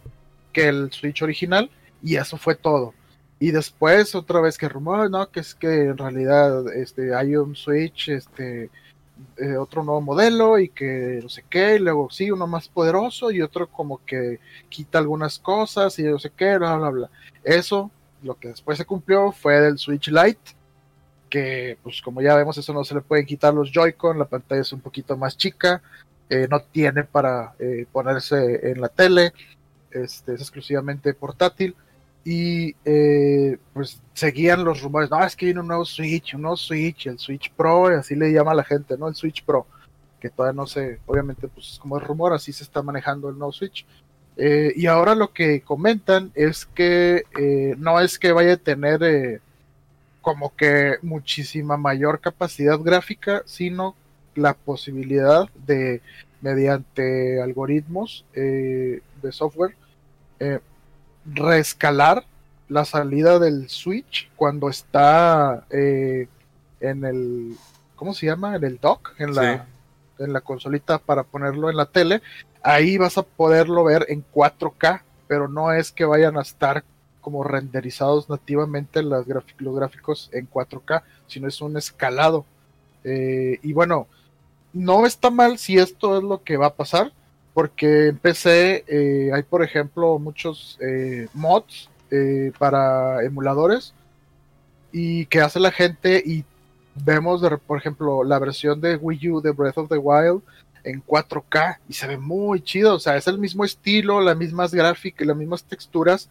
que 0.53 0.67
el 0.67 0.91
Switch 0.91 1.23
original 1.23 1.71
y 2.03 2.17
eso 2.17 2.37
fue 2.37 2.53
todo. 2.53 2.93
Y 3.39 3.49
después 3.49 4.13
otra 4.13 4.41
vez 4.41 4.59
que 4.59 4.69
rumor, 4.69 5.09
no, 5.09 5.27
que 5.31 5.39
es 5.39 5.55
que 5.55 5.85
en 5.85 5.97
realidad 5.97 6.71
este, 6.75 7.15
hay 7.15 7.35
un 7.35 7.55
Switch 7.55 8.09
este, 8.09 8.69
eh, 9.37 9.57
otro 9.57 9.83
nuevo 9.83 10.01
modelo 10.01 10.57
y 10.59 10.69
que 10.69 11.19
no 11.21 11.29
sé 11.29 11.43
qué, 11.49 11.75
y 11.75 11.79
luego 11.79 12.09
sí, 12.09 12.31
uno 12.31 12.47
más 12.47 12.67
poderoso 12.67 13.31
y 13.31 13.41
otro 13.41 13.67
como 13.67 14.03
que 14.05 14.39
quita 14.69 14.97
algunas 14.97 15.39
cosas 15.39 15.97
y 15.99 16.03
no 16.03 16.19
sé 16.19 16.31
qué, 16.35 16.57
bla, 16.57 16.75
bla, 16.77 16.89
bla. 16.89 17.09
Eso, 17.43 17.91
lo 18.23 18.35
que 18.35 18.49
después 18.49 18.77
se 18.77 18.85
cumplió 18.85 19.31
fue 19.31 19.59
del 19.61 19.77
Switch 19.77 20.07
Lite, 20.07 20.55
que 21.29 21.77
pues 21.83 22.01
como 22.01 22.21
ya 22.21 22.35
vemos, 22.35 22.57
eso 22.57 22.73
no 22.73 22.83
se 22.83 22.95
le 22.95 23.01
pueden 23.01 23.25
quitar 23.25 23.53
los 23.53 23.71
Joy-Con, 23.71 24.17
la 24.17 24.25
pantalla 24.25 24.61
es 24.61 24.73
un 24.73 24.81
poquito 24.81 25.17
más 25.17 25.37
chica, 25.37 25.81
eh, 26.29 26.47
no 26.49 26.59
tiene 26.59 27.03
para 27.03 27.53
eh, 27.59 27.85
ponerse 27.91 28.71
en 28.71 28.81
la 28.81 28.89
tele, 28.89 29.33
este, 29.91 30.33
es 30.33 30.41
exclusivamente 30.41 31.13
portátil 31.13 31.75
y 32.29 32.75
eh, 32.83 33.57
pues 33.73 34.01
seguían 34.13 34.65
los 34.65 34.81
rumores, 34.81 35.09
no, 35.09 35.23
es 35.23 35.33
que 35.33 35.45
viene 35.45 35.61
un 35.61 35.67
nuevo 35.67 35.85
Switch, 35.85 36.33
un 36.33 36.41
nuevo 36.41 36.57
Switch, 36.57 37.07
el 37.07 37.17
Switch 37.17 37.49
Pro, 37.53 37.87
así 37.87 38.17
le 38.17 38.33
llama 38.33 38.51
a 38.51 38.55
la 38.55 38.65
gente, 38.65 38.97
¿no? 38.97 39.07
El 39.07 39.15
Switch 39.15 39.45
Pro, 39.45 39.65
que 40.19 40.29
todavía 40.29 40.53
no 40.53 40.67
sé, 40.67 40.99
obviamente 41.05 41.47
pues 41.47 41.79
como 41.81 41.97
es 41.97 42.03
rumor, 42.03 42.33
así 42.33 42.51
se 42.51 42.65
está 42.65 42.81
manejando 42.81 43.29
el 43.29 43.37
nuevo 43.37 43.53
Switch. 43.53 43.85
Eh, 44.35 44.73
y 44.75 44.87
ahora 44.87 45.15
lo 45.15 45.31
que 45.31 45.61
comentan 45.61 46.33
es 46.35 46.65
que 46.65 47.23
eh, 47.39 47.75
no 47.77 47.97
es 48.01 48.19
que 48.19 48.33
vaya 48.33 48.55
a 48.55 48.57
tener 48.57 49.41
como 50.19 50.53
que 50.53 50.95
muchísima 51.03 51.77
mayor 51.77 52.19
capacidad 52.19 52.77
gráfica, 52.77 53.43
sino 53.45 53.95
la 54.35 54.53
posibilidad 54.53 55.49
de, 55.65 56.01
mediante 56.41 57.41
algoritmos 57.41 58.25
de 58.33 59.01
software, 59.31 59.75
reescalar 61.33 62.25
la 62.69 62.85
salida 62.85 63.39
del 63.39 63.69
Switch 63.69 64.29
cuando 64.35 64.69
está 64.69 65.65
eh, 65.69 66.27
en 66.79 67.05
el, 67.05 67.55
¿cómo 67.95 68.13
se 68.13 68.25
llama? 68.25 68.55
En 68.55 68.63
el 68.63 68.79
dock, 68.79 69.13
en 69.19 69.33
la, 69.35 69.65
en 70.19 70.33
la 70.33 70.41
consolita 70.41 70.97
para 70.99 71.23
ponerlo 71.23 71.69
en 71.69 71.77
la 71.77 71.85
tele. 71.85 72.21
Ahí 72.61 72.97
vas 72.97 73.17
a 73.17 73.23
poderlo 73.23 73.83
ver 73.83 74.05
en 74.09 74.23
4K, 74.33 75.01
pero 75.27 75.47
no 75.47 75.71
es 75.71 75.91
que 75.91 76.05
vayan 76.05 76.37
a 76.37 76.41
estar 76.41 76.83
como 77.21 77.43
renderizados 77.43 78.29
nativamente 78.29 79.03
los 79.03 79.25
gráficos 79.25 80.29
en 80.31 80.49
4K, 80.49 81.03
sino 81.27 81.47
es 81.47 81.61
un 81.61 81.77
escalado. 81.77 82.45
Eh, 83.03 83.59
y 83.63 83.73
bueno, 83.73 84.07
no 84.73 85.05
está 85.05 85.29
mal 85.29 85.57
si 85.57 85.77
esto 85.77 86.17
es 86.17 86.23
lo 86.23 86.43
que 86.43 86.57
va 86.57 86.67
a 86.67 86.73
pasar 86.73 87.11
porque 87.57 88.09
en 88.09 88.19
PC 88.19 88.85
eh, 88.87 89.31
hay, 89.33 89.41
por 89.41 89.63
ejemplo, 89.63 90.19
muchos 90.19 90.77
eh, 90.79 91.27
mods 91.33 91.89
eh, 92.11 92.51
para 92.59 93.23
emuladores 93.23 93.95
y 94.91 95.25
que 95.25 95.41
hace 95.41 95.59
la 95.59 95.71
gente 95.71 96.21
y 96.23 96.45
vemos, 97.03 97.41
por 97.65 97.79
ejemplo, 97.79 98.23
la 98.23 98.37
versión 98.37 98.79
de 98.79 98.95
Wii 98.95 99.29
U 99.31 99.41
de 99.41 99.49
Breath 99.53 99.79
of 99.79 99.89
the 99.89 99.97
Wild 99.97 100.43
en 100.83 101.03
4K 101.03 101.79
y 101.89 101.93
se 101.93 102.05
ve 102.05 102.19
muy 102.19 102.61
chido, 102.61 102.93
o 102.93 102.99
sea, 102.99 103.17
es 103.17 103.25
el 103.25 103.39
mismo 103.39 103.65
estilo, 103.65 104.21
las 104.21 104.37
mismas 104.37 104.71
gráficas, 104.71 105.25
las 105.25 105.35
mismas 105.35 105.63
texturas, 105.63 106.29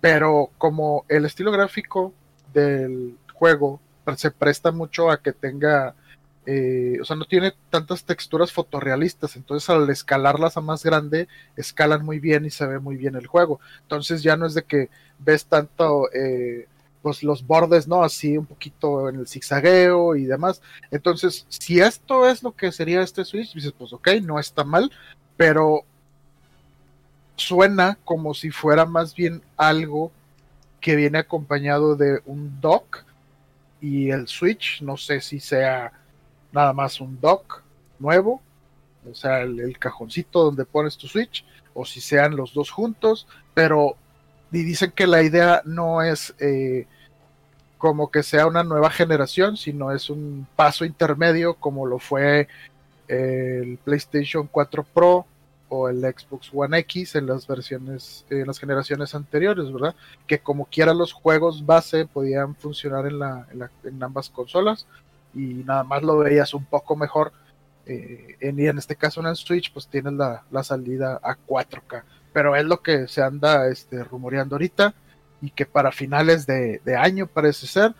pero 0.00 0.50
como 0.58 1.04
el 1.08 1.24
estilo 1.24 1.52
gráfico 1.52 2.12
del 2.52 3.16
juego 3.32 3.78
se 4.16 4.32
presta 4.32 4.72
mucho 4.72 5.08
a 5.08 5.22
que 5.22 5.32
tenga 5.32 5.94
eh, 6.46 6.98
o 7.00 7.04
sea, 7.04 7.16
no 7.16 7.24
tiene 7.24 7.54
tantas 7.70 8.04
texturas 8.04 8.52
fotorrealistas, 8.52 9.36
entonces 9.36 9.68
al 9.70 9.88
escalarlas 9.88 10.56
a 10.56 10.60
más 10.60 10.84
grande, 10.84 11.26
escalan 11.56 12.04
muy 12.04 12.18
bien 12.18 12.44
y 12.44 12.50
se 12.50 12.66
ve 12.66 12.78
muy 12.78 12.96
bien 12.96 13.14
el 13.14 13.26
juego. 13.26 13.60
Entonces 13.82 14.22
ya 14.22 14.36
no 14.36 14.46
es 14.46 14.54
de 14.54 14.64
que 14.64 14.90
ves 15.18 15.46
tanto, 15.46 16.12
eh, 16.12 16.68
pues 17.02 17.22
los 17.22 17.46
bordes, 17.46 17.88
¿no? 17.88 18.02
Así 18.02 18.36
un 18.36 18.46
poquito 18.46 19.08
en 19.08 19.16
el 19.16 19.28
zigzagueo 19.28 20.16
y 20.16 20.24
demás. 20.24 20.60
Entonces, 20.90 21.46
si 21.48 21.80
esto 21.80 22.28
es 22.28 22.42
lo 22.42 22.52
que 22.52 22.72
sería 22.72 23.02
este 23.02 23.24
Switch, 23.24 23.54
dices, 23.54 23.72
pues 23.76 23.92
ok, 23.92 24.08
no 24.22 24.38
está 24.38 24.64
mal, 24.64 24.90
pero 25.36 25.84
suena 27.36 27.98
como 28.04 28.34
si 28.34 28.50
fuera 28.50 28.84
más 28.86 29.14
bien 29.14 29.42
algo 29.56 30.12
que 30.80 30.96
viene 30.96 31.18
acompañado 31.18 31.96
de 31.96 32.20
un 32.26 32.60
dock 32.60 33.04
y 33.80 34.10
el 34.10 34.28
Switch, 34.28 34.82
no 34.82 34.96
sé 34.96 35.20
si 35.20 35.40
sea 35.40 35.92
nada 36.54 36.72
más 36.72 37.00
un 37.00 37.20
dock 37.20 37.62
nuevo, 37.98 38.40
o 39.10 39.14
sea, 39.14 39.42
el, 39.42 39.78
cajoncito 39.78 40.44
donde 40.44 40.64
pones 40.64 40.96
tu 40.96 41.08
Switch, 41.08 41.44
o 41.74 41.84
si 41.84 42.00
sean 42.00 42.36
los 42.36 42.54
dos 42.54 42.70
juntos, 42.70 43.26
pero 43.52 43.96
dicen 44.50 44.92
que 44.92 45.06
la 45.06 45.22
idea 45.22 45.62
no 45.64 46.00
es 46.00 46.34
eh, 46.38 46.86
como 47.76 48.10
que 48.10 48.22
sea 48.22 48.46
una 48.46 48.62
nueva 48.62 48.88
generación, 48.88 49.56
sino 49.56 49.92
es 49.92 50.08
un 50.08 50.46
paso 50.56 50.84
intermedio 50.84 51.54
como 51.54 51.86
lo 51.86 51.98
fue 51.98 52.48
el 53.08 53.78
PlayStation 53.84 54.46
4 54.46 54.84
Pro 54.84 55.26
o 55.68 55.88
el 55.88 56.00
Xbox 56.00 56.50
One 56.52 56.78
X 56.78 57.16
en 57.16 57.26
las 57.26 57.46
versiones, 57.46 58.24
en 58.30 58.46
las 58.46 58.58
generaciones 58.58 59.14
anteriores, 59.14 59.72
¿verdad? 59.72 59.94
Que 60.26 60.38
como 60.38 60.66
quiera 60.66 60.94
los 60.94 61.12
juegos 61.12 61.66
base 61.66 62.06
podían 62.06 62.54
funcionar 62.54 63.06
en, 63.06 63.18
la, 63.18 63.46
en 63.82 64.02
ambas 64.02 64.30
consolas, 64.30 64.86
y 65.34 65.64
nada 65.64 65.84
más 65.84 66.02
lo 66.02 66.18
veías 66.18 66.54
un 66.54 66.64
poco 66.64 66.96
mejor. 66.96 67.32
Eh, 67.86 68.36
en, 68.40 68.58
y 68.58 68.66
en 68.66 68.78
este 68.78 68.96
caso 68.96 69.20
en 69.20 69.26
el 69.26 69.36
Switch, 69.36 69.72
pues 69.72 69.88
tienes 69.88 70.12
la, 70.14 70.64
salida 70.64 71.20
a 71.22 71.36
4K. 71.36 72.02
Pero 72.32 72.56
es 72.56 72.64
lo 72.64 72.80
que 72.80 73.06
se 73.08 73.22
anda 73.22 73.68
este, 73.68 74.02
rumoreando 74.02 74.56
ahorita 74.56 74.94
y 75.40 75.50
que 75.50 75.66
para 75.66 75.92
finales 75.92 76.46
de, 76.46 76.80
año 76.98 77.26
parece 77.26 77.66
ser, 77.66 77.94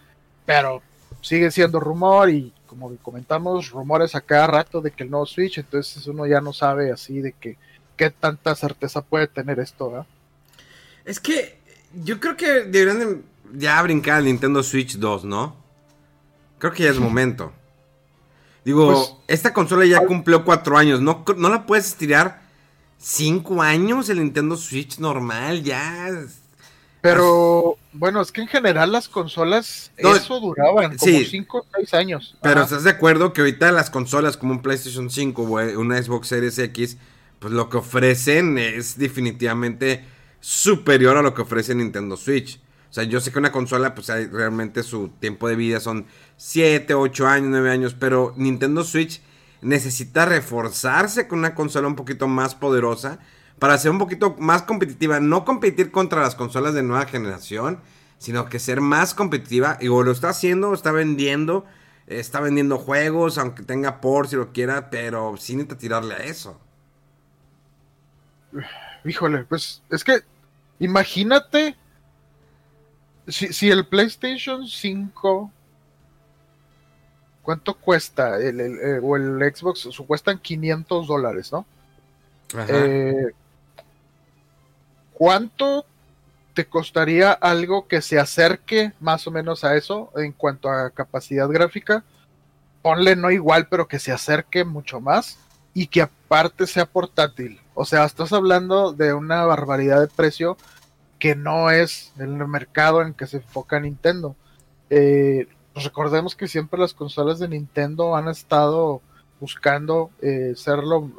pero 0.46 0.82
sigue 1.20 1.50
siendo 1.50 1.78
rumor 1.78 2.30
y 2.30 2.52
como 2.66 2.94
comentamos, 2.96 3.70
rumores 3.70 4.14
a 4.14 4.20
cada 4.20 4.46
rato 4.46 4.80
de 4.80 4.90
que 4.90 5.04
el 5.04 5.10
nuevo 5.10 5.26
Switch, 5.26 5.58
entonces 5.58 6.06
uno 6.06 6.26
ya 6.26 6.40
no 6.40 6.52
sabe 6.52 6.90
así 6.90 7.20
de 7.20 7.32
que 7.32 7.56
qué 7.96 8.10
tanta 8.10 8.54
certeza 8.54 9.02
puede 9.02 9.28
tener 9.28 9.60
esto. 9.60 10.06
Es 11.04 11.20
que 11.20 11.58
yo 12.02 12.18
creo 12.18 12.36
que 12.36 12.62
deberían 12.62 13.22
ya 13.52 13.80
brincar 13.82 14.16
al 14.16 14.24
Nintendo 14.24 14.62
Switch 14.62 14.96
2, 14.96 15.24
¿no? 15.24 15.63
Creo 16.64 16.72
que 16.72 16.84
ya 16.84 16.90
es 16.92 16.98
momento. 16.98 17.52
Digo, 18.64 18.90
pues, 18.90 19.14
esta 19.28 19.52
consola 19.52 19.84
ya 19.84 20.06
cumplió 20.06 20.46
cuatro 20.46 20.78
años, 20.78 21.02
¿no, 21.02 21.22
no 21.36 21.50
la 21.50 21.66
puedes 21.66 21.88
estirar 21.88 22.40
cinco 22.96 23.60
años 23.60 24.08
el 24.08 24.20
Nintendo 24.20 24.56
Switch 24.56 24.98
normal, 24.98 25.62
ya. 25.62 26.10
Pero 27.02 27.76
bueno, 27.92 28.22
es 28.22 28.32
que 28.32 28.40
en 28.40 28.48
general 28.48 28.92
las 28.92 29.10
consolas 29.10 29.92
eso 29.98 30.40
duraban 30.40 30.96
como 30.96 31.18
cinco 31.28 31.58
o 31.58 31.66
seis 31.76 31.92
años. 31.92 32.34
Pero 32.40 32.62
estás 32.62 32.84
de 32.84 32.90
acuerdo 32.92 33.34
que 33.34 33.42
ahorita 33.42 33.70
las 33.70 33.90
consolas 33.90 34.38
como 34.38 34.52
un 34.52 34.62
PlayStation 34.62 35.10
5 35.10 35.42
o 35.42 35.78
una 35.78 36.02
Xbox 36.02 36.28
Series 36.28 36.58
X, 36.58 36.96
pues 37.40 37.52
lo 37.52 37.68
que 37.68 37.76
ofrecen 37.76 38.56
es 38.56 38.96
definitivamente 38.96 40.02
superior 40.40 41.18
a 41.18 41.22
lo 41.22 41.34
que 41.34 41.42
ofrece 41.42 41.74
Nintendo 41.74 42.16
Switch. 42.16 42.58
O 42.94 42.96
sea, 42.96 43.02
yo 43.02 43.20
sé 43.20 43.32
que 43.32 43.40
una 43.40 43.50
consola, 43.50 43.92
pues 43.92 44.06
realmente 44.30 44.84
su 44.84 45.08
tiempo 45.08 45.48
de 45.48 45.56
vida 45.56 45.80
son 45.80 46.06
7, 46.36 46.94
8 46.94 47.26
años, 47.26 47.48
9 47.50 47.68
años, 47.72 47.96
pero 47.98 48.32
Nintendo 48.36 48.84
Switch 48.84 49.20
necesita 49.62 50.26
reforzarse 50.26 51.26
con 51.26 51.40
una 51.40 51.56
consola 51.56 51.88
un 51.88 51.96
poquito 51.96 52.28
más 52.28 52.54
poderosa 52.54 53.18
para 53.58 53.76
ser 53.78 53.90
un 53.90 53.98
poquito 53.98 54.36
más 54.38 54.62
competitiva. 54.62 55.18
No 55.18 55.44
competir 55.44 55.90
contra 55.90 56.22
las 56.22 56.36
consolas 56.36 56.72
de 56.72 56.84
nueva 56.84 57.06
generación, 57.06 57.80
sino 58.18 58.48
que 58.48 58.60
ser 58.60 58.80
más 58.80 59.12
competitiva. 59.12 59.76
Y 59.80 59.86
lo 59.86 60.12
está 60.12 60.28
haciendo, 60.28 60.72
está 60.72 60.92
vendiendo, 60.92 61.64
está 62.06 62.38
vendiendo 62.38 62.78
juegos, 62.78 63.38
aunque 63.38 63.64
tenga 63.64 64.00
por 64.00 64.28
si 64.28 64.36
lo 64.36 64.52
quiera, 64.52 64.88
pero 64.90 65.34
sí 65.36 65.56
necesita 65.56 65.78
tirarle 65.78 66.14
a 66.14 66.18
eso. 66.18 66.60
Híjole, 69.04 69.42
pues 69.48 69.82
es 69.90 70.04
que 70.04 70.20
imagínate 70.78 71.76
si, 73.28 73.70
el 73.70 73.86
PlayStation 73.86 74.66
5, 74.66 75.50
¿cuánto 77.42 77.74
cuesta? 77.74 78.38
El, 78.38 78.60
eh, 78.60 79.00
o 79.02 79.16
el 79.16 79.38
Xbox, 79.54 79.80
su 79.90 80.06
cuestan 80.06 80.38
500 80.38 81.06
dólares, 81.06 81.52
¿no? 81.52 81.66
Eh, 82.68 83.32
¿Cuánto 85.12 85.86
te 86.54 86.66
costaría 86.66 87.32
algo 87.32 87.88
que 87.88 88.02
se 88.02 88.18
acerque 88.18 88.92
más 89.00 89.26
o 89.26 89.30
menos 89.30 89.64
a 89.64 89.76
eso 89.76 90.12
en 90.16 90.32
cuanto 90.32 90.68
a 90.68 90.90
capacidad 90.90 91.48
gráfica? 91.48 92.04
Ponle 92.82 93.16
no 93.16 93.30
igual, 93.30 93.68
pero 93.68 93.88
que 93.88 93.98
se 93.98 94.12
acerque 94.12 94.64
mucho 94.64 95.00
más 95.00 95.38
y 95.72 95.86
que 95.86 96.02
aparte 96.02 96.66
sea 96.66 96.86
portátil. 96.86 97.60
O 97.74 97.84
sea, 97.84 98.04
estás 98.04 98.32
hablando 98.32 98.92
de 98.92 99.14
una 99.14 99.44
barbaridad 99.44 100.00
de 100.00 100.06
precio 100.06 100.56
que 101.18 101.34
no 101.34 101.70
es 101.70 102.12
el 102.18 102.30
mercado 102.46 103.02
en 103.02 103.14
que 103.14 103.26
se 103.26 103.38
enfoca 103.38 103.80
Nintendo. 103.80 104.36
Eh, 104.90 105.48
recordemos 105.74 106.36
que 106.36 106.48
siempre 106.48 106.78
las 106.78 106.94
consolas 106.94 107.38
de 107.38 107.48
Nintendo 107.48 108.16
han 108.16 108.28
estado 108.28 109.00
buscando 109.40 110.10
eh, 110.22 110.54
serlo 110.56 111.10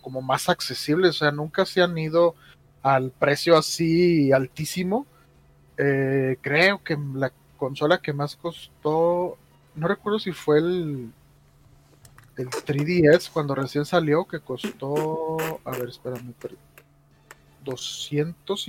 como 0.00 0.22
más 0.22 0.48
accesibles, 0.48 1.10
o 1.10 1.18
sea, 1.18 1.32
nunca 1.32 1.66
se 1.66 1.82
han 1.82 1.96
ido 1.98 2.34
al 2.82 3.10
precio 3.10 3.56
así 3.56 4.32
altísimo. 4.32 5.06
Eh, 5.76 6.38
creo 6.40 6.82
que 6.82 6.96
la 7.14 7.32
consola 7.56 7.98
que 7.98 8.12
más 8.12 8.36
costó, 8.36 9.36
no 9.74 9.88
recuerdo 9.88 10.18
si 10.18 10.32
fue 10.32 10.58
el, 10.58 11.12
el 12.36 12.48
3DS 12.48 13.30
cuando 13.32 13.54
recién 13.54 13.84
salió, 13.84 14.24
que 14.24 14.40
costó, 14.40 15.36
a 15.64 15.70
ver, 15.72 15.88
espérame, 15.88 16.34
200 17.64 18.68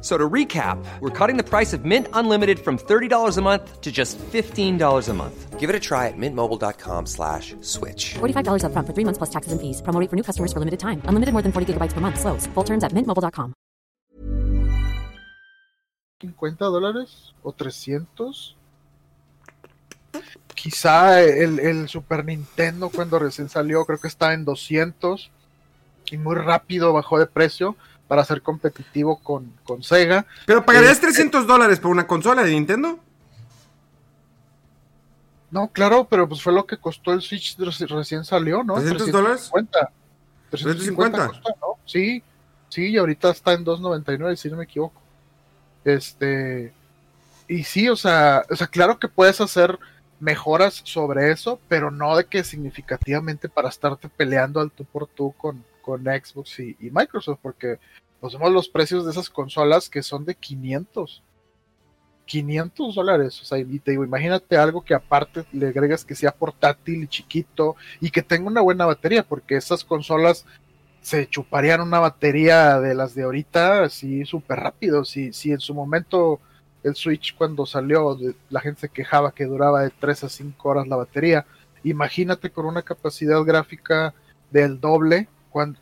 So 0.00 0.16
to 0.16 0.30
recap, 0.30 0.78
we're 1.00 1.10
cutting 1.10 1.38
the 1.38 1.42
price 1.42 1.72
of 1.72 1.84
Mint 1.84 2.06
Unlimited 2.12 2.60
from 2.60 2.78
$30 2.78 3.36
a 3.36 3.42
month 3.42 3.80
to 3.80 3.90
just 3.90 4.16
$15 4.18 5.08
a 5.08 5.14
month. 5.14 5.58
Give 5.58 5.68
it 5.68 5.74
a 5.74 5.80
try 5.80 6.06
at 6.06 6.16
mintmobile.com 6.16 7.06
slash 7.06 7.56
switch. 7.62 8.14
$45 8.20 8.62
up 8.62 8.70
front 8.70 8.86
for 8.86 8.94
three 8.94 9.04
months 9.04 9.18
plus 9.18 9.30
taxes 9.30 9.50
and 9.50 9.60
fees. 9.60 9.82
Promo 9.82 10.08
for 10.08 10.14
new 10.14 10.22
customers 10.22 10.52
for 10.52 10.60
limited 10.60 10.78
time. 10.78 11.02
Unlimited 11.06 11.32
more 11.32 11.42
than 11.42 11.50
40 11.50 11.74
gigabytes 11.74 11.94
per 11.94 12.00
month. 12.00 12.20
Slows. 12.20 12.46
Full 12.54 12.64
terms 12.64 12.84
at 12.84 12.92
mintmobile.com. 12.92 13.54
50 16.20 16.64
dólares 16.64 17.34
o 17.42 17.52
300. 17.52 18.56
Quizá 20.54 21.22
el, 21.22 21.58
el 21.60 21.88
Super 21.88 22.24
Nintendo 22.24 22.90
cuando 22.90 23.18
recién 23.18 23.48
salió 23.48 23.84
creo 23.84 23.98
que 23.98 24.08
está 24.08 24.32
en 24.32 24.44
200 24.44 25.30
y 26.10 26.16
muy 26.16 26.34
rápido 26.34 26.92
bajó 26.92 27.18
de 27.18 27.26
precio 27.26 27.76
para 28.08 28.24
ser 28.24 28.42
competitivo 28.42 29.20
con, 29.20 29.52
con 29.62 29.82
Sega. 29.82 30.26
¿Pero 30.46 30.64
pagarías 30.64 30.98
300 30.98 31.42
este, 31.42 31.52
dólares 31.52 31.78
por 31.78 31.90
una 31.90 32.06
consola 32.06 32.42
de 32.42 32.52
Nintendo? 32.52 32.98
No, 35.50 35.68
claro, 35.68 36.06
pero 36.08 36.28
pues 36.28 36.42
fue 36.42 36.52
lo 36.52 36.66
que 36.66 36.78
costó 36.78 37.12
el 37.12 37.20
Switch 37.20 37.56
recién 37.58 38.24
salió, 38.24 38.64
¿no? 38.64 38.76
¿300 38.76 39.10
dólares? 39.10 39.50
350. 40.50 41.26
Costó, 41.28 41.48
¿no? 41.60 41.78
Sí, 41.84 42.22
sí, 42.68 42.88
y 42.88 42.96
ahorita 42.96 43.30
está 43.30 43.52
en 43.52 43.64
2.99, 43.64 44.36
si 44.36 44.50
no 44.50 44.56
me 44.56 44.64
equivoco. 44.64 45.00
Este, 45.84 46.72
y 47.46 47.64
sí, 47.64 47.88
o 47.88 47.96
sea, 47.96 48.44
o 48.50 48.56
sea, 48.56 48.66
claro 48.66 48.98
que 48.98 49.08
puedes 49.08 49.40
hacer 49.40 49.78
mejoras 50.20 50.82
sobre 50.84 51.30
eso, 51.30 51.60
pero 51.68 51.90
no 51.90 52.16
de 52.16 52.26
que 52.26 52.44
significativamente 52.44 53.48
para 53.48 53.68
estarte 53.68 54.08
peleando 54.08 54.60
al 54.60 54.70
tú 54.70 54.84
por 54.84 55.06
tú 55.06 55.32
con, 55.36 55.64
con 55.88 56.04
Xbox 56.04 56.60
y, 56.60 56.76
Microsoft, 56.92 57.38
porque 57.40 57.78
nos 58.20 58.34
vemos 58.34 58.52
los 58.52 58.68
precios 58.68 59.06
de 59.06 59.10
esas 59.10 59.30
consolas 59.30 59.88
que 59.88 60.02
son 60.02 60.26
de 60.26 60.34
500. 60.34 61.22
500 62.26 62.94
dólares, 62.94 63.40
o 63.40 63.44
sea, 63.46 63.56
y 63.56 63.78
te 63.78 63.92
digo, 63.92 64.04
imagínate 64.04 64.58
algo 64.58 64.84
que 64.84 64.92
aparte 64.92 65.46
le 65.50 65.68
agregas 65.68 66.04
que 66.04 66.14
sea 66.14 66.30
portátil 66.30 67.04
y 67.04 67.08
chiquito 67.08 67.74
y 68.02 68.10
que 68.10 68.20
tenga 68.20 68.48
una 68.48 68.60
buena 68.60 68.84
batería, 68.84 69.22
porque 69.22 69.56
esas 69.56 69.82
consolas 69.82 70.44
se 71.00 71.26
chuparían 71.26 71.80
una 71.80 72.00
batería 72.00 72.80
de 72.80 72.94
las 72.94 73.14
de 73.14 73.22
ahorita 73.22 73.84
así 73.84 74.26
súper 74.26 74.58
rápido. 74.58 75.06
Si, 75.06 75.32
si 75.32 75.52
en 75.52 75.60
su 75.60 75.72
momento 75.72 76.38
el 76.82 76.96
Switch 76.96 77.34
cuando 77.34 77.64
salió, 77.64 78.18
la 78.50 78.60
gente 78.60 78.82
se 78.82 78.88
quejaba 78.90 79.32
que 79.32 79.46
duraba 79.46 79.84
de 79.84 79.90
3 79.98 80.24
a 80.24 80.28
5 80.28 80.68
horas 80.68 80.86
la 80.86 80.96
batería, 80.96 81.46
imagínate 81.82 82.50
con 82.50 82.66
una 82.66 82.82
capacidad 82.82 83.42
gráfica 83.42 84.12
del 84.50 84.80
doble, 84.80 85.28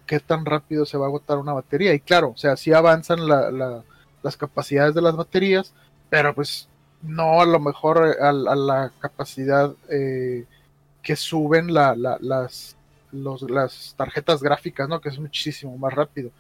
qué 0.07 0.21
tan 0.21 0.45
rápido 0.45 0.87
se 0.87 0.99
va 0.99 1.07
a 1.07 1.09
agotar 1.09 1.39
una 1.39 1.53
batería. 1.53 1.95
Y 1.95 2.01
claro, 2.01 2.31
o 2.31 2.37
sea, 2.37 2.57
sí 2.57 2.73
avanzan 2.73 3.27
las 3.27 4.37
capacidades 4.37 4.95
de 4.95 5.03
las 5.03 5.17
baterías, 5.17 5.73
pero 6.11 6.35
pues 6.35 6.69
no 7.03 7.41
a 7.41 7.47
lo 7.47 7.61
mejor 7.61 8.17
eh, 8.19 8.23
a, 8.23 8.33
la 8.33 8.93
capacidad 8.99 9.75
eh, 9.91 10.45
que 11.03 11.17
suben 11.17 11.73
las, 11.73 11.97
las 12.01 13.95
tarjetas 13.97 14.43
gráficas, 14.43 14.89
¿no? 14.89 15.01
Que 15.01 15.11
es 15.11 15.19
muchísimo 15.19 15.77
más 15.79 15.93
rápido. 15.95 16.31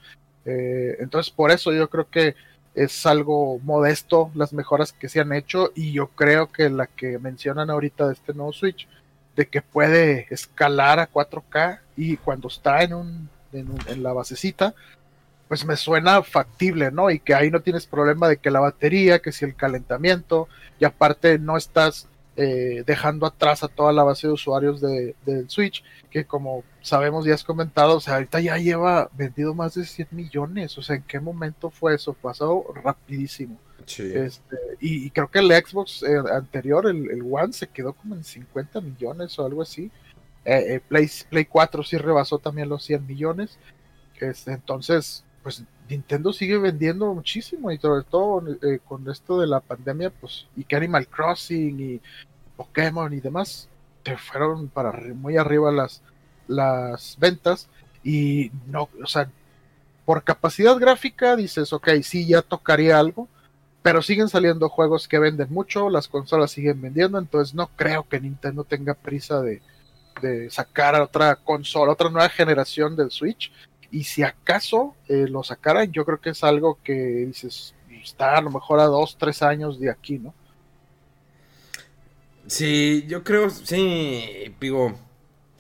Eh, 0.44 0.96
entonces, 1.00 1.32
por 1.32 1.50
eso 1.50 1.72
yo 1.72 1.88
creo 1.90 2.08
que 2.08 2.34
es 2.74 3.06
algo 3.06 3.58
modesto 3.60 4.30
las 4.34 4.52
mejoras 4.52 4.92
que 4.92 5.08
se 5.08 5.20
han 5.20 5.32
hecho 5.32 5.72
y 5.74 5.92
yo 5.92 6.08
creo 6.08 6.52
que 6.52 6.68
la 6.68 6.86
que 6.86 7.18
mencionan 7.18 7.70
ahorita 7.70 8.06
de 8.06 8.12
este 8.12 8.34
nuevo 8.34 8.52
Switch 8.52 8.86
de 9.34 9.46
que 9.46 9.62
puede 9.62 10.26
escalar 10.30 10.98
a 10.98 11.10
4K 11.10 11.80
y 11.96 12.16
cuando 12.16 12.48
está 12.48 12.82
en, 12.82 12.94
un, 12.94 13.28
en, 13.52 14.02
la 14.02 14.12
basecita, 14.12 14.74
pues 15.48 15.64
me 15.64 15.76
suena 15.76 16.22
factible, 16.22 16.90
¿no? 16.90 17.10
Y 17.10 17.20
que 17.20 17.34
ahí 17.34 17.50
no 17.50 17.60
tienes 17.60 17.86
problema 17.86 18.28
de 18.28 18.36
que 18.36 18.50
la 18.50 18.60
batería, 18.60 19.20
que 19.20 19.32
si 19.32 19.44
el 19.44 19.54
calentamiento, 19.54 20.48
y 20.78 20.84
aparte 20.84 21.38
no 21.38 21.56
estás 21.56 22.08
eh, 22.36 22.84
dejando 22.86 23.24
atrás 23.26 23.62
a 23.62 23.68
toda 23.68 23.92
la 23.92 24.04
base 24.04 24.26
de 24.26 24.32
usuarios 24.34 24.80
de, 24.80 25.14
del 25.24 25.48
Switch, 25.48 25.82
que 26.10 26.24
como 26.24 26.64
sabemos 26.82 27.26
y 27.26 27.30
has 27.30 27.44
comentado, 27.44 27.96
o 27.96 28.00
sea, 28.00 28.14
ahorita 28.14 28.40
ya 28.40 28.58
lleva 28.58 29.08
vendido 29.16 29.54
más 29.54 29.74
de 29.74 29.86
100 29.86 30.08
millones, 30.10 30.76
o 30.76 30.82
sea, 30.82 30.96
¿en 30.96 31.02
qué 31.04 31.18
momento 31.18 31.70
fue 31.70 31.94
eso? 31.94 32.12
Pasó 32.12 32.66
rapidísimo. 32.74 33.58
Este, 33.86 34.56
y, 34.80 35.10
creo 35.10 35.28
que 35.28 35.38
el 35.38 35.50
Xbox 35.50 36.02
eh, 36.02 36.16
anterior, 36.32 36.86
el, 36.88 37.22
One, 37.30 37.52
se 37.52 37.68
quedó 37.68 37.92
como 37.92 38.16
en 38.16 38.24
50 38.24 38.80
millones 38.80 39.38
o 39.38 39.46
algo 39.46 39.62
así. 39.62 39.90
Eh, 40.46 40.76
eh, 40.76 40.80
Play, 40.80 41.10
Play 41.28 41.44
4 41.44 41.82
sí 41.82 41.98
rebasó 41.98 42.38
también 42.38 42.68
los 42.68 42.84
100 42.84 43.04
millones. 43.04 43.58
Este, 44.20 44.52
entonces, 44.52 45.24
pues 45.42 45.64
Nintendo 45.90 46.32
sigue 46.32 46.56
vendiendo 46.56 47.12
muchísimo 47.12 47.70
y 47.72 47.78
sobre 47.78 48.04
todo 48.04 48.44
con 48.84 49.10
esto 49.10 49.40
de 49.40 49.48
la 49.48 49.60
pandemia, 49.60 50.10
pues, 50.10 50.46
y 50.56 50.64
que 50.64 50.76
Animal 50.76 51.08
Crossing 51.08 51.80
y 51.80 52.00
Pokémon 52.56 53.12
y 53.12 53.20
demás, 53.20 53.68
te 54.04 54.16
fueron 54.16 54.68
para 54.68 54.92
muy 55.14 55.36
arriba 55.36 55.72
las, 55.72 56.00
las 56.46 57.16
ventas. 57.18 57.68
Y 58.04 58.52
no, 58.68 58.88
o 59.02 59.06
sea, 59.06 59.28
por 60.04 60.22
capacidad 60.22 60.76
gráfica 60.78 61.34
dices, 61.34 61.72
ok, 61.72 61.88
sí, 62.02 62.26
ya 62.28 62.40
tocaría 62.42 63.00
algo, 63.00 63.28
pero 63.82 64.00
siguen 64.00 64.28
saliendo 64.28 64.68
juegos 64.68 65.08
que 65.08 65.18
venden 65.18 65.48
mucho, 65.50 65.90
las 65.90 66.06
consolas 66.06 66.52
siguen 66.52 66.80
vendiendo, 66.80 67.18
entonces 67.18 67.54
no 67.54 67.68
creo 67.74 68.08
que 68.08 68.20
Nintendo 68.20 68.62
tenga 68.62 68.94
prisa 68.94 69.42
de, 69.42 69.60
de 70.20 70.50
sacar 70.50 71.00
otra 71.00 71.36
consola, 71.36 71.92
otra 71.92 72.10
nueva 72.10 72.28
generación 72.28 72.96
del 72.96 73.10
Switch. 73.10 73.52
Y 73.90 74.04
si 74.04 74.22
acaso 74.22 74.94
eh, 75.08 75.26
lo 75.28 75.42
sacaran, 75.42 75.90
yo 75.92 76.04
creo 76.04 76.20
que 76.20 76.30
es 76.30 76.42
algo 76.44 76.78
que 76.82 76.92
dices, 76.92 77.74
está 78.02 78.36
a 78.36 78.40
lo 78.40 78.50
mejor 78.50 78.80
a 78.80 78.84
dos, 78.84 79.16
tres 79.18 79.42
años 79.42 79.78
de 79.78 79.90
aquí, 79.90 80.18
¿no? 80.18 80.34
Sí, 82.46 83.04
yo 83.08 83.24
creo, 83.24 83.50
sí, 83.50 84.54
digo, 84.60 84.96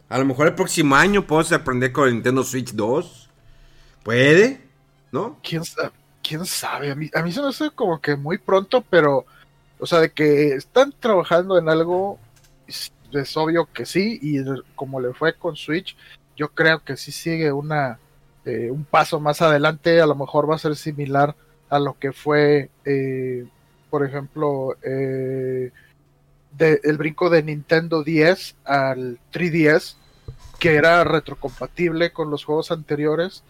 a 0.08 0.18
lo 0.18 0.24
mejor 0.24 0.46
el 0.46 0.54
próximo 0.54 0.94
año 0.94 1.26
puedo 1.26 1.54
aprender 1.54 1.92
con 1.92 2.06
el 2.08 2.14
Nintendo 2.14 2.44
Switch 2.44 2.72
2. 2.72 3.28
Puede, 4.04 4.60
¿no? 5.10 5.38
¿Quién 5.42 5.64
sabe? 5.64 5.90
¿Quién 6.22 6.46
sabe? 6.46 6.92
A 6.92 6.94
mí, 6.94 7.10
a 7.12 7.22
mí 7.22 7.32
se 7.32 7.40
me 7.42 7.48
hace 7.48 7.70
como 7.70 8.00
que 8.00 8.14
muy 8.14 8.38
pronto, 8.38 8.84
pero, 8.88 9.26
o 9.80 9.86
sea, 9.86 10.00
de 10.00 10.12
que 10.12 10.54
están 10.54 10.92
trabajando 10.92 11.58
en 11.58 11.68
algo, 11.68 12.20
es, 13.18 13.36
obvio 13.36 13.68
que 13.72 13.86
sí, 13.86 14.18
y 14.22 14.38
como 14.74 15.00
le 15.00 15.12
fue 15.12 15.34
con 15.34 15.56
Switch, 15.56 15.96
yo 16.36 16.48
creo 16.48 16.84
que 16.84 16.96
sí 16.96 17.12
sigue 17.12 17.52
una, 17.52 17.98
eh, 18.44 18.70
un 18.70 18.84
paso 18.84 19.20
más 19.20 19.42
adelante, 19.42 20.00
a 20.00 20.06
lo 20.06 20.14
mejor 20.14 20.48
va 20.48 20.56
a 20.56 20.58
ser 20.58 20.76
similar 20.76 21.34
a 21.68 21.78
lo 21.78 21.98
que 21.98 22.12
fue, 22.12 22.70
eh, 22.84 23.46
por 23.90 24.04
ejemplo, 24.04 24.76
eh, 24.82 25.72
el 26.58 26.96
brinco 26.96 27.28
de 27.28 27.42
Nintendo 27.42 28.02
10 28.02 28.56
al 28.64 29.18
3DS, 29.32 29.96
que 30.58 30.74
era 30.76 31.04
retrocompatible 31.04 32.12
con 32.12 32.30
los 32.30 32.44
juegos 32.44 32.70
anteriores, 32.70 33.42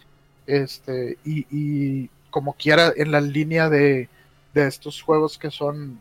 este, 0.46 1.18
y, 1.24 2.08
como 2.30 2.52
quiera 2.52 2.92
en 2.94 3.12
la 3.12 3.20
línea 3.20 3.70
de, 3.70 4.10
de 4.52 4.66
estos 4.66 5.00
juegos 5.00 5.38
que 5.38 5.50
son 5.50 6.00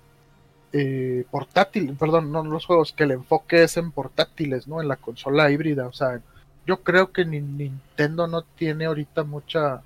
eh, 0.78 1.24
portátiles, 1.32 1.98
perdón, 1.98 2.34
no 2.34 2.44
los 2.44 2.66
juegos, 2.66 2.92
que 2.92 3.06
el 3.06 3.12
enfoque 3.12 3.64
es 3.64 3.78
en 3.78 3.92
portátiles, 3.92 4.68
¿no? 4.68 4.82
En 4.82 4.90
la 4.90 4.98
consola 4.98 5.50
híbrida, 5.50 5.88
o 5.88 5.94
sea, 5.94 6.20
yo 6.68 6.84
creo 6.84 7.14
que 7.14 7.24
ni 7.24 7.40
Nintendo 7.40 8.28
no 8.28 8.42
tiene 8.42 8.84
ahorita 8.84 9.24
mucha 9.24 9.82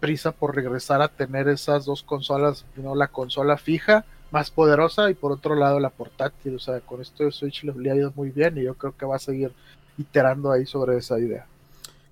prisa 0.00 0.32
por 0.32 0.56
regresar 0.56 1.02
a 1.02 1.08
tener 1.08 1.46
esas 1.48 1.84
dos 1.84 2.02
consolas, 2.02 2.64
¿no? 2.76 2.94
La 2.94 3.08
consola 3.08 3.58
fija 3.58 4.06
más 4.30 4.50
poderosa 4.50 5.10
y 5.10 5.14
por 5.14 5.30
otro 5.30 5.54
lado 5.56 5.78
la 5.78 5.90
portátil. 5.90 6.56
O 6.56 6.58
sea, 6.58 6.80
con 6.80 7.02
esto 7.02 7.24
de 7.24 7.32
Switch 7.32 7.62
le, 7.64 7.90
ha 7.90 7.94
ido 7.94 8.10
muy 8.16 8.30
bien 8.30 8.56
y 8.56 8.62
yo 8.62 8.74
creo 8.76 8.96
que 8.96 9.04
va 9.04 9.16
a 9.16 9.18
seguir 9.18 9.52
iterando 9.98 10.50
ahí 10.50 10.64
sobre 10.64 10.96
esa 10.96 11.18
idea. 11.18 11.44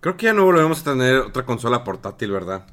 Creo 0.01 0.19
que 0.19 0.27
ya 0.27 0.35
no 0.35 0.45
volvemos 0.45 0.83
a 0.83 0.93
tener 0.93 1.17
otra 1.17 1.47
consola 1.47 1.83
portátil, 1.83 2.31
¿verdad? 2.31 2.67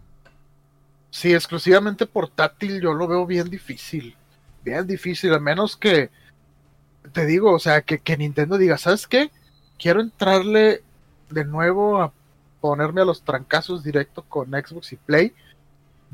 Sí, 1.12 1.34
exclusivamente 1.34 2.06
portátil 2.08 2.82
yo 2.82 2.94
lo 2.94 3.08
veo 3.08 3.26
bien 3.26 3.50
difícil. 3.50 4.18
Bien 4.66 4.86
difícil, 4.86 5.34
a 5.34 5.40
menos 5.40 5.78
que, 5.78 6.10
te 7.14 7.26
digo, 7.26 7.54
o 7.54 7.60
sea, 7.60 7.82
que, 7.82 8.00
que 8.00 8.18
Nintendo 8.18 8.58
diga, 8.58 8.78
¿sabes 8.78 9.08
qué? 9.08 9.32
Quiero 9.80 10.02
entrarle 10.02 10.84
de 11.30 11.46
nuevo 11.46 12.02
a 12.02 12.12
ponerme 12.60 13.02
a 13.02 13.06
los 13.06 13.24
trancazos 13.24 13.84
directo 13.84 14.24
con 14.24 14.50
Xbox 14.50 14.92
y 14.92 14.98
Play 14.98 15.34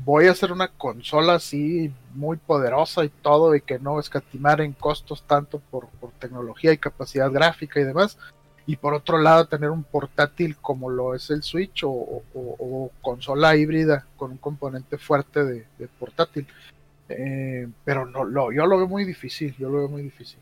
voy 0.04 0.26
a 0.26 0.32
hacer 0.32 0.52
una 0.52 0.68
consola 0.68 1.34
así 1.34 1.92
muy 2.14 2.36
poderosa 2.36 3.04
y 3.04 3.08
todo 3.08 3.54
y 3.54 3.60
que 3.60 3.78
no 3.78 4.00
escatimar 4.00 4.60
en 4.60 4.72
costos 4.72 5.22
tanto 5.22 5.60
por, 5.70 5.88
tecnología 6.18 6.72
y 6.72 6.78
capacidad 6.78 7.30
gráfica 7.30 7.80
y 7.80 7.84
demás. 7.84 8.18
Y 8.64 8.76
por 8.76 8.94
otro 8.94 9.18
lado 9.18 9.46
tener 9.46 9.70
un 9.70 9.82
portátil 9.82 10.56
como 10.56 10.88
lo 10.88 11.14
es 11.14 11.30
el 11.30 11.42
Switch 11.42 11.82
o, 11.84 12.22
consola 13.00 13.56
híbrida 13.56 14.06
con 14.16 14.32
un 14.32 14.38
componente 14.38 14.98
fuerte 14.98 15.44
de, 15.44 15.88
portátil. 15.98 16.46
Eh, 17.18 17.68
pero 17.84 18.06
no, 18.06 18.24
lo, 18.24 18.52
yo 18.52 18.66
lo 18.66 18.76
veo 18.78 18.88
muy 18.88 19.04
difícil, 19.04 19.54
yo 19.58 19.68
lo 19.68 19.78
veo 19.78 19.88
muy 19.88 20.02
difícil. 20.02 20.38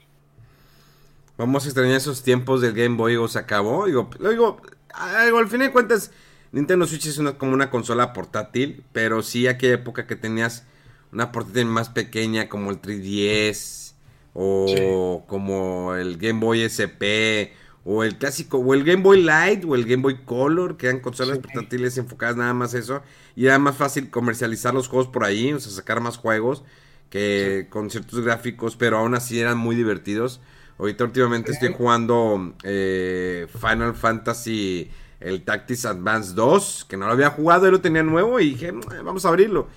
Vamos 1.37 1.65
a 1.65 1.69
extrañar 1.69 1.97
esos 1.97 2.23
tiempos 2.23 2.61
del 2.61 2.75
Game 2.75 2.97
Boy 2.97 3.17
o 3.17 3.27
se 3.29 3.39
acabó. 3.39 3.87
Digo, 3.87 4.11
digo, 4.19 4.59
al 4.93 5.49
fin 5.49 5.61
de 5.61 5.71
cuentas 5.71 6.11
Nintendo 6.53 6.87
Switch 6.87 7.07
es 7.07 7.19
una, 7.19 7.39
como 7.39 7.53
una 7.53 7.71
consola 7.71 8.13
portátil, 8.13 8.85
pero 8.93 9.23
sí 9.23 9.47
aquella 9.47 9.75
época 9.75 10.07
que 10.07 10.17
tenías 10.17 10.67
una 11.13 11.33
portátil 11.33 11.67
más 11.67 11.89
pequeña 11.89 12.49
como 12.49 12.71
el 12.71 12.81
3DS 12.81 13.95
o 14.35 15.25
como 15.27 15.95
el 15.95 16.19
Game 16.19 16.41
Boy 16.41 16.63
SP 16.63 17.55
o 17.85 18.05
el 18.05 18.19
clásico 18.19 18.59
o 18.59 18.75
el 18.75 18.85
Game 18.85 19.03
Boy 19.03 19.23
Light 19.23 19.65
o 19.65 19.75
el 19.75 19.85
Game 19.85 20.03
Boy 20.03 20.19
Color, 20.25 20.77
que 20.77 20.87
eran 20.87 21.01
consolas 21.01 21.39
portátiles 21.39 21.97
enfocadas 21.99 22.37
nada 22.37 22.53
más 22.55 22.75
eso 22.75 23.03
y 23.37 23.47
era 23.47 23.59
más 23.59 23.77
fácil 23.77 24.11
comercializar 24.11 24.75
los 24.75 24.89
juegos 24.89 25.09
por 25.09 25.25
ahí, 25.25 25.53
o 25.53 25.61
sea, 25.61 25.73
sacar 25.73 26.01
más 26.01 26.17
juegos 26.17 26.63
que 27.09 27.67
con 27.71 27.91
ciertos 27.91 28.21
gráficos, 28.21 28.77
pero 28.77 28.99
aún 28.99 29.15
así 29.15 29.41
eran 29.41 29.59
muy 29.59 29.75
divertidos. 29.75 30.41
Ahorita 30.79 31.05
últimamente 31.05 31.53
estoy 31.53 31.75
jugando 31.75 32.55
eh, 32.63 33.47
Final 33.61 33.95
Fantasy 33.95 34.91
el 35.21 35.43
Tactics 35.43 35.85
Advance 35.85 36.33
2, 36.35 36.87
que 36.89 36.97
no 36.97 37.07
lo 37.07 37.13
había 37.13 37.31
jugado, 37.31 37.69
y 37.69 37.71
lo 37.71 37.81
tenía 37.81 38.03
nuevo 38.03 38.41
y 38.41 38.51
dije, 38.51 38.73
mm, 38.73 38.81
vamos 39.05 39.25
a 39.25 39.29
abrirlo. 39.29 39.69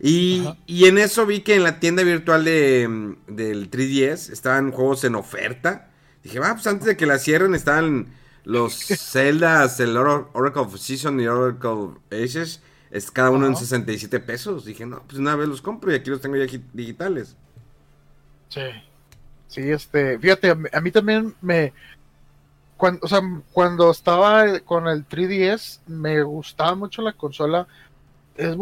Y, 0.00 0.46
en 0.68 0.98
eso 0.98 1.24
vi 1.24 1.40
que 1.40 1.54
en 1.54 1.62
la 1.62 1.80
tienda 1.80 2.02
virtual 2.02 2.44
de, 2.44 3.14
del 3.28 3.70
3DS 3.70 4.30
estaban 4.30 4.70
juegos 4.70 5.04
en 5.04 5.14
oferta. 5.14 5.90
Dije, 6.26 6.40
va, 6.40 6.54
pues 6.54 6.66
antes 6.66 6.86
de 6.86 6.96
que 6.96 7.06
la 7.06 7.20
cierren 7.20 7.54
estaban 7.54 8.08
los 8.42 8.74
Zeldas, 9.12 9.78
el 9.78 9.96
Oracle 9.96 10.62
of 10.62 10.76
Season 10.76 11.20
y 11.20 11.28
Oracle 11.28 12.00
Aces, 12.10 12.60
es 12.90 13.12
cada 13.12 13.30
uno 13.30 13.46
en 13.46 13.54
67 13.54 14.18
pesos. 14.18 14.64
Dije, 14.64 14.84
no, 14.86 15.04
pues 15.06 15.20
una 15.20 15.36
vez 15.36 15.46
los 15.46 15.62
compro 15.62 15.92
y 15.92 15.94
aquí 15.94 16.10
los 16.10 16.20
tengo 16.20 16.34
ya 16.34 16.46
digitales. 16.72 17.36
Sí. 18.48 18.62
Sí, 19.46 19.70
este, 19.70 20.18
fíjate, 20.18 20.50
a 20.50 20.80
mí 20.80 20.90
también 20.90 21.32
me, 21.40 21.72
cuando, 22.76 22.98
o 23.04 23.08
sea, 23.08 23.20
cuando 23.52 23.88
estaba 23.92 24.58
con 24.64 24.88
el 24.88 25.06
3DS, 25.08 25.78
me 25.86 26.24
gustaba 26.24 26.74
mucho 26.74 27.02
la 27.02 27.12
consola. 27.12 27.68
Es, 28.36 28.56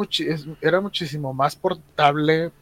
era 0.61 0.83
muchísimo 0.83 1.33
más 1.33 1.57
portable 1.57 2.53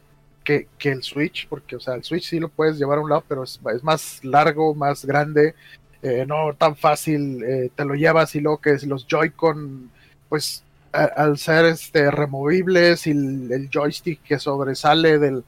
que, 0.43 0.67
el 0.83 1.03
Switch, 1.03 1.47
porque, 1.47 1.75
o 1.75 1.79
sea, 1.79 1.95
el 1.95 2.03
Switch 2.03 2.29
sí 2.29 2.39
lo 2.39 2.49
puedes 2.49 2.77
llevar 2.77 2.97
a 2.97 3.01
un 3.01 3.09
lado, 3.09 3.23
pero 3.27 3.43
es, 3.43 3.59
más 3.83 4.23
largo, 4.23 4.75
más 4.75 5.05
grande, 5.05 5.55
eh, 6.01 6.25
no 6.27 6.53
tan 6.53 6.75
fácil, 6.75 7.43
eh, 7.43 7.71
te 7.75 7.85
lo 7.85 7.95
llevas 7.95 8.35
y 8.35 8.41
luego 8.41 8.59
que 8.59 8.77
los 8.85 9.07
Joy-Con, 9.07 9.89
pues 10.29 10.63
al 10.91 11.39
ser 11.39 11.65
este, 11.65 12.11
removibles 12.11 13.07
y 13.07 13.11
el, 13.11 13.67
joystick 13.71 14.21
que 14.21 14.37
sobresale 14.37 15.17
del, 15.17 15.43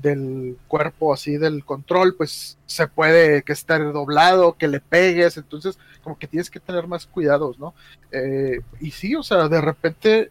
del 0.00 0.56
cuerpo 0.66 1.12
así 1.12 1.36
del 1.36 1.62
control, 1.62 2.14
pues 2.14 2.56
se 2.64 2.86
puede 2.88 3.42
que 3.42 3.52
esté 3.52 3.78
doblado, 3.78 4.56
que 4.56 4.68
le 4.68 4.80
pegues, 4.80 5.36
entonces 5.36 5.78
como 6.02 6.18
que 6.18 6.26
tienes 6.26 6.48
que 6.48 6.60
tener 6.60 6.86
más 6.86 7.04
cuidados, 7.04 7.58
¿no? 7.58 7.74
Eh, 8.12 8.60
y 8.80 8.92
sí, 8.92 9.14
o 9.14 9.22
sea, 9.22 9.48
de 9.48 9.60
repente 9.60 10.30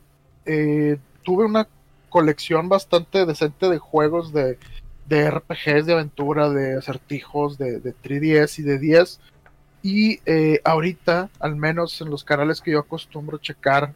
tuve 1.24 1.46
una 1.46 1.68
colección 2.15 2.69
bastante 2.69 3.25
decente 3.25 3.67
de 3.67 3.78
juegos 3.78 4.32
de, 4.32 4.58
de 5.10 5.30
RPGs, 5.30 5.86
de 5.86 5.91
aventura, 5.91 6.49
de 6.49 6.78
acertijos, 6.78 7.58
de, 7.58 7.82
de 7.82 7.93
3DS 7.93 8.60
y 8.60 8.62
de 8.62 8.80
10. 8.80 9.19
Y 9.84 10.21
eh, 10.25 10.62
ahorita, 10.63 11.30
al 11.41 11.58
menos 11.58 11.99
en 11.99 12.10
los 12.10 12.23
canales 12.23 12.62
que 12.62 12.71
yo 12.71 12.80
acostumbro 12.80 13.38
checar, 13.38 13.93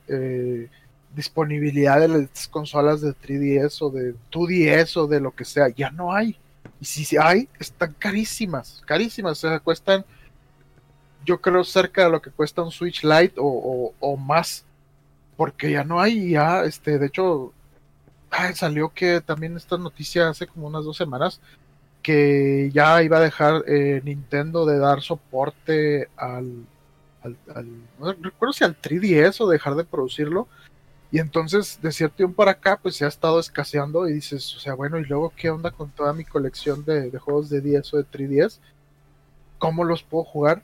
disponibilidad 1.15 2.01
de 2.01 2.10
las 2.10 2.49
consolas 2.49 2.99
de 2.99 3.12
3DS 3.12 3.82
o 3.84 3.89
de 3.89 4.15
2DS 4.34 4.97
o 4.97 5.08
de 5.08 5.21
lo 5.21 5.32
que 5.32 5.45
sea, 5.45 5.69
ya 5.69 5.89
no 5.89 6.12
hay. 6.12 6.38
Y 6.82 6.86
si 6.86 7.15
hay, 7.15 7.47
están 7.58 7.95
carísimas, 7.97 8.84
carísimas, 8.86 9.41
o 9.45 9.49
sea, 9.49 9.60
cuestan, 9.62 10.03
yo 11.25 11.39
creo, 11.39 11.63
cerca 11.63 12.03
de 12.03 12.10
lo 12.10 12.21
que 12.21 12.32
cuesta 12.32 12.63
un 12.63 12.71
Switch 12.71 13.01
Lite 13.01 13.36
o, 13.38 14.17
más, 14.17 14.65
porque 15.38 15.71
ya 15.71 15.86
no 15.86 16.01
hay, 16.01 16.32
ya, 16.32 16.65
este, 16.65 16.99
de 16.99 17.05
hecho, 17.05 17.53
salió 18.54 18.89
que 18.89 19.22
también 19.22 19.58
esta 19.58 19.78
noticia 19.78 20.30
hace 20.30 20.48
como 20.48 20.68
unas 20.68 20.86
dos 20.86 20.98
semanas, 20.98 21.42
que 22.02 22.72
ya 22.74 23.04
iba 23.04 23.18
a 23.18 23.22
dejar 23.22 23.63
eh, 23.68 24.02
Nintendo 24.04 24.65
de 24.65 24.80
dar 24.80 25.02
soporte 25.02 26.10
al, 26.15 26.65
recuerdo 28.22 28.54
si 28.54 28.63
al 28.63 28.80
3DS 28.80 29.42
o 29.42 29.50
dejar 29.50 29.76
de 29.76 29.84
producirlo, 29.84 30.48
y 31.12 31.20
entonces, 31.20 31.80
de 31.82 31.92
cierto 31.92 32.18
tiempo 32.18 32.36
para 32.36 32.52
acá, 32.52 32.78
pues 32.82 32.96
se 32.96 33.04
ha 33.04 33.08
estado 33.08 33.39
escaseando 33.39 34.08
y 34.08 34.13
dices, 34.13 34.56
o 34.56 34.60
sea, 34.60 34.76
bueno, 34.76 35.00
¿y 35.00 35.06
luego 35.06 35.34
qué 35.36 35.50
onda 35.50 35.72
con 35.72 35.89
toda 35.89 36.13
mi 36.13 36.24
colección 36.24 36.86
de, 36.86 37.10
juegos 37.18 37.50
de 37.50 37.62
10 37.62 37.94
o 37.94 37.98
de 37.98 38.06
3DS? 38.06 38.60
¿Cómo 39.58 39.84
los 39.84 40.04
puedo 40.04 40.24
jugar? 40.24 40.62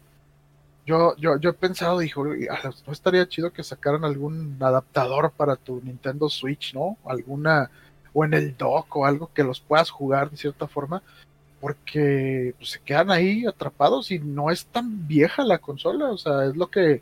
Yo, 0.85 1.15
yo, 1.17 1.39
yo 1.39 1.49
he 1.49 1.53
pensado, 1.53 1.99
dijo, 1.99 2.23
no 2.23 2.93
estaría 2.93 3.27
chido 3.27 3.51
que 3.51 3.63
sacaran 3.63 4.05
algún 4.05 4.57
adaptador 4.61 5.31
para 5.31 5.55
tu 5.55 5.81
Nintendo 5.81 6.29
Switch, 6.29 6.75
¿no? 6.75 6.97
Alguna, 7.05 7.71
o 8.13 8.23
en 8.23 8.35
el 8.35 8.55
dock 8.55 8.95
o 8.95 9.05
algo 9.05 9.31
que 9.33 9.43
los 9.43 9.59
puedas 9.59 9.89
jugar 9.89 10.29
de 10.29 10.37
cierta 10.37 10.67
forma, 10.67 11.01
porque 11.59 12.53
pues, 12.57 12.69
se 12.71 12.79
quedan 12.81 13.09
ahí 13.09 13.47
atrapados 13.47 14.11
y 14.11 14.19
no 14.19 14.51
es 14.51 14.67
tan 14.67 15.07
vieja 15.07 15.43
la 15.43 15.57
consola, 15.57 16.11
o 16.11 16.17
sea, 16.17 16.45
es 16.45 16.55
lo 16.55 16.67
que 16.67 17.01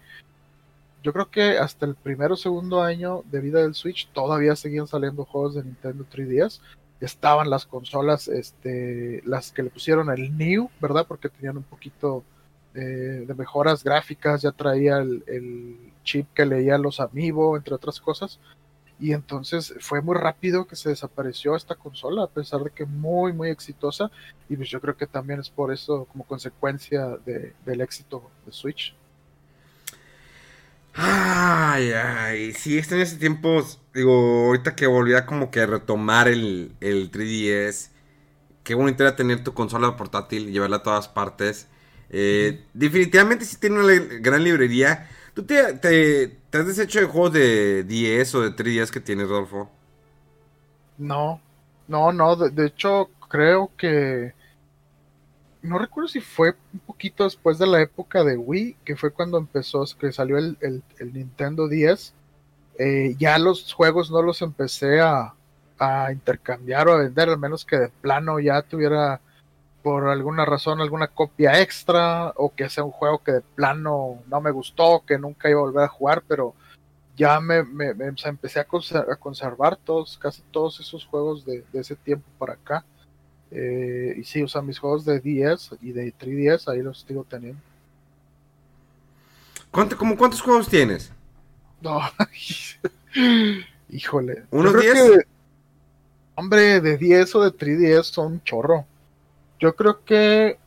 yo 1.04 1.12
creo 1.12 1.30
que 1.30 1.58
hasta 1.58 1.86
el 1.86 1.96
primero 1.96 2.36
o 2.36 2.38
segundo 2.38 2.82
año 2.82 3.24
de 3.30 3.42
vida 3.42 3.62
del 3.62 3.76
Switch 3.76 4.08
todavía 4.14 4.56
seguían 4.56 4.88
saliendo 4.88 5.26
juegos 5.26 5.56
de 5.56 5.64
Nintendo 5.64 6.06
3DS. 6.10 6.62
estaban 7.02 7.50
las 7.50 7.66
consolas, 7.66 8.30
este, 8.30 9.22
las 9.26 9.52
que 9.52 9.64
le 9.64 9.70
pusieron 9.70 10.10
el 10.10 10.38
New, 10.38 10.70
¿verdad? 10.80 11.06
Porque 11.06 11.28
tenían 11.28 11.58
un 11.58 11.64
poquito 11.64 12.24
eh, 12.76 13.26
de 13.28 13.34
mejoras 13.36 13.84
gráficas, 13.84 14.42
ya 14.42 14.52
traía 14.52 14.98
el, 14.98 15.92
chip 16.04 16.28
que 16.34 16.46
leía 16.46 16.78
los 16.78 17.00
Amiibo, 17.00 17.56
entre 17.56 17.76
otras 17.76 18.00
cosas. 18.02 18.40
Y 19.00 19.14
entonces 19.14 19.74
fue 19.80 20.02
muy 20.02 20.16
rápido 20.16 20.66
que 20.66 20.76
se 20.76 20.90
desapareció 20.90 21.56
esta 21.56 21.76
consola, 21.76 22.24
a 22.24 22.28
pesar 22.28 22.62
de 22.62 22.72
que 22.72 22.86
muy, 22.86 23.32
muy 23.32 23.50
exitosa. 23.50 24.12
Y 24.50 24.58
pues 24.58 24.70
yo 24.70 24.82
creo 24.82 24.98
que 24.98 25.08
también 25.08 25.40
es 25.40 25.50
por 25.50 25.72
eso, 25.72 26.06
como 26.12 26.26
consecuencia 26.26 27.18
del 27.26 27.82
éxito 27.82 28.30
de 28.46 28.52
Switch. 28.52 28.96
Ay, 30.96 31.92
ay, 31.92 32.54
sí, 32.54 32.78
este 32.78 32.96
en 32.96 33.02
ese 33.02 33.18
tiempo, 33.18 33.64
digo, 33.94 34.48
ahorita 34.48 34.76
que 34.76 34.86
volvía 34.86 35.26
como 35.26 35.50
que 35.50 35.66
retomar 35.66 36.28
el, 36.28 36.76
el 36.82 37.12
3DS, 37.12 37.90
qué 38.64 38.76
bonito 38.76 39.04
era 39.04 39.16
tener 39.16 39.44
tu 39.44 39.54
consola 39.54 39.96
portátil 39.98 40.50
y 40.50 40.52
llevarla 40.52 40.78
a 40.78 40.84
todas 40.84 41.08
partes. 41.08 41.68
Eh, 42.16 42.64
definitivamente 42.74 43.44
sí 43.44 43.58
tiene 43.58 43.80
una 43.80 43.94
gran 44.20 44.44
librería. 44.44 45.10
¿Tú 45.34 45.44
te, 45.44 45.60
has 45.60 46.68
deshecho 46.68 47.00
de 47.00 47.06
juegos 47.08 47.34
de 47.34 47.84
10 47.84 48.36
o 48.36 48.42
de 48.42 48.56
3DS 48.56 48.92
que 48.92 49.00
tienes, 49.00 49.28
Rodolfo? 49.28 49.70
No, 51.00 51.42
no, 51.88 52.14
no, 52.14 52.36
de 52.36 52.68
hecho 52.68 53.10
creo 53.28 53.72
que 53.76 54.34
no 55.64 55.80
recuerdo 55.80 56.10
si 56.10 56.20
fue 56.20 56.54
un 56.74 56.80
poquito 56.82 57.24
después 57.24 57.58
de 57.58 57.66
la 57.66 57.82
época 57.82 58.24
de 58.24 58.38
Wii, 58.38 58.78
que 58.84 58.96
fue 58.96 59.12
cuando 59.12 59.38
empezó, 59.38 59.86
que 59.98 60.12
salió 60.12 60.38
el, 60.38 60.84
Nintendo 61.00 61.68
10. 61.68 62.14
Eh, 62.78 63.16
ya 63.18 63.40
los 63.40 63.74
juegos 63.74 64.12
no 64.12 64.22
los 64.22 64.42
empecé 64.42 65.02
a, 65.02 65.34
intercambiar 66.12 66.88
o 66.88 66.94
a 66.94 66.98
vender, 67.00 67.28
al 67.28 67.38
menos 67.38 67.66
que 67.66 67.78
de 67.78 67.90
plano 67.90 68.40
ya 68.40 68.62
tuviera 68.62 69.20
por 69.84 70.08
alguna 70.08 70.46
razón 70.46 70.82
alguna 70.82 71.08
copia 71.08 71.62
extra 71.62 72.34
o 72.38 72.54
que 72.56 72.70
sea 72.70 72.84
un 72.84 72.92
juego 72.92 73.22
que 73.22 73.34
de 73.34 73.42
plano 73.42 74.24
no 74.28 74.42
me 74.42 74.52
gustó, 74.52 75.04
que 75.06 75.20
nunca 75.20 75.50
iba 75.50 75.60
a 75.60 75.64
volver 75.64 75.84
a 75.84 75.90
jugar, 75.90 76.24
pero 76.28 76.56
ya 77.16 77.40
me, 77.40 77.64
empecé 78.26 78.60
a, 78.60 78.66
conservar 78.66 79.76
todos, 79.76 80.18
casi 80.18 80.42
todos 80.50 80.80
esos 80.80 81.06
juegos 81.06 81.46
de 81.46 81.64
ese 81.74 81.96
tiempo 81.96 82.26
para 82.40 82.54
acá. 82.54 82.84
Eh, 83.56 84.16
y 84.18 84.24
sí, 84.24 84.42
o 84.42 84.48
sea, 84.48 84.64
mis 84.64 84.80
juegos 84.80 85.06
de 85.06 85.20
10 85.20 85.76
y 85.82 85.92
de 85.92 86.12
3DS 86.12 86.72
ahí 86.72 86.82
los 86.82 87.02
sigo 87.02 87.24
teniendo. 87.24 87.62
¿Cuánto, 89.70 89.96
como 89.96 90.18
¿Cuántos 90.18 90.42
juegos 90.42 90.68
tienes? 90.68 91.12
No, 91.80 92.02
híjole. 93.90 94.46
¿Unos 94.50 94.80
10? 94.80 95.20
hombre, 96.34 96.82
de 96.82 96.98
10 96.98 97.36
o 97.36 97.44
de 97.44 97.52
3DS 97.52 98.04
son 98.06 98.44
chorro. 98.44 98.88
Yo 99.64 99.74
creo 99.74 100.04
que 100.04 100.60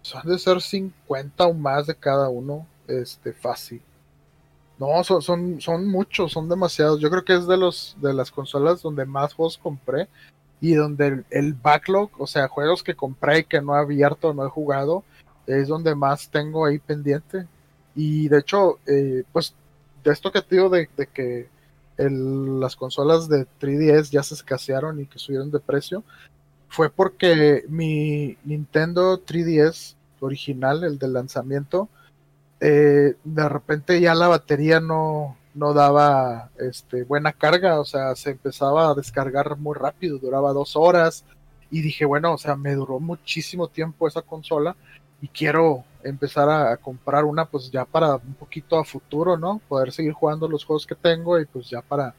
son 0.00 0.22
de 0.24 0.38
ser 0.38 0.62
50 0.62 1.46
o 1.46 1.52
más 1.52 1.86
de 1.86 1.94
cada 1.94 2.30
uno, 2.30 2.66
este, 2.88 3.34
fácil. 3.34 3.82
No, 4.78 5.04
son, 5.04 5.20
son, 5.20 5.60
son 5.60 5.86
muchos, 5.88 6.32
son 6.32 6.48
demasiados. 6.48 7.00
Yo 7.00 7.10
creo 7.10 7.22
que 7.22 7.34
es 7.34 7.46
de 7.46 7.58
los 7.58 7.98
de 8.00 8.14
las 8.14 8.30
consolas 8.30 8.80
donde 8.80 9.04
más 9.04 9.34
juegos 9.34 9.58
compré 9.58 10.08
y 10.58 10.72
donde 10.72 11.22
el, 11.28 11.52
backlog, 11.52 12.08
o 12.18 12.26
sea, 12.26 12.48
juegos 12.48 12.82
que 12.82 12.94
compré 12.94 13.40
y 13.40 13.44
que 13.44 13.60
no 13.60 13.76
he 13.76 13.80
abierto, 13.80 14.32
no 14.32 14.46
he 14.46 14.48
jugado, 14.48 15.04
es 15.46 15.68
donde 15.68 15.94
más 15.94 16.30
tengo 16.30 16.64
ahí 16.64 16.78
pendiente. 16.78 17.46
Y 17.94 18.28
de 18.28 18.38
hecho, 18.38 18.78
eh, 18.86 19.24
pues 19.34 19.54
de 20.02 20.12
esto 20.12 20.32
que 20.32 20.40
te 20.40 20.56
digo 20.56 20.70
de, 20.70 20.88
que 21.12 21.50
las 21.98 22.74
consolas 22.74 23.28
de 23.28 23.46
3DS 23.60 24.08
ya 24.08 24.22
se 24.22 24.32
escasearon 24.32 24.98
y 24.98 25.04
que 25.04 25.18
subieron 25.18 25.50
de 25.50 25.60
precio, 25.60 26.02
fue 26.72 26.88
porque 26.88 27.64
mi 27.68 28.38
Nintendo 28.44 29.22
3DS 29.22 29.94
original, 30.20 30.84
el 30.84 30.98
del 30.98 31.12
lanzamiento, 31.12 31.90
eh, 32.60 33.14
de 33.22 33.48
repente 33.50 34.00
ya 34.00 34.14
la 34.14 34.28
batería 34.28 34.80
no, 34.80 35.36
no 35.52 35.74
daba 35.74 36.50
este, 36.58 37.02
buena 37.02 37.34
carga, 37.34 37.78
o 37.78 37.84
sea, 37.84 38.16
se 38.16 38.30
empezaba 38.30 38.88
a 38.88 38.94
descargar 38.94 39.58
muy 39.58 39.74
rápido, 39.74 40.16
duraba 40.16 40.54
dos 40.54 40.74
horas 40.74 41.26
y 41.70 41.82
dije, 41.82 42.06
bueno, 42.06 42.32
o 42.32 42.38
sea, 42.38 42.56
me 42.56 42.74
duró 42.74 43.00
muchísimo 43.00 43.68
tiempo 43.68 44.08
esa 44.08 44.22
consola 44.22 44.74
y 45.20 45.28
quiero 45.28 45.84
empezar 46.02 46.48
a, 46.48 46.78
comprar 46.78 47.24
una 47.24 47.44
pues 47.44 47.70
ya 47.70 47.84
para 47.84 48.16
un 48.16 48.34
poquito 48.34 48.78
a 48.78 48.84
futuro, 48.84 49.36
¿no? 49.36 49.60
Poder 49.68 49.92
seguir 49.92 50.14
jugando 50.14 50.48
los 50.48 50.64
juegos 50.64 50.86
que 50.86 50.94
tengo 50.94 51.38
y 51.38 51.44
pues 51.44 51.68
ya 51.68 51.82
para, 51.82 52.14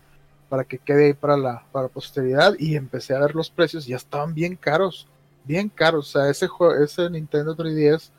para 0.50 0.64
que 0.64 0.78
quede 0.78 1.08
ahí 1.08 1.14
para 1.14 1.38
la, 1.38 1.66
para 1.72 1.88
posteridad 1.88 2.56
y 2.60 2.76
empecé 2.76 3.16
a 3.16 3.20
ver 3.20 3.36
los 3.36 3.50
precios 3.50 3.86
ya 3.86 3.96
estaban 3.96 4.34
bien 4.34 4.56
caros, 4.56 5.08
bien 5.44 5.70
caros, 5.70 6.16
o 6.16 6.20
sea, 6.20 6.30
ese, 6.30 6.48
ese 6.82 7.10
Nintendo 7.10 7.56
3DS, 7.56 8.10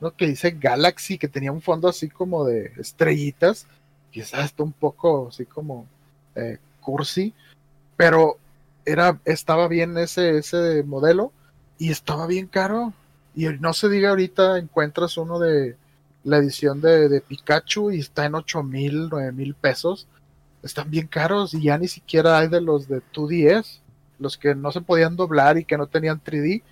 ¿no? 0.00 0.14
Que 0.14 0.26
dice 0.26 0.50
Galaxy, 0.50 1.18
que 1.18 1.28
tenía 1.28 1.52
un 1.52 1.62
fondo 1.62 1.88
así 1.88 2.08
como 2.08 2.44
de 2.44 2.72
estrellitas, 2.78 3.66
quizás 4.10 4.46
está 4.46 4.62
un 4.62 4.72
poco 4.72 5.28
así 5.28 5.46
como 5.46 5.86
eh, 6.34 6.58
cursi, 6.80 7.34
pero 7.96 8.38
era, 8.84 9.20
estaba 9.24 9.68
bien 9.68 9.96
ese, 9.98 10.38
ese 10.38 10.82
modelo 10.84 11.32
y 11.78 11.90
estaba 11.90 12.26
bien 12.26 12.46
caro. 12.46 12.92
Y 13.34 13.46
no 13.60 13.74
se 13.74 13.88
diga 13.88 14.10
ahorita, 14.10 14.58
encuentras 14.58 15.18
uno 15.18 15.38
de 15.38 15.76
la 16.24 16.38
edición 16.38 16.80
de, 16.80 17.20
Pikachu 17.20 17.90
y 17.90 18.00
está 18.00 18.24
en 18.24 18.34
8 18.34 18.62
mil, 18.62 19.08
9 19.10 19.32
mil 19.32 19.54
pesos. 19.54 20.06
Están 20.62 20.90
bien 20.90 21.06
caros 21.06 21.54
y 21.54 21.62
ya 21.62 21.78
ni 21.78 21.88
siquiera 21.88 22.38
hay 22.38 22.48
de 22.48 22.60
los 22.60 22.88
de 22.88 23.02
2DS, 23.14 23.80
los 24.18 24.36
que 24.36 24.54
no 24.54 24.72
se 24.72 24.80
podían 24.80 25.16
doblar 25.16 25.58
y 25.58 25.64
que 25.64 25.78
no 25.78 25.86
tenían 25.86 26.20
3D 26.22 26.62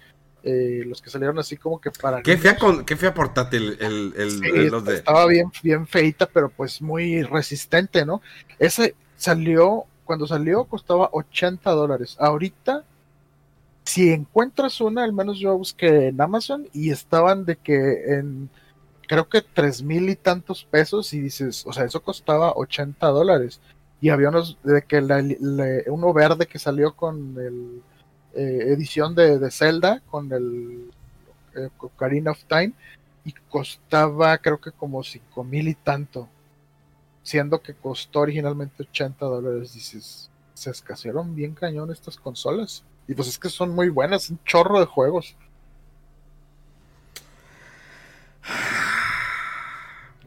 eh, 0.47 0.83
los 0.87 1.01
que 1.01 1.09
salieron 1.09 1.39
así 1.39 1.57
como 1.57 1.81
que 1.81 1.91
para... 1.91 2.21
Qué 2.21 2.37
fea, 2.37 2.59
con, 2.59 2.85
qué 2.85 2.97
fea 2.97 3.15
portátil 3.15 3.79
el, 3.81 4.13
el, 4.15 4.89
Estaba 4.89 5.27
bien, 5.27 5.51
bien 5.63 5.87
feita, 5.87 6.27
pero 6.27 6.51
pues 6.51 6.83
muy 6.83 7.23
resistente, 7.23 8.05
¿no? 8.05 8.21
Ese 8.59 8.95
salió, 9.17 9.85
cuando 10.05 10.27
salió 10.27 10.65
costaba 10.65 11.09
80 11.13 11.71
dólares. 11.71 12.17
Ahorita, 12.21 12.85
si 13.85 14.11
encuentras 14.11 14.83
una, 14.83 15.03
al 15.03 15.15
menos 15.15 15.39
yo 15.39 15.57
busqué 15.57 16.09
en 16.09 16.21
Amazon 16.21 16.69
y 16.75 16.91
estaban 16.91 17.47
de 17.47 17.57
que 17.57 18.17
en 18.19 18.51
creo 19.07 19.29
que 19.29 19.43
tres 19.43 19.83
mil 19.83 20.09
y 20.09 20.17
tantos 20.17 20.65
pesos 20.65 21.13
y 21.13 21.21
dices, 21.21 21.65
o 21.67 21.73
sea, 21.73 21.85
eso 21.85 22.03
costaba 22.03 22.53
80 22.55 23.07
dólares. 23.09 23.61
Y 24.01 24.11
había 24.11 24.29
unos 24.29 24.59
de 24.63 24.83
que 24.83 24.99
uno 25.89 26.13
verde 26.13 26.47
que 26.47 26.59
salió 26.59 26.95
con 26.95 27.39
el 27.39 27.83
eh, 28.35 28.73
edición 28.73 29.15
de, 29.15 29.39
de, 29.39 29.51
Zelda 29.51 30.03
con 30.11 30.33
el 30.33 30.91
eh, 31.55 32.29
of 32.29 32.45
Time 32.49 32.73
y 33.25 33.33
costaba 33.49 34.37
creo 34.39 34.61
que 34.61 34.73
como 34.73 35.05
cinco 35.05 35.45
mil 35.45 35.69
y 35.69 35.75
tanto, 35.75 36.29
siendo 37.23 37.63
que 37.63 37.75
costó 37.75 38.21
originalmente 38.21 38.83
80 38.83 39.25
dólares. 39.25 39.73
Dices, 39.75 40.31
se 40.53 40.71
escasearon 40.71 41.35
bien 41.35 41.55
cañón 41.55 41.91
estas 41.91 42.17
consolas. 42.17 42.85
Y 43.07 43.15
pues 43.15 43.29
es 43.29 43.39
que 43.39 43.49
son 43.49 43.75
muy 43.75 43.89
buenas, 43.89 44.31
un 44.31 44.41
chorro 44.45 44.81
de 44.81 44.87
juegos. 44.87 45.37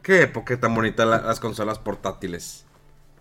Qué 0.08 0.22
época 0.22 0.58
tan 0.58 0.74
bonita 0.74 1.04
las 1.04 1.38
consolas 1.38 1.78
portátiles. 1.78 2.64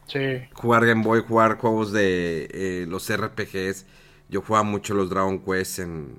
Sí. 0.08 0.20
Jugar 0.54 0.86
Game 0.86 1.04
Boy, 1.04 1.22
jugar 1.28 1.58
juegos 1.58 1.92
de 1.92 2.48
eh, 2.50 2.86
los 2.88 3.14
RPGs 3.14 3.86
yo 4.30 4.42
jugaba 4.42 4.64
mucho 4.64 4.94
los 4.94 5.10
Dragon 5.10 5.38
Quest 5.40 5.80
en, 5.80 6.18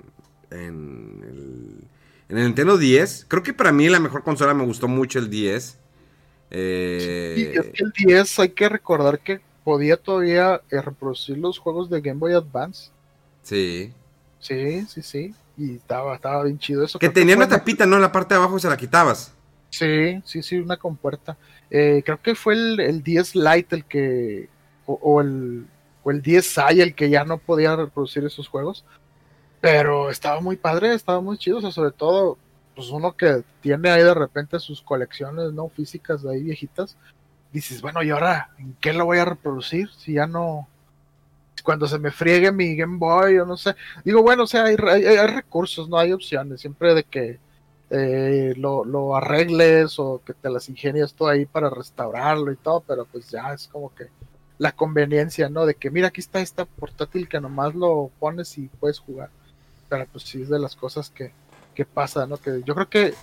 en, 0.51 1.23
el, 1.23 1.87
en 2.29 2.37
el 2.37 2.43
Nintendo 2.43 2.77
10. 2.77 3.25
Creo 3.27 3.41
que 3.41 3.51
para 3.51 3.71
mí 3.71 3.89
la 3.89 3.99
mejor 3.99 4.23
consola 4.23 4.53
me 4.53 4.63
gustó 4.63 4.87
mucho 4.87 5.17
el 5.17 5.31
10. 5.31 5.75
Eh... 6.51 7.55
el 7.73 7.91
10 7.91 8.37
hay 8.37 8.49
que 8.49 8.69
recordar 8.69 9.21
que 9.21 9.41
podía 9.63 9.97
todavía 9.97 10.61
eh, 10.69 10.83
reproducir 10.83 11.39
los 11.39 11.57
juegos 11.57 11.89
de 11.89 11.99
Game 11.99 12.19
Boy 12.19 12.33
Advance. 12.33 12.91
Sí. 13.41 13.91
Sí, 14.37 14.85
sí, 14.85 15.01
sí. 15.01 15.33
Y 15.57 15.77
estaba, 15.77 16.13
estaba 16.13 16.43
bien 16.43 16.59
chido 16.59 16.85
eso. 16.85 16.99
Que 16.99 17.09
tenía 17.09 17.35
una 17.35 17.49
tapita, 17.49 17.87
¿no? 17.87 17.95
En 17.95 18.03
la 18.03 18.11
parte 18.11 18.35
de 18.35 18.39
abajo 18.39 18.59
se 18.59 18.69
la 18.69 18.77
quitabas. 18.77 19.33
Sí, 19.69 20.21
sí, 20.25 20.41
sí, 20.43 20.57
una 20.57 20.77
compuerta. 20.77 21.37
Eh, 21.69 22.01
creo 22.03 22.21
que 22.21 22.35
fue 22.35 22.53
el, 22.53 22.79
el 22.79 23.03
10 23.03 23.35
Lite 23.35 23.75
el 23.75 23.85
que. 23.85 24.49
o 24.85 25.21
el 25.21 25.67
o 26.03 26.11
el 26.11 26.21
10i 26.21 26.81
el 26.81 26.95
que 26.95 27.09
ya 27.09 27.23
no 27.23 27.37
podía 27.37 27.75
reproducir 27.75 28.23
esos 28.25 28.47
juegos. 28.47 28.85
Pero 29.61 30.09
estaba 30.09 30.39
muy 30.39 30.55
padre, 30.55 30.93
estaba 30.93 31.19
muy 31.21 31.37
chido, 31.37 31.57
o 31.57 31.61
sea, 31.61 31.71
sobre 31.71 31.91
todo, 31.91 32.37
pues 32.75 32.89
uno 32.89 33.15
que 33.17 33.43
tiene 33.61 33.89
ahí 33.89 34.03
de 34.03 34.13
repente 34.13 34.59
sus 34.59 34.81
colecciones 34.81 35.51
no 35.51 35.67
físicas 35.67 36.25
ahí 36.25 36.43
viejitas, 36.43 36.95
dices, 37.51 37.81
bueno, 37.81 38.01
¿y 38.03 38.09
ahora 38.09 38.51
en 38.57 38.75
qué 38.79 38.93
lo 38.93 39.05
voy 39.05 39.17
a 39.17 39.25
reproducir? 39.25 39.89
Si 39.97 40.13
ya 40.13 40.27
no, 40.27 40.67
cuando 41.63 41.87
se 41.87 41.99
me 41.99 42.11
friegue 42.11 42.51
mi 42.53 42.75
Game 42.75 42.97
Boy 42.97 43.37
o 43.39 43.45
no 43.45 43.57
sé. 43.57 43.75
Digo, 44.05 44.21
bueno, 44.23 44.43
o 44.43 44.47
sea, 44.47 44.63
hay, 44.65 44.77
hay, 44.77 45.27
recursos, 45.27 45.89
no 45.89 45.97
hay 45.97 46.13
opciones, 46.13 46.61
siempre 46.61 46.93
de 46.93 47.03
que 47.03 47.39
eh, 47.91 48.53
lo, 48.55 48.85
lo, 48.85 49.15
arregles 49.15 49.97
o 49.97 50.21
que 50.23 50.33
te 50.33 50.49
las 50.49 50.69
ingenias 50.69 51.13
todo 51.13 51.29
ahí 51.29 51.45
para 51.45 51.69
restaurarlo 51.69 52.51
y 52.51 52.55
todo, 52.55 52.81
pero 52.81 53.05
pues 53.05 53.29
ya 53.29 53.53
es 53.53 53.67
como 53.67 53.93
que 53.95 54.07
la 54.59 54.73
conveniencia, 54.73 55.49
¿no? 55.49 55.65
De 55.65 55.73
que 55.73 55.89
mira, 55.89 56.09
aquí 56.09 56.21
está 56.21 56.39
esta 56.41 56.65
portátil 56.65 57.27
que 57.27 57.39
nomás 57.39 57.73
lo 57.73 58.11
pones 58.19 58.57
y 58.57 58.67
puedes 58.67 58.99
jugar. 58.99 59.29
Pero 59.87 60.05
pues 60.11 60.25
sí 60.25 60.43
es 60.43 60.49
de 60.49 60.59
las 60.59 60.75
cosas 60.75 61.09
que, 61.09 61.31
que 61.73 61.85
pasa, 61.85 62.27
¿no? 62.27 62.37
Que 62.37 62.61
yo 62.63 62.75
creo 62.75 62.89
que 62.89 63.13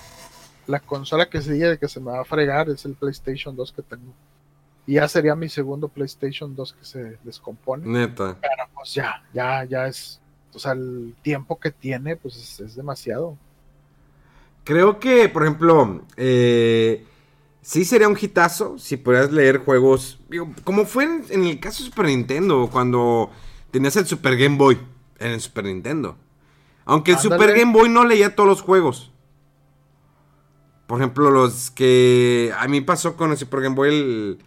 la 0.67 0.81
consola 0.81 1.29
que 1.29 1.41
sigue 1.43 1.69
de 1.69 1.79
que 1.79 1.89
se 1.89 2.01
me 2.01 2.11
va 2.11 2.23
a 2.23 2.25
fregar 2.25 2.69
es 2.69 2.85
el 2.87 2.95
PlayStation 2.95 3.55
2 3.55 3.73
que 3.73 3.83
tengo. 3.83 4.12
Y 4.87 4.95
ya 4.95 5.07
sería 5.09 5.35
mi 5.35 5.49
segundo 5.49 5.89
PlayStation 5.89 6.57
2 6.57 6.73
que 6.73 6.85
se 6.85 7.19
descompone. 7.23 7.87
Neta. 7.87 8.37
Pero 8.41 8.69
pues 8.75 8.95
ya, 8.95 9.23
ya, 9.33 9.64
ya 9.64 9.87
es. 9.87 10.21
O 10.55 10.59
sea, 10.59 10.73
el 10.73 11.14
tiempo 11.23 11.59
que 11.61 11.71
tiene, 11.71 12.17
pues 12.17 12.37
es, 12.37 12.61
es 12.61 12.77
demasiado. 12.77 13.37
Creo 14.67 14.99
que, 14.99 15.29
por 15.29 15.45
ejemplo, 15.45 16.03
eh, 16.17 17.07
sí 17.62 17.85
sería 17.85 18.09
un 18.09 18.19
hitazo 18.21 18.77
si 18.81 18.97
pudieras 18.97 19.31
leer 19.31 19.59
juegos. 19.59 20.19
Digo, 20.29 20.53
como 20.64 20.85
fue 20.87 21.05
en, 21.05 21.25
en 21.31 21.45
el 21.45 21.61
caso 21.61 21.85
de 21.85 21.91
Super 21.91 22.07
Nintendo, 22.07 22.69
cuando 22.73 23.31
tenías 23.71 23.95
el 23.95 24.07
Super 24.07 24.37
Game 24.37 24.57
Boy 24.57 24.77
en 25.21 25.31
el 25.31 25.41
Super 25.41 25.67
Nintendo. 25.67 26.17
Aunque 26.85 27.12
el 27.12 27.19
Ándale. 27.19 27.37
Super 27.37 27.57
Game 27.57 27.73
Boy 27.73 27.89
no 27.89 28.05
leía 28.05 28.35
todos 28.35 28.49
los 28.49 28.61
juegos. 28.61 29.12
Por 30.89 30.99
ejemplo, 30.99 31.31
los 31.31 31.71
que 31.71 32.53
a 32.59 32.67
mí 32.67 32.81
pasó 32.81 33.17
con 33.17 33.31
el 33.31 33.37
Super 33.37 33.61
Game 33.61 33.77
Boy, 33.77 33.89
el, 33.91 34.39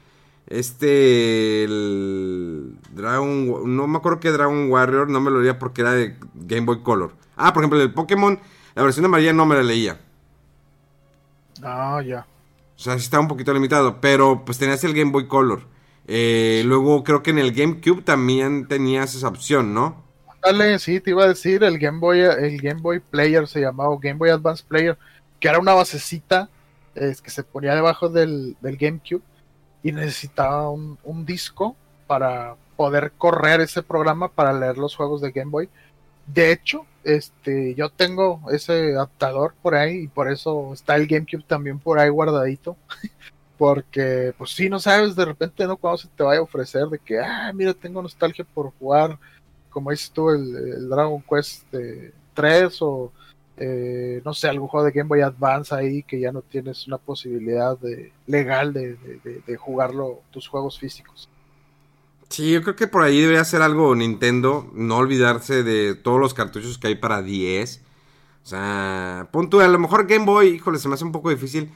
este, 0.47 1.63
el 1.63 2.76
Dragon, 2.91 3.74
no 3.74 3.88
me 3.88 3.97
acuerdo 3.99 4.20
que 4.20 4.32
Dragon 4.32 4.70
Warrior, 4.70 5.09
no 5.09 5.22
me 5.22 5.32
lo 5.32 5.39
leía 5.39 5.57
porque 5.59 5.80
era 5.80 5.93
de 5.93 6.17
Game 6.34 6.65
Boy 6.65 6.82
Color. 6.84 7.13
Ah, 7.38 7.53
por 7.53 7.63
ejemplo, 7.63 7.82
el 7.82 7.93
Pokémon, 7.93 8.38
la 8.76 8.84
versión 8.84 9.05
amarilla 9.05 9.32
no 9.32 9.45
me 9.45 9.55
la 9.55 9.63
leía. 9.63 10.01
Ah, 11.64 12.01
ya. 12.05 12.26
O 12.76 12.82
sea, 12.82 12.93
sí 12.93 13.03
estaba 13.03 13.22
un 13.22 13.28
poquito 13.28 13.53
limitado, 13.53 13.99
pero 13.99 14.43
pues 14.45 14.57
tenías 14.57 14.84
el 14.84 14.93
Game 14.93 15.12
Boy 15.12 15.28
Color. 15.28 15.68
Eh, 16.07 16.64
luego 16.66 17.03
creo 17.03 17.22
que 17.22 17.32
en 17.32 17.39
el 17.39 17.51
GameCube 17.53 18.01
también 18.03 18.68
tenías 18.68 19.14
esa 19.16 19.28
opción, 19.28 19.74
¿no? 19.74 20.03
Dale, 20.41 20.80
sí, 20.80 20.99
te 21.01 21.12
iba 21.12 21.26
a 21.26 21.28
decir, 21.28 21.64
el 21.64 21.78
Game 21.78 21.99
Boy, 21.99 22.22
el 22.22 22.62
Game 22.62 22.82
Boy 22.82 22.99
Player 22.99 23.47
se 23.47 23.60
llamaba 23.60 23.89
o 23.89 23.99
Game 23.99 24.18
Boy 24.18 24.30
Advance 24.30 24.64
Player, 24.68 24.97
que 25.39 25.49
era 25.49 25.60
una 25.60 25.74
basecita 25.74 26.49
que 26.93 27.30
se 27.30 27.43
ponía 27.43 27.76
debajo 27.76 28.10
del, 28.10 28.57
del 28.62 28.78
GameCube 28.78 29.22
y 29.84 29.91
necesitaba 29.91 30.70
un, 30.70 30.97
un 31.03 31.26
disco 31.26 31.76
para 32.07 32.55
poder 32.76 33.12
correr 33.18 33.62
ese 33.62 33.84
programa 33.84 34.30
para 34.30 34.53
leer 34.53 34.78
los 34.78 34.95
juegos 34.95 35.22
de 35.22 35.32
Game 35.32 35.51
Boy. 35.51 35.70
De 36.34 36.51
hecho, 36.51 36.86
este, 37.03 37.73
yo 37.75 37.89
tengo 37.89 38.41
ese 38.51 38.93
adaptador 38.93 39.55
por 39.61 39.75
ahí 39.75 40.03
y 40.03 40.07
por 40.07 40.32
eso 40.32 40.73
está 40.73 40.95
el 40.95 41.07
GameCube 41.07 41.43
también 41.43 41.80
por 41.80 41.99
ahí 41.99 42.09
guardadito. 42.09 42.77
Porque, 43.57 44.34
pues 44.38 44.51
sí, 44.51 44.69
no 44.69 44.80
sabes 44.80 45.15
de 45.15 45.25
repente, 45.25 45.67
¿no? 45.67 45.75
Cuando 45.77 45.97
se 45.97 46.07
te 46.07 46.23
vaya 46.23 46.39
a 46.39 46.43
ofrecer 46.43 46.88
de 46.88 46.99
que, 46.99 47.19
ah, 47.19 47.51
mira, 47.53 47.73
tengo 47.73 48.01
nostalgia 48.01 48.45
por 48.45 48.71
jugar, 48.80 49.19
como 49.69 49.91
dices 49.91 50.11
tú, 50.11 50.30
el, 50.30 50.88
Dragon 50.89 51.21
Quest 51.30 51.65
eh, 51.73 52.13
3 52.36 52.82
o, 52.82 53.11
eh, 53.57 54.21
no 54.23 54.34
sé, 54.34 54.47
algún 54.47 54.69
juego 54.69 54.86
de 54.86 54.93
Game 54.93 55.09
Boy 55.09 55.21
Advance 55.21 55.75
ahí 55.75 56.03
que 56.03 56.21
ya 56.21 56.32
no 56.32 56.41
tienes 56.41 56.88
una 56.88 56.97
posibilidad 56.97 57.77
de, 57.77 58.13
legal 58.27 58.71
de 58.71 59.57
jugarlo, 59.57 60.21
tus 60.32 60.47
juegos 60.47 60.80
físicos. 60.80 61.30
Sí, 62.30 62.51
yo 62.51 62.61
creo 62.61 62.75
que 62.75 62.88
por 62.88 63.01
ahí 63.03 63.19
debería 63.19 63.41
hacer 63.41 63.61
algo 63.61 63.95
Nintendo, 63.95 64.69
no 64.73 64.97
olvidarse 64.97 65.63
de 65.63 65.95
todos 65.95 66.19
los 66.19 66.34
cartuchos 66.34 66.77
que 66.77 66.88
hay 66.88 66.95
para 66.95 67.21
10. 67.23 67.84
O 68.43 68.47
sea, 68.47 69.30
punto, 69.32 69.59
a 69.61 69.67
lo 69.67 69.80
mejor 69.80 70.07
Game 70.07 70.25
Boy, 70.25 70.49
híjole, 70.49 70.80
se 70.80 70.88
me 70.89 70.95
hace 70.95 71.05
un 71.05 71.11
poco 71.11 71.30
difícil, 71.32 71.71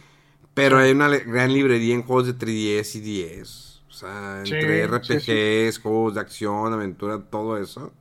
pero 0.54 0.78
hay 0.80 0.92
una 0.92 1.10
gran 1.10 1.54
librería 1.54 1.96
en 1.96 2.04
juegos 2.04 2.28
de 2.28 2.34
3DS 2.34 2.96
y 2.98 3.02
10. 3.02 3.84
O 3.90 3.94
sea, 3.94 4.42
Sí, 4.44 4.54
entre 4.56 4.84
sí, 5.20 5.20
RPGs, 5.28 5.80
juegos 5.80 6.16
de 6.16 6.22
acción, 6.22 6.74
aventura, 6.74 7.20
todo 7.30 7.58
eso. 7.58 7.94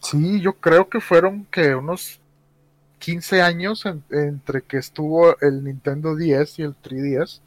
Sí, 0.00 0.40
yo 0.40 0.54
creo 0.60 0.88
que 0.88 1.00
fueron 1.00 1.46
que 1.46 1.74
unos 1.74 2.20
15 3.00 3.42
años 3.42 3.86
en- 3.86 4.04
entre 4.10 4.62
que 4.62 4.78
estuvo 4.78 5.38
el 5.40 5.64
Nintendo 5.64 6.16
10 6.16 6.58
y 6.60 6.64
el 6.64 6.76
3DS. 6.76 7.43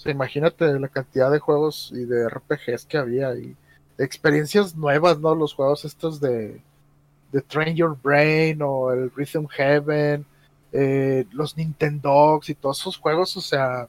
Sea, 0.00 0.12
imagínate 0.12 0.80
la 0.80 0.88
cantidad 0.88 1.30
de 1.30 1.40
juegos 1.40 1.92
y 1.94 2.06
de 2.06 2.26
RPGs 2.26 2.86
que 2.86 2.96
había 2.96 3.34
y 3.34 3.54
experiencias 3.98 4.74
nuevas, 4.74 5.20
¿no? 5.20 5.34
Los 5.34 5.52
juegos 5.52 5.84
estos 5.84 6.22
de, 6.22 6.62
de 7.32 7.42
Train 7.42 7.76
Your 7.76 7.98
Brain 8.02 8.62
o 8.62 8.90
el 8.92 9.10
Rhythm 9.10 9.46
Heaven, 9.48 10.24
eh, 10.72 11.26
los 11.32 11.54
Nintendogs 11.54 12.48
y 12.48 12.54
todos 12.54 12.80
esos 12.80 12.96
juegos, 12.96 13.36
o 13.36 13.42
sea, 13.42 13.88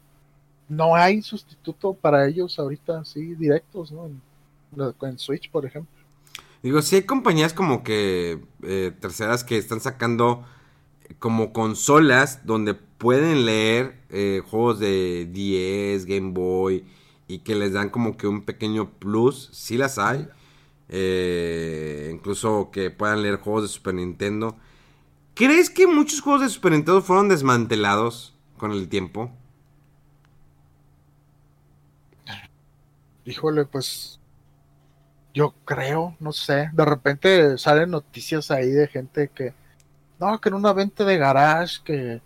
no 0.67 0.95
hay 0.95 1.21
sustituto 1.21 1.93
para 1.93 2.27
ellos 2.27 2.59
ahorita 2.59 2.99
así 2.99 3.33
directos, 3.35 3.93
¿no? 3.93 4.07
En, 4.07 4.21
en 5.01 5.17
Switch, 5.17 5.49
por 5.49 5.65
ejemplo. 5.65 5.95
Digo, 6.61 6.81
sí 6.81 6.97
hay 6.97 7.03
compañías 7.03 7.53
como 7.53 7.83
que 7.83 8.43
eh, 8.63 8.91
terceras 8.99 9.45
que 9.45 9.57
están 9.57 9.79
sacando 9.79 10.43
como 11.19 11.53
consolas 11.53 12.45
donde 12.45 12.73
pueden 12.73 13.45
leer 13.45 13.99
eh, 14.09 14.41
juegos 14.49 14.79
de 14.79 15.27
10, 15.31 16.05
Game 16.05 16.31
Boy 16.31 16.85
y 17.27 17.39
que 17.39 17.55
les 17.55 17.73
dan 17.73 17.89
como 17.89 18.17
que 18.17 18.27
un 18.27 18.41
pequeño 18.41 18.91
plus, 18.91 19.49
sí 19.53 19.77
las 19.77 19.97
hay. 19.97 20.27
Eh, 20.89 22.11
incluso 22.13 22.69
que 22.71 22.91
puedan 22.91 23.23
leer 23.23 23.37
juegos 23.37 23.63
de 23.63 23.69
Super 23.69 23.93
Nintendo. 23.93 24.57
¿Crees 25.33 25.69
que 25.69 25.87
muchos 25.87 26.21
juegos 26.21 26.41
de 26.41 26.49
Super 26.49 26.73
Nintendo 26.73 27.01
fueron 27.01 27.29
desmantelados 27.29 28.35
con 28.57 28.71
el 28.71 28.89
tiempo? 28.89 29.31
Híjole, 33.23 33.65
pues 33.65 34.19
yo 35.33 35.53
creo, 35.65 36.15
no 36.19 36.33
sé, 36.33 36.69
de 36.73 36.85
repente 36.85 37.57
salen 37.57 37.91
noticias 37.91 38.51
ahí 38.51 38.69
de 38.69 38.87
gente 38.87 39.29
que, 39.33 39.53
no, 40.21 40.39
que 40.39 40.49
en 40.49 40.55
una 40.55 40.71
venta 40.71 41.03
de 41.03 41.17
garage 41.17 41.79
que 41.83 42.21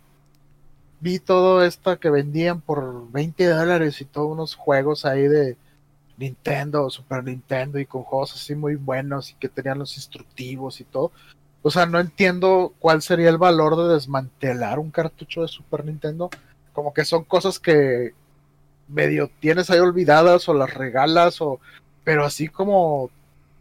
vi 1.00 1.20
todo 1.20 1.64
esto 1.64 1.98
que 2.00 2.10
vendían 2.10 2.60
por 2.62 3.10
20 3.12 3.48
dólares 3.48 4.02
y 4.02 4.06
todos 4.06 4.32
unos 4.32 4.56
juegos 4.56 5.06
ahí 5.06 5.28
de 5.30 5.58
Nintendo, 6.18 6.90
Super 6.90 7.24
Nintendo 7.24 7.80
y 7.80 7.86
con 7.86 8.04
juegos 8.04 8.36
así 8.36 8.54
muy 8.54 8.76
buenos 8.76 9.32
y 9.32 9.36
que 9.36 9.50
tenían 9.50 9.80
los 9.80 9.96
instructivos 9.96 10.82
y 10.82 10.84
todo. 10.84 11.12
O 11.62 11.72
sea, 11.72 11.86
no 11.86 12.00
entiendo 12.00 12.74
cuál 12.80 13.02
sería 13.02 13.30
el 13.30 13.38
valor 13.38 13.78
de 13.78 13.94
desmantelar 13.94 14.78
un 14.78 14.92
cartucho 14.92 15.42
de 15.42 15.48
Super 15.48 15.86
Nintendo. 15.86 16.30
Como 16.74 16.94
que 16.94 17.06
son 17.06 17.24
cosas 17.24 17.60
que 17.60 18.14
medio 18.90 19.32
tienes 19.40 19.70
ahí 19.70 19.80
olvidadas 19.80 20.48
o 20.50 20.54
las 20.54 20.74
regalas 20.74 21.42
o 21.42 21.60
pero 22.04 22.26
así 22.26 22.50
como 22.50 23.10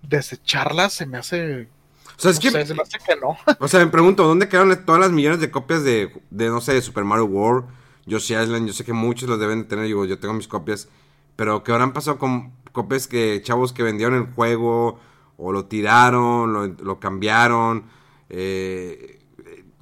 desecharlas 0.03 0.93
se 0.93 1.07
me 1.07 1.19
hace 1.19 1.69
O 2.17 2.21
sea, 2.21 2.31
es 2.31 2.39
que 2.39 2.51
sé, 2.51 2.65
se 2.67 2.75
me 2.75 2.83
hace 2.83 2.99
que 2.99 3.17
no 3.17 3.37
O 3.61 3.69
sea, 3.69 3.81
me 3.81 3.89
pregunto, 3.91 4.25
¿dónde 4.27 4.49
quedaron 4.49 4.85
todas 4.85 5.01
las 5.01 5.11
millones 5.11 5.41
de 5.41 5.51
copias 5.51 5.83
de, 5.85 6.13
de 6.31 6.49
no 6.49 6.61
sé, 6.61 6.75
de 6.75 6.83
Super 6.83 7.05
Mario 7.05 7.25
World, 7.27 7.67
Yoshi 8.07 8.35
Island? 8.35 8.67
Yo 8.67 8.73
sé 8.73 8.85
que 8.85 8.93
muchos 8.93 9.29
los 9.29 9.39
deben 9.41 9.63
de 9.63 9.65
tener, 9.69 9.87
digo, 9.87 10.05
yo 10.05 10.19
tengo 10.19 10.35
mis 10.35 10.49
copias, 10.49 10.89
pero 11.37 11.65
¿qué 11.65 11.73
habrán 11.73 11.93
pasado 11.93 12.19
con 12.19 12.53
copias 12.73 13.07
que 13.09 13.41
chavos 13.43 13.73
que 13.73 13.83
vendieron 13.83 14.15
el 14.15 14.33
juego 14.35 14.99
o 15.37 15.53
lo 15.53 15.67
tiraron, 15.67 16.53
lo, 16.53 16.67
lo 16.67 17.01
cambiaron? 17.01 17.85
Eh, 18.31 19.21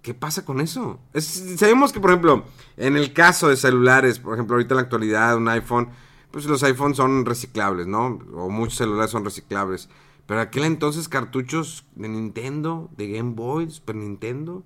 ¿Qué 0.02 0.14
pasa 0.14 0.44
con 0.44 0.60
eso? 0.60 0.98
Es- 1.12 1.54
sabemos 1.58 1.92
que, 1.92 2.00
por 2.00 2.10
ejemplo, 2.10 2.44
en 2.76 2.96
el 2.96 3.12
caso 3.12 3.48
de 3.48 3.56
celulares, 3.56 4.18
por 4.18 4.34
ejemplo, 4.34 4.54
ahorita 4.56 4.74
en 4.74 4.76
la 4.76 4.82
actualidad, 4.82 5.36
un 5.36 5.48
iPhone, 5.48 5.90
pues 6.32 6.46
los 6.46 6.62
iPhones 6.64 6.96
son 6.96 7.24
reciclables, 7.24 7.86
¿no? 7.86 8.18
O 8.34 8.48
muchos 8.48 8.78
celulares 8.78 9.10
son 9.12 9.24
reciclables. 9.24 9.88
Pero 10.26 10.40
aquel 10.40 10.64
entonces 10.64 11.08
cartuchos 11.08 11.84
de 11.94 12.08
Nintendo, 12.08 12.90
de 12.96 13.10
Game 13.10 13.34
Boy, 13.34 13.70
Super 13.70 13.96
Nintendo, 13.96 14.64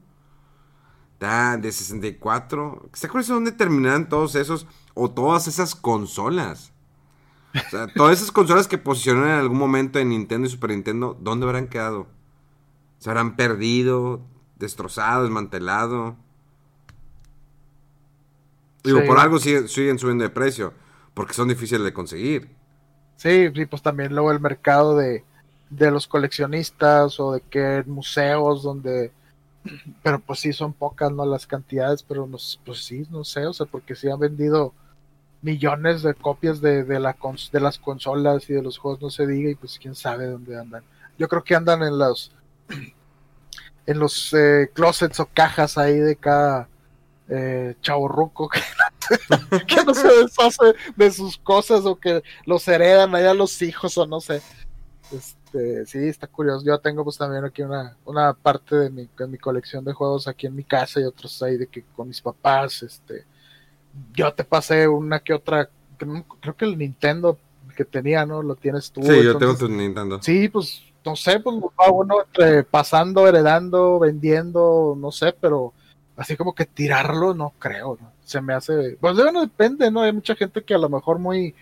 de 1.19 1.73
64. 1.73 2.91
¿Se 2.93 3.07
acuerdan 3.07 3.37
dónde 3.37 3.53
terminarán 3.53 4.09
todos 4.09 4.35
esos 4.35 4.67
o 4.95 5.11
todas 5.11 5.49
esas 5.49 5.75
consolas? 5.75 6.73
O 7.67 7.71
sea, 7.71 7.87
todas 7.97 8.19
esas 8.19 8.31
consolas 8.33 8.69
que 8.69 8.79
posicionaron 8.79 9.31
en 9.31 9.37
algún 9.37 9.59
momento 9.59 9.99
en 9.99 10.11
Nintendo 10.11 10.47
y 10.47 10.51
Super 10.51 10.71
Nintendo, 10.71 11.17
¿dónde 11.21 11.47
habrán 11.47 11.69
quedado? 11.69 12.07
¿Se 12.99 13.11
habrán 13.11 13.37
perdido, 13.37 14.21
destrozado, 14.59 15.23
desmantelado? 15.25 16.17
Digo, 18.85 19.03
Sí. 19.03 19.07
por 19.07 19.19
algo 19.19 19.39
siguen, 19.39 19.69
siguen 19.69 19.99
subiendo 19.99 20.25
de 20.25 20.31
precio, 20.31 20.73
porque 21.15 21.35
son 21.35 21.49
difíciles 21.49 21.83
de 21.85 21.93
conseguir. 21.93 22.51
sí, 23.17 23.49
sí, 23.55 23.67
pues 23.67 23.83
también 23.83 24.13
luego 24.15 24.31
el 24.33 24.41
mercado 24.41 24.97
de, 24.97 25.25
de 25.71 25.91
los 25.91 26.07
coleccionistas 26.07 27.19
o 27.21 27.33
de 27.33 27.41
que 27.41 27.83
museos 27.87 28.62
donde 28.62 29.12
pero 30.03 30.21
pues 30.21 30.39
sí 30.41 30.53
son 30.53 30.73
pocas 30.73 31.11
no 31.11 31.27
las 31.27 31.47
cantidades 31.47 32.03
pero 32.03 32.27
no, 32.27 32.37
s- 32.37 32.59
pues 32.64 32.85
sí 32.85 33.05
no 33.11 33.25
sé 33.25 33.47
o 33.47 33.53
sea 33.53 33.67
porque 33.67 33.97
sí 33.97 34.09
han 34.09 34.21
vendido 34.21 34.73
millones 35.43 36.03
de 36.03 36.14
copias 36.14 36.61
de, 36.61 36.85
de, 36.85 37.01
las 37.01 37.79
consolas 37.79 38.49
y 38.49 38.55
de 38.55 38.62
los 38.62 38.79
juegos 38.79 39.03
no 39.03 39.11
se 39.11 39.27
diga 39.27 39.51
y 39.51 39.55
pues 39.57 39.79
quién 39.81 39.95
sabe 39.95 40.27
dónde 40.27 40.59
andan 40.59 40.85
yo 41.19 41.29
creo 41.29 41.43
que 41.43 41.57
andan 41.57 41.83
en 41.83 41.99
los 41.99 42.33
en 43.87 43.99
los 43.99 44.33
eh, 44.35 44.71
closets 44.73 45.21
o 45.21 45.27
cajas 45.27 45.79
ahí 45.79 45.99
de 45.99 46.17
cada 46.17 46.69
eh, 47.29 47.75
chavorruco 47.81 48.49
que 48.49 48.61
que 49.67 49.85
no 49.85 49.95
se 49.95 50.09
deshace 50.09 50.75
de 50.97 51.11
sus 51.11 51.39
cosas 51.39 51.85
o 51.85 51.97
que 51.97 52.23
los 52.45 52.67
heredan 52.67 53.14
allá 53.14 53.35
los 53.35 53.62
hijos 53.62 53.97
o 53.99 54.07
no 54.07 54.21
sé. 54.21 54.43
Este, 55.12 55.37
sí, 55.87 56.09
está 56.09 56.27
curioso. 56.27 56.65
Yo 56.65 56.79
tengo 56.79 57.05
pues 57.05 57.19
también 57.19 57.45
aquí 57.45 57.63
una, 57.63 57.97
una 58.05 58.33
parte 58.35 58.77
de 58.77 58.91
mi, 58.91 59.09
de 59.17 59.27
mi 59.27 59.39
colección 59.39 59.85
de 59.85 59.93
juegos 59.93 60.29
aquí 60.29 60.47
en 60.47 60.55
mi 60.55 60.65
casa 60.65 61.01
y 61.01 61.05
otros 61.05 61.43
ahí 61.43 61.57
de 61.57 61.67
que 61.67 61.85
con 61.95 62.09
mis 62.09 62.21
papás, 62.21 62.83
este, 62.83 63.25
yo 64.13 64.33
te 64.33 64.45
pasé 64.45 64.89
una 64.89 65.21
que 65.21 65.33
otra, 65.33 65.69
creo 65.97 66.57
que 66.57 66.65
el 66.65 66.79
Nintendo 66.79 67.39
que 67.77 67.85
tenía, 67.85 68.27
¿no? 68.27 68.43
Lo 68.43 68.57
tienes 68.57 68.91
tú. 68.91 69.03
Sí, 69.03 69.23
yo 69.23 69.37
tengo 69.39 69.57
tu 69.57 69.69
Nintendo. 69.69 70.21
Sí, 70.23 70.49
pues 70.49 70.83
no 71.05 71.15
sé, 71.15 71.39
pues 71.39 71.57
va 71.57 71.91
uno 71.93 72.23
entre 72.23 72.65
pasando, 72.65 73.29
heredando, 73.29 74.01
vendiendo, 74.01 74.97
no 74.99 75.13
sé, 75.13 75.33
pero 75.41 75.73
así 76.17 76.37
como 76.37 76.55
que 76.55 76.65
tirarlo, 76.65 77.35
no 77.35 77.53
creo, 77.59 77.99
¿no? 78.01 78.13
Se 78.25 78.41
me 78.41 78.55
hace, 78.55 78.97
pues 79.01 79.15
bueno, 79.15 79.43
depende, 79.43 79.91
¿no? 79.91 80.03
Hay 80.03 80.13
mucha 80.13 80.35
gente 80.35 80.65
que 80.65 80.75
a 80.75 80.79
lo 80.79 80.89
mejor 80.89 81.21
muy 81.21 81.55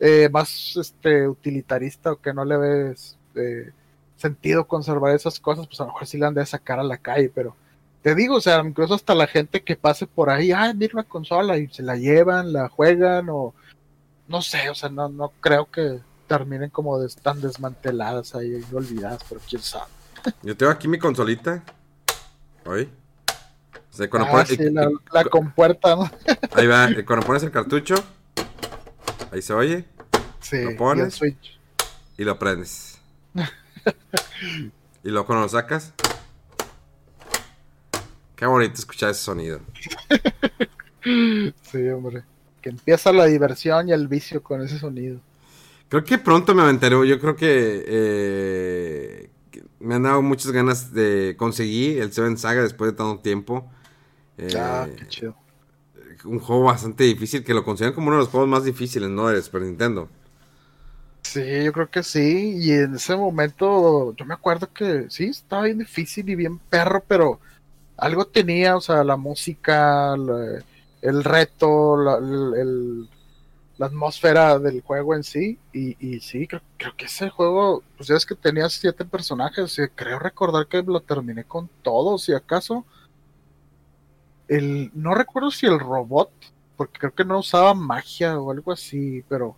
eh, 0.00 0.28
más 0.32 0.76
este 0.76 1.28
utilitarista 1.28 2.12
o 2.12 2.20
que 2.20 2.32
no 2.32 2.44
le 2.44 2.56
ves 2.56 3.17
eh, 3.40 3.72
sentido 4.16 4.66
conservar 4.66 5.14
esas 5.14 5.40
cosas, 5.40 5.66
pues 5.66 5.80
a 5.80 5.84
lo 5.84 5.92
mejor 5.92 6.06
sí 6.06 6.18
le 6.18 6.26
han 6.26 6.34
de 6.34 6.44
sacar 6.46 6.80
a 6.80 6.84
la 6.84 6.98
calle, 6.98 7.30
pero 7.34 7.54
te 8.02 8.14
digo, 8.14 8.36
o 8.36 8.40
sea, 8.40 8.60
incluso 8.64 8.94
hasta 8.94 9.14
la 9.14 9.26
gente 9.26 9.62
que 9.62 9.76
pase 9.76 10.06
por 10.06 10.30
ahí, 10.30 10.52
ah, 10.52 10.72
mira 10.74 10.94
una 10.94 11.04
consola 11.04 11.58
y 11.58 11.68
se 11.68 11.82
la 11.82 11.96
llevan, 11.96 12.52
la 12.52 12.68
juegan 12.68 13.28
o 13.28 13.54
no 14.28 14.42
sé, 14.42 14.68
o 14.70 14.74
sea, 14.74 14.88
no, 14.88 15.08
no 15.08 15.32
creo 15.40 15.70
que 15.70 16.00
terminen 16.26 16.70
como 16.70 16.98
de, 16.98 17.08
tan 17.22 17.40
desmanteladas 17.40 18.34
ahí 18.34 18.64
y 18.70 18.74
olvidadas, 18.74 19.24
pero 19.28 19.40
quién 19.48 19.62
sabe. 19.62 19.90
Yo 20.42 20.56
tengo 20.56 20.70
aquí 20.70 20.86
mi 20.86 20.98
consolita. 20.98 21.64
Hoy. 22.64 22.88
ah, 24.12 24.44
sí, 24.46 24.58
la, 25.12 25.24
compuerta, 25.24 25.96
¿no? 25.96 26.10
ahí 26.54 26.66
va, 26.66 26.88
cuando 27.06 27.26
pones 27.26 27.42
el 27.42 27.50
cartucho, 27.50 27.94
ahí 29.32 29.42
se 29.42 29.54
oye. 29.54 29.84
Sí, 30.40 30.62
lo 30.62 30.76
pones 30.76 31.20
y, 32.16 32.24
lo 32.24 32.38
prendes. 32.38 32.87
y 35.04 35.08
luego 35.08 35.26
cuando 35.26 35.42
lo 35.44 35.48
sacas. 35.48 35.92
Qué 38.36 38.46
bonito 38.46 38.74
escuchar 38.74 39.10
ese 39.10 39.22
sonido. 39.22 39.60
sí, 41.02 41.88
hombre. 41.88 42.22
Que 42.62 42.70
empieza 42.70 43.12
la 43.12 43.24
diversión 43.24 43.88
y 43.88 43.92
el 43.92 44.06
vicio 44.06 44.42
con 44.42 44.62
ese 44.62 44.78
sonido. 44.78 45.20
Creo 45.88 46.04
que 46.04 46.18
pronto 46.18 46.54
me 46.54 46.62
aventaré. 46.62 46.96
Yo 47.08 47.18
creo 47.18 47.34
que, 47.34 47.84
eh, 47.86 49.30
me 49.80 49.94
han 49.94 50.02
dado 50.04 50.22
muchas 50.22 50.52
ganas 50.52 50.92
de 50.92 51.34
conseguir 51.36 52.00
el 52.00 52.12
Seven 52.12 52.36
Saga 52.36 52.62
después 52.62 52.92
de 52.92 52.96
tanto 52.96 53.20
tiempo. 53.20 53.70
ah, 54.56 54.86
qué 54.96 55.08
chido. 55.08 55.36
Un 56.24 56.40
juego 56.40 56.64
bastante 56.64 57.04
difícil 57.04 57.42
que 57.42 57.54
lo 57.54 57.64
consideran 57.64 57.94
como 57.94 58.08
uno 58.08 58.16
de 58.16 58.22
los 58.22 58.28
juegos 58.28 58.48
más 58.48 58.64
difíciles, 58.64 59.08
¿no? 59.08 59.28
De 59.28 59.40
Super 59.40 59.62
Nintendo. 59.62 60.08
Sí, 61.28 61.64
yo 61.64 61.72
creo 61.72 61.90
que 61.90 62.02
sí. 62.02 62.56
Y 62.58 62.72
en 62.72 62.94
ese 62.94 63.16
momento, 63.16 64.14
yo 64.16 64.24
me 64.24 64.34
acuerdo 64.34 64.72
que 64.72 65.10
sí, 65.10 65.24
estaba 65.26 65.64
bien 65.64 65.78
difícil 65.78 66.28
y 66.30 66.34
bien 66.34 66.58
perro, 66.58 67.04
pero 67.06 67.40
algo 67.96 68.26
tenía, 68.26 68.76
o 68.76 68.80
sea, 68.80 69.04
la 69.04 69.16
música, 69.16 70.14
el 71.02 71.24
reto, 71.24 72.18
el 72.56 73.08
la 73.78 73.86
atmósfera 73.86 74.58
del 74.58 74.82
juego 74.82 75.14
en 75.14 75.22
sí. 75.24 75.58
Y, 75.72 75.96
y 76.04 76.20
sí, 76.20 76.46
creo, 76.46 76.62
que 76.96 77.06
ese 77.06 77.30
juego, 77.30 77.82
pues 77.96 78.08
ya 78.08 78.16
es 78.16 78.26
que 78.26 78.34
tenía 78.34 78.68
siete 78.68 79.04
personajes. 79.04 79.80
Creo 79.94 80.18
recordar 80.18 80.66
que 80.66 80.82
lo 80.82 81.00
terminé 81.00 81.44
con 81.44 81.68
todos, 81.82 82.24
si 82.24 82.34
acaso. 82.34 82.84
El, 84.48 84.90
no 84.94 85.14
recuerdo 85.14 85.50
si 85.50 85.66
el 85.66 85.78
robot, 85.78 86.30
porque 86.76 86.98
creo 86.98 87.14
que 87.14 87.24
no 87.24 87.38
usaba 87.38 87.74
magia 87.74 88.38
o 88.38 88.50
algo 88.50 88.72
así, 88.72 89.22
pero 89.28 89.56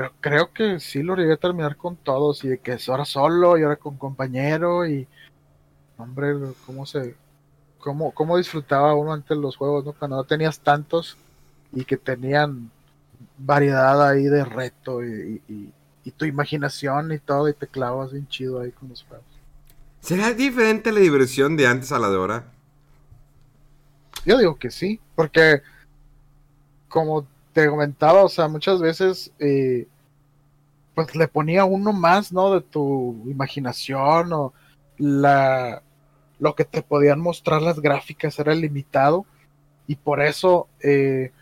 creo, 0.00 0.12
creo 0.20 0.52
que 0.52 0.80
sí 0.80 1.02
lo 1.02 1.16
llegué 1.16 1.34
a 1.34 1.36
terminar 1.36 1.76
con 1.76 1.96
todos. 1.96 2.44
Y 2.44 2.48
de 2.48 2.58
que 2.58 2.72
es 2.72 2.88
ahora 2.88 3.04
solo 3.04 3.58
y 3.58 3.62
ahora 3.62 3.76
con 3.76 3.96
compañero. 3.96 4.86
Y 4.86 5.06
hombre, 5.98 6.34
cómo 6.66 6.86
se. 6.86 7.14
Cómo, 7.78 8.12
cómo 8.12 8.36
disfrutaba 8.36 8.94
uno 8.94 9.12
antes 9.12 9.36
los 9.38 9.56
juegos, 9.56 9.84
¿no? 9.86 9.92
Cuando 9.94 10.16
no 10.18 10.24
tenías 10.24 10.60
tantos 10.60 11.16
y 11.72 11.84
que 11.84 11.96
tenían 11.96 12.70
variedad 13.38 14.06
ahí 14.06 14.24
de 14.24 14.44
reto 14.44 15.02
y, 15.02 15.72
tu 16.16 16.24
imaginación 16.24 17.12
y 17.12 17.18
todo, 17.20 17.48
y 17.48 17.54
te 17.54 17.68
clavas 17.68 18.12
bien 18.12 18.26
chido 18.26 18.60
ahí 18.60 18.72
con 18.72 18.88
los 18.88 19.04
juegos. 19.04 19.24
¿Será 20.00 20.32
diferente 20.34 20.90
la 20.90 20.98
diversión 20.98 21.56
de 21.56 21.68
antes 21.68 21.92
a 21.92 22.00
la 22.00 22.10
de 22.10 22.16
ahora? 22.16 22.44
Yo 24.26 24.36
digo 24.36 24.58
que 24.58 24.72
sí, 24.72 25.00
porque 25.14 25.62
como 26.88 27.26
te 27.52 27.68
comentaba, 27.68 28.24
o 28.24 28.28
sea, 28.28 28.48
muchas 28.48 28.80
veces 28.80 29.30
eh, 29.38 29.86
pues 30.94 31.14
le 31.16 31.28
ponía 31.28 31.64
uno 31.64 31.92
más, 31.92 32.32
¿no? 32.32 32.54
De 32.54 32.60
tu 32.60 33.22
imaginación 33.26 34.32
o 34.32 34.52
la 34.98 35.82
lo 36.38 36.54
que 36.54 36.64
te 36.64 36.82
podían 36.82 37.20
mostrar 37.20 37.62
las 37.62 37.80
gráficas 37.80 38.38
era 38.38 38.54
limitado 38.54 39.26
y 39.86 39.96
por 39.96 40.22
eso, 40.22 40.68
eh, 40.82 41.32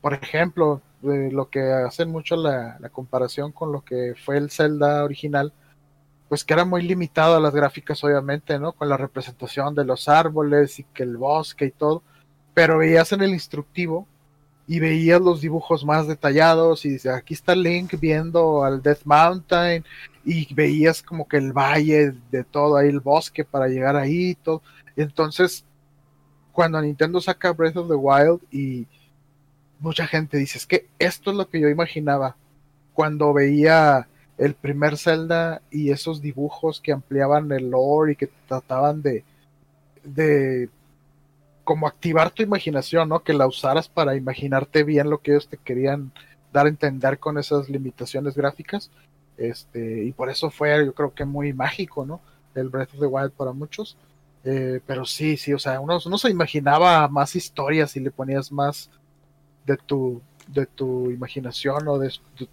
por 0.00 0.14
ejemplo, 0.14 0.80
lo 1.02 1.50
que 1.50 1.60
hacen 1.72 2.10
mucho 2.10 2.36
la, 2.36 2.78
comparación 2.92 3.52
con 3.52 3.72
lo 3.72 3.84
que 3.84 4.14
fue 4.24 4.38
el 4.38 4.50
Zelda 4.50 5.04
original, 5.04 5.52
pues 6.28 6.44
que 6.44 6.54
era 6.54 6.64
muy 6.64 6.82
limitado 6.82 7.36
a 7.36 7.40
las 7.40 7.54
gráficas, 7.54 8.02
obviamente, 8.04 8.58
¿no? 8.58 8.72
Con 8.72 8.88
la 8.88 8.96
representación 8.96 9.74
de 9.74 9.84
los 9.84 10.08
árboles 10.08 10.78
y 10.78 10.84
que 10.84 11.02
el 11.02 11.16
bosque 11.16 11.66
y 11.66 11.70
todo, 11.70 12.02
pero 12.54 12.78
veías 12.78 13.12
en 13.12 13.22
el 13.22 13.30
instructivo 13.30 14.06
y 14.66 14.80
veías 14.80 15.20
los 15.20 15.40
dibujos 15.40 15.84
más 15.84 16.06
detallados 16.08 16.84
y 16.84 16.90
dice, 16.90 17.10
aquí 17.10 17.34
está 17.34 17.54
Link 17.54 17.98
viendo 18.00 18.64
al 18.64 18.82
Death 18.82 19.04
Mountain 19.04 19.84
y 20.24 20.52
veías 20.54 21.02
como 21.02 21.28
que 21.28 21.36
el 21.36 21.52
valle 21.52 22.14
de 22.30 22.44
todo 22.44 22.76
ahí, 22.76 22.88
el 22.88 23.00
bosque 23.00 23.44
para 23.44 23.68
llegar 23.68 23.94
ahí 23.96 24.30
y 24.30 24.34
todo. 24.34 24.62
Entonces, 24.96 25.64
cuando 26.52 26.80
Nintendo 26.80 27.20
saca 27.20 27.52
Breath 27.52 27.76
of 27.76 27.88
the 27.88 27.94
Wild 27.94 28.40
y 28.50 28.86
mucha 29.80 30.06
gente 30.06 30.38
dice, 30.38 30.56
es 30.56 30.66
que 30.66 30.86
esto 30.98 31.30
es 31.30 31.36
lo 31.36 31.48
que 31.48 31.60
yo 31.60 31.68
imaginaba 31.68 32.36
cuando 32.94 33.34
veía 33.34 34.08
el 34.38 34.54
primer 34.54 34.96
Zelda 34.96 35.60
y 35.70 35.90
esos 35.90 36.22
dibujos 36.22 36.80
que 36.80 36.92
ampliaban 36.92 37.52
el 37.52 37.70
lore 37.70 38.12
y 38.12 38.16
que 38.16 38.30
trataban 38.48 39.02
de, 39.02 39.24
de 40.04 40.70
como 41.64 41.86
activar 41.86 42.30
tu 42.30 42.42
imaginación, 42.42 43.08
¿no? 43.08 43.22
Que 43.22 43.32
la 43.32 43.46
usaras 43.46 43.88
para 43.88 44.16
imaginarte 44.16 44.84
bien 44.84 45.10
lo 45.10 45.18
que 45.18 45.32
ellos 45.32 45.48
te 45.48 45.56
querían 45.56 46.12
dar 46.52 46.66
a 46.66 46.68
entender 46.68 47.18
con 47.18 47.38
esas 47.38 47.68
limitaciones 47.68 48.36
gráficas. 48.36 48.90
Este, 49.36 50.04
y 50.04 50.12
por 50.12 50.30
eso 50.30 50.50
fue, 50.50 50.86
yo 50.86 50.94
creo 50.94 51.14
que 51.14 51.24
muy 51.24 51.52
mágico, 51.52 52.06
¿no? 52.06 52.20
El 52.54 52.68
Breath 52.68 52.94
of 52.94 53.00
the 53.00 53.06
Wild 53.06 53.32
para 53.32 53.52
muchos. 53.52 53.96
Eh, 54.44 54.80
pero 54.86 55.04
sí, 55.06 55.36
sí, 55.36 55.52
o 55.54 55.58
sea, 55.58 55.80
uno, 55.80 55.98
uno 56.04 56.18
se 56.18 56.30
imaginaba 56.30 57.08
más 57.08 57.34
historias 57.34 57.96
y 57.96 58.00
le 58.00 58.10
ponías 58.10 58.52
más, 58.52 58.90
de 59.66 59.76
tu, 59.76 60.22
de 60.46 60.66
tu 60.66 61.10
imaginación 61.10 61.88
o 61.88 61.98
de, 61.98 62.12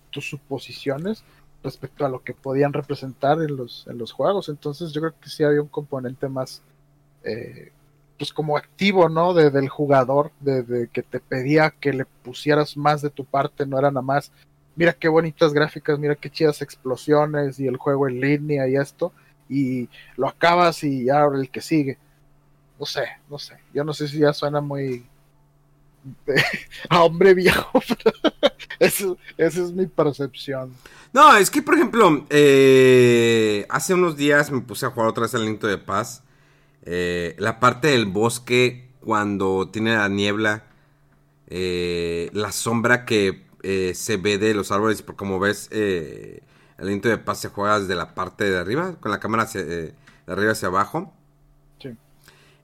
tus 0.09 0.29
suposiciones 0.29 1.23
respecto 1.63 2.05
a 2.05 2.09
lo 2.09 2.23
que 2.23 2.33
podían 2.33 2.73
representar 2.73 3.41
en 3.41 3.55
los, 3.55 3.85
en 3.87 3.97
los 3.97 4.11
juegos. 4.11 4.49
Entonces 4.49 4.91
yo 4.91 5.01
creo 5.01 5.13
que 5.19 5.29
sí 5.29 5.43
había 5.43 5.61
un 5.61 5.67
componente 5.67 6.27
más, 6.27 6.61
eh, 7.23 7.71
pues 8.21 8.33
como 8.33 8.55
activo, 8.55 9.09
¿no? 9.09 9.33
De, 9.33 9.49
del 9.49 9.67
jugador, 9.67 10.31
de, 10.41 10.87
que 10.93 11.01
te 11.01 11.19
pedía 11.19 11.71
que 11.71 11.91
le 11.91 12.05
pusieras 12.05 12.77
más 12.77 13.01
de 13.01 13.09
tu 13.09 13.25
parte, 13.25 13.65
no 13.65 13.79
era 13.79 13.89
nada 13.89 14.03
más, 14.03 14.31
mira 14.75 14.93
qué 14.93 15.07
bonitas 15.07 15.53
gráficas, 15.53 15.97
mira 15.97 16.13
qué 16.13 16.29
chidas 16.29 16.61
explosiones 16.61 17.59
y 17.59 17.65
el 17.65 17.77
juego 17.77 18.07
en 18.07 18.21
línea 18.21 18.67
y 18.67 18.75
esto, 18.75 19.11
y 19.49 19.89
lo 20.17 20.27
acabas 20.27 20.83
y 20.83 21.05
ya 21.05 21.25
el 21.33 21.49
que 21.49 21.61
sigue. 21.61 21.97
No 22.79 22.85
sé, 22.85 23.07
no 23.27 23.39
sé. 23.39 23.57
Yo 23.73 23.83
no 23.83 23.91
sé 23.91 24.07
si 24.07 24.19
ya 24.19 24.33
suena 24.33 24.61
muy 24.61 25.03
a 26.89 27.03
hombre 27.03 27.33
viejo. 27.33 27.81
esa 28.79 29.15
es 29.35 29.71
mi 29.71 29.87
percepción. 29.87 30.75
No, 31.11 31.35
es 31.37 31.49
que, 31.49 31.63
por 31.63 31.73
ejemplo, 31.73 32.27
eh, 32.29 33.65
hace 33.67 33.95
unos 33.95 34.15
días 34.15 34.51
me 34.51 34.61
puse 34.61 34.85
a 34.85 34.91
jugar 34.91 35.09
otra 35.09 35.23
vez 35.23 35.33
el 35.33 35.43
Lento 35.45 35.65
de 35.65 35.79
Paz. 35.79 36.23
Eh, 36.83 37.35
la 37.37 37.59
parte 37.59 37.89
del 37.89 38.05
bosque, 38.05 38.89
cuando 39.01 39.69
tiene 39.69 39.95
la 39.95 40.07
niebla, 40.09 40.65
eh, 41.47 42.29
la 42.33 42.51
sombra 42.51 43.05
que 43.05 43.49
se 43.93 44.17
ve 44.17 44.39
de 44.39 44.55
los 44.55 44.71
árboles, 44.71 45.03
como 45.15 45.39
ves, 45.39 45.69
el 45.71 46.41
Lento 46.79 47.09
de 47.09 47.19
Paz 47.19 47.41
se 47.41 47.49
juega 47.49 47.79
desde 47.79 47.93
la 47.93 48.15
parte 48.15 48.49
de 48.49 48.57
arriba, 48.57 48.95
con 48.99 49.11
la 49.11 49.19
cámara 49.19 49.45
de 49.45 49.93
arriba 50.25 50.53
hacia 50.53 50.69
abajo. 50.69 51.13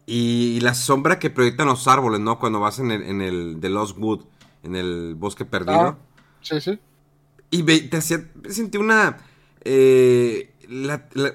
Y, 0.09 0.61
la 0.61 0.74
sombra 0.74 1.20
que 1.20 1.30
proyectan 1.30 1.68
los 1.68 1.86
árboles, 1.86 2.22
¿no? 2.22 2.39
Cuando 2.39 2.61
vas 2.61 2.80
en 2.80 2.91
el, 2.91 3.03
en 3.03 3.22
el 3.22 3.57
The 3.59 3.68
Lost 3.68 3.97
Wood, 3.97 4.22
en 4.63 4.76
el 4.78 5.15
bosque 5.15 5.43
perdido. 5.43 5.80
Ah, 5.80 5.97
sí, 6.41 6.61
sí. 6.61 6.80
Y 7.49 7.63
te 7.63 7.97
hacía, 7.97 8.26
sentí 8.49 8.78
una, 8.78 9.18
eh, 9.65 10.53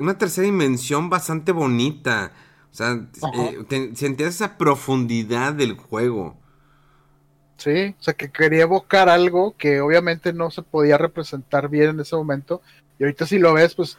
una 0.01 0.17
tercera 0.17 0.47
dimensión 0.47 1.11
bastante 1.11 1.53
bonita. 1.53 2.33
O 2.73 2.75
sea, 2.75 2.99
eh, 3.71 3.93
sentías 3.95 4.35
esa 4.37 4.57
profundidad 4.57 5.53
del 5.53 5.75
juego. 5.75 6.37
Sí, 7.59 7.95
o 8.01 8.03
sea, 8.03 8.15
que 8.15 8.31
quería 8.33 8.63
evocar 8.63 9.09
algo 9.09 9.55
que 9.57 9.81
obviamente 9.81 10.33
no 10.33 10.51
se 10.51 10.63
podía 10.63 10.99
representar 10.99 11.69
bien 11.69 11.91
en 11.91 12.01
ese 12.01 12.17
momento. 12.17 12.63
Y 12.99 13.05
ahorita 13.05 13.27
si 13.27 13.39
lo 13.39 13.53
ves, 13.55 13.75
pues 13.75 13.99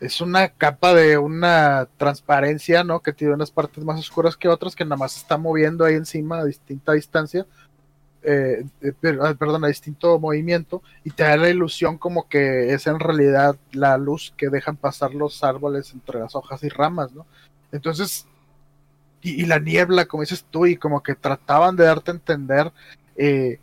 es 0.00 0.20
una 0.20 0.48
capa 0.48 0.94
de 0.94 1.18
una 1.18 1.88
transparencia, 1.96 2.84
¿no? 2.84 3.00
Que 3.00 3.12
tiene 3.12 3.34
unas 3.34 3.50
partes 3.50 3.84
más 3.84 3.98
oscuras 4.00 4.36
que 4.36 4.48
otras, 4.48 4.74
que 4.74 4.84
nada 4.84 4.96
más 4.96 5.12
se 5.12 5.20
está 5.20 5.36
moviendo 5.36 5.84
ahí 5.84 5.94
encima 5.94 6.38
a 6.38 6.44
distinta 6.44 6.92
distancia. 6.92 7.46
Eh, 8.22 8.64
eh, 8.80 9.18
ah, 9.20 9.34
perdón, 9.38 9.64
a 9.64 9.68
distinto 9.68 10.18
movimiento. 10.18 10.82
Y 11.04 11.10
te 11.10 11.24
da 11.24 11.36
la 11.36 11.50
ilusión 11.50 11.98
como 11.98 12.28
que 12.28 12.72
es 12.72 12.86
en 12.86 12.98
realidad 12.98 13.56
la 13.72 13.98
luz 13.98 14.32
que 14.36 14.48
dejan 14.48 14.76
pasar 14.76 15.12
los 15.14 15.44
árboles 15.44 15.92
entre 15.92 16.20
las 16.20 16.34
hojas 16.34 16.62
y 16.64 16.68
ramas, 16.68 17.12
¿no? 17.12 17.26
Entonces, 17.72 18.26
y, 19.22 19.46
la 19.46 19.58
niebla, 19.58 20.06
como 20.06 20.22
dices 20.22 20.44
tú, 20.50 20.66
y 20.66 20.76
como 20.76 21.02
que 21.02 21.14
trataban 21.14 21.76
de 21.76 21.84
darte 21.84 22.10
a 22.10 22.14
entender 22.14 22.72
eh, 23.16 23.58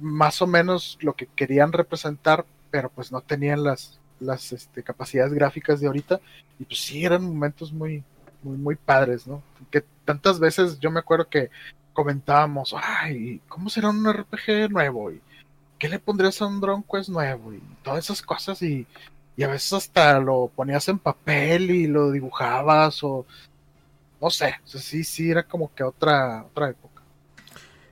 más 0.00 0.40
o 0.42 0.46
menos 0.46 0.98
lo 1.00 1.14
que 1.14 1.26
querían 1.26 1.72
representar, 1.72 2.46
pero 2.70 2.88
pues 2.90 3.12
no 3.12 3.20
tenían 3.20 3.64
las, 3.64 3.98
las 4.20 4.52
este, 4.52 4.82
capacidades 4.82 5.32
gráficas 5.32 5.80
de 5.80 5.86
ahorita. 5.88 6.20
Y 6.58 6.64
pues 6.64 6.80
sí, 6.80 7.04
eran 7.04 7.24
momentos 7.24 7.72
muy, 7.72 8.04
muy, 8.42 8.56
muy 8.56 8.76
padres, 8.76 9.26
¿no? 9.26 9.42
Que 9.70 9.84
tantas 10.04 10.38
veces 10.38 10.78
yo 10.78 10.90
me 10.90 11.00
acuerdo 11.00 11.28
que 11.28 11.50
comentábamos, 11.92 12.74
ay, 12.76 13.40
¿cómo 13.48 13.68
será 13.70 13.90
un 13.90 14.06
RPG 14.06 14.70
nuevo? 14.70 15.10
¿Y 15.10 15.20
qué 15.78 15.88
le 15.88 15.98
pondrías 15.98 16.40
a 16.40 16.46
un 16.46 16.60
Drone 16.60 16.84
Quest 16.90 17.08
nuevo? 17.08 17.52
Y 17.52 17.60
todas 17.82 18.04
esas 18.04 18.22
cosas 18.22 18.62
y, 18.62 18.86
y 19.36 19.42
a 19.42 19.48
veces 19.48 19.72
hasta 19.72 20.18
lo 20.18 20.50
ponías 20.54 20.88
en 20.88 20.98
papel 20.98 21.70
y 21.70 21.86
lo 21.86 22.10
dibujabas 22.10 23.02
o 23.04 23.26
no 24.20 24.30
sé, 24.30 24.54
sí, 24.64 25.04
sí, 25.04 25.30
era 25.30 25.42
como 25.42 25.72
que 25.74 25.84
otra, 25.84 26.44
otra 26.44 26.70
época. 26.70 27.02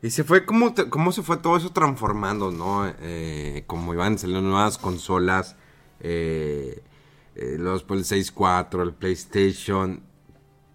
Y 0.00 0.10
se 0.10 0.24
fue, 0.24 0.44
¿cómo, 0.44 0.74
cómo 0.90 1.12
se 1.12 1.22
fue 1.22 1.36
todo 1.36 1.56
eso 1.56 1.70
transformando, 1.70 2.50
no? 2.50 2.90
Eh, 3.00 3.64
como 3.66 3.92
iban 3.92 4.18
saliendo 4.18 4.48
nuevas 4.48 4.78
consolas, 4.78 5.56
eh, 6.00 6.82
eh, 7.36 7.56
los 7.58 7.82
el 7.82 8.04
6.4, 8.04 8.82
el 8.82 8.94
PlayStation, 8.94 10.02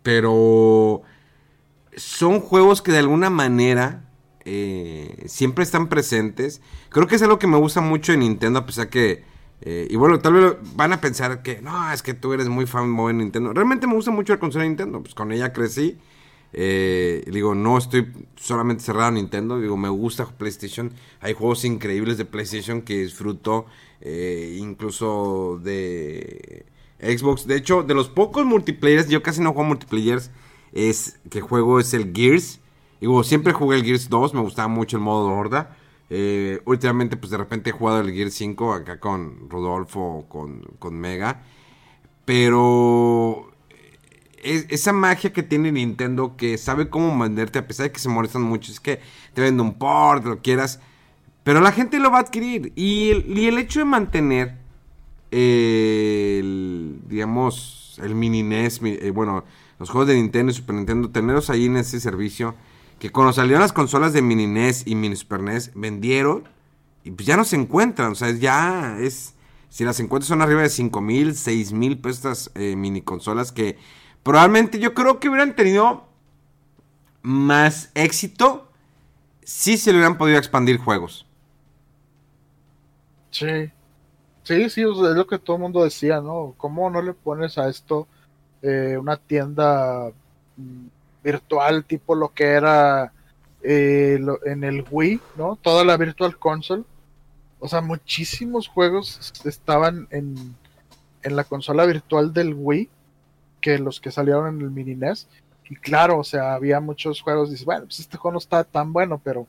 pero 0.03 1.01
son 1.95 2.39
juegos 2.39 2.81
que 2.81 2.91
de 2.91 2.99
alguna 2.99 3.29
manera 3.29 4.05
siempre 5.27 5.63
están 5.63 5.89
presentes. 5.89 6.59
Creo 6.89 7.05
que 7.05 7.15
es 7.15 7.21
algo 7.21 7.37
que 7.37 7.45
me 7.45 7.57
gusta 7.57 7.81
mucho 7.81 8.13
de 8.13 8.17
Nintendo, 8.17 8.59
a 8.59 8.65
pesar 8.65 8.89
que 8.89 9.28
eh, 9.61 9.87
y 9.89 9.95
bueno, 9.97 10.19
tal 10.19 10.33
vez 10.33 10.53
van 10.75 10.93
a 10.93 11.01
pensar 11.01 11.41
que 11.43 11.61
no, 11.61 11.91
es 11.91 12.01
que 12.01 12.13
tú 12.13 12.33
eres 12.33 12.47
muy 12.47 12.65
fanboy 12.65 13.13
de 13.13 13.19
Nintendo. 13.19 13.53
Realmente 13.53 13.87
me 13.87 13.93
gusta 13.93 14.11
mucho 14.11 14.33
la 14.33 14.39
consola 14.39 14.63
de 14.63 14.69
Nintendo, 14.69 15.01
pues 15.01 15.13
con 15.13 15.31
ella 15.31 15.51
crecí. 15.51 15.97
Eh, 16.51 17.23
digo, 17.31 17.53
no 17.53 17.77
estoy 17.77 18.11
solamente 18.35 18.83
cerrado 18.83 19.09
a 19.09 19.11
Nintendo, 19.11 19.59
digo, 19.59 19.77
me 19.77 19.89
gusta 19.89 20.25
PlayStation. 20.25 20.91
Hay 21.19 21.33
juegos 21.33 21.65
increíbles 21.65 22.17
de 22.17 22.25
PlayStation 22.25 22.81
que 22.81 23.01
disfruto, 23.01 23.65
eh, 24.01 24.57
incluso 24.59 25.59
de 25.61 26.65
Xbox. 26.99 27.45
De 27.45 27.55
hecho, 27.57 27.83
de 27.83 27.93
los 27.93 28.09
pocos 28.09 28.45
multiplayers, 28.45 29.09
yo 29.09 29.21
casi 29.21 29.41
no 29.41 29.53
juego 29.53 29.67
multiplayers, 29.67 30.31
es 30.71 31.19
que 31.29 31.41
juego 31.41 31.79
es 31.79 31.93
el 31.93 32.13
Gears. 32.13 32.59
Digo, 33.01 33.23
siempre 33.23 33.53
jugué 33.53 33.77
el 33.77 33.83
Gears 33.83 34.09
2, 34.09 34.33
me 34.33 34.41
gustaba 34.41 34.67
mucho 34.67 34.97
el 34.97 35.03
modo 35.03 35.27
horda. 35.27 35.77
Eh, 36.09 36.61
últimamente, 36.65 37.17
pues 37.17 37.31
de 37.31 37.37
repente 37.37 37.69
he 37.69 37.73
jugado 37.73 38.01
el 38.01 38.11
Gear 38.11 38.31
5 38.31 38.73
acá 38.73 38.99
con 38.99 39.49
Rodolfo, 39.49 40.25
con, 40.27 40.61
con 40.79 40.95
Mega. 40.95 41.43
Pero 42.25 43.51
esa 44.43 44.93
magia 44.93 45.33
que 45.33 45.43
tiene 45.43 45.71
Nintendo 45.71 46.35
que 46.37 46.57
sabe 46.57 46.89
cómo 46.89 47.17
venderte, 47.17 47.59
a 47.59 47.67
pesar 47.67 47.87
de 47.87 47.91
que 47.91 47.99
se 47.99 48.09
molestan 48.09 48.41
mucho, 48.41 48.71
es 48.71 48.79
que 48.79 48.99
te 49.33 49.41
vende 49.41 49.61
un 49.61 49.73
port, 49.77 50.25
lo 50.25 50.41
quieras. 50.41 50.79
Pero 51.43 51.61
la 51.61 51.71
gente 51.71 51.99
lo 51.99 52.11
va 52.11 52.19
a 52.19 52.21
adquirir. 52.21 52.71
Y 52.75 53.09
el, 53.09 53.57
hecho 53.57 53.79
de 53.79 53.85
mantener 53.85 54.55
el, 55.31 56.99
digamos, 57.07 57.99
el 58.03 58.15
mini 58.15 58.43
NES, 58.43 58.81
eh, 58.83 59.11
bueno, 59.11 59.43
los 59.79 59.89
juegos 59.89 60.07
de 60.07 60.15
Nintendo 60.15 60.51
y 60.51 60.55
Super 60.55 60.75
Nintendo, 60.75 61.09
tenerlos 61.09 61.49
ahí 61.49 61.65
en 61.65 61.77
ese 61.77 61.99
servicio 61.99 62.55
que 62.99 63.11
cuando 63.11 63.33
salieron 63.33 63.61
las 63.61 63.73
consolas 63.73 64.13
de 64.13 64.21
Mini 64.21 64.47
NES 64.47 64.85
y 64.85 64.95
Mini 64.95 65.15
Super 65.15 65.41
NES, 65.41 65.71
vendieron 65.73 66.47
y 67.03 67.11
pues 67.11 67.25
ya 67.25 67.37
no 67.37 67.45
se 67.45 67.55
encuentran. 67.55 68.11
O 68.11 68.15
sea, 68.15 68.31
ya 68.31 68.97
es. 68.99 69.35
Si 69.69 69.83
las 69.83 69.99
encuentras 69.99 70.27
son 70.27 70.41
arriba 70.41 70.61
de 70.61 70.69
5 70.69 70.99
mil, 71.01 71.35
6 71.35 71.73
mil 71.73 72.01
estas 72.05 72.49
eh, 72.55 72.75
mini 72.75 73.03
consolas 73.03 73.51
que 73.51 73.77
probablemente 74.23 74.79
yo 74.79 74.95
creo 74.95 75.19
que 75.19 75.29
hubieran 75.29 75.55
tenido 75.55 76.07
más 77.21 77.91
éxito 77.93 78.67
si 79.43 79.77
se 79.77 79.91
le 79.91 79.99
hubieran 79.99 80.17
podido 80.17 80.39
expandir 80.39 80.77
juegos. 80.77 81.27
Sí. 83.29 83.71
Sí, 84.43 84.69
sí, 84.71 84.81
es 84.81 84.87
lo 84.87 85.27
que 85.27 85.37
todo 85.37 85.57
el 85.57 85.61
mundo 85.61 85.83
decía, 85.83 86.21
¿no? 86.21 86.55
¿Cómo 86.57 86.89
no 86.89 87.03
le 87.03 87.13
pones 87.13 87.59
a 87.59 87.69
esto 87.69 88.07
eh, 88.63 88.97
una 88.99 89.17
tienda 89.17 90.11
mm, 90.57 90.87
virtual 91.23 91.85
tipo 91.85 92.15
lo 92.15 92.29
que 92.33 92.45
era 92.45 93.13
eh, 93.61 94.19
en 94.45 94.63
el 94.63 94.85
Wii, 94.89 95.19
¿no? 95.37 95.57
Toda 95.61 95.83
la 95.83 95.97
Virtual 95.97 96.37
Console. 96.37 96.83
O 97.59 97.67
sea, 97.67 97.81
muchísimos 97.81 98.67
juegos 98.67 99.33
estaban 99.45 100.07
en, 100.11 100.55
en 101.23 101.35
la 101.35 101.43
consola 101.43 101.85
virtual 101.85 102.33
del 102.33 102.53
Wii 102.53 102.89
que 103.61 103.77
los 103.79 103.99
que 103.99 104.11
salieron 104.11 104.47
en 104.47 104.61
el 104.61 104.71
Mini 104.71 104.95
NES. 104.95 105.27
Y 105.69 105.75
claro, 105.75 106.19
o 106.19 106.23
sea, 106.23 106.53
había 106.53 106.79
muchos 106.79 107.21
juegos, 107.21 107.51
dices, 107.51 107.65
bueno, 107.65 107.85
pues 107.85 107.99
este 107.99 108.17
juego 108.17 108.33
no 108.33 108.39
está 108.39 108.63
tan 108.63 108.91
bueno, 108.93 109.21
pero 109.23 109.45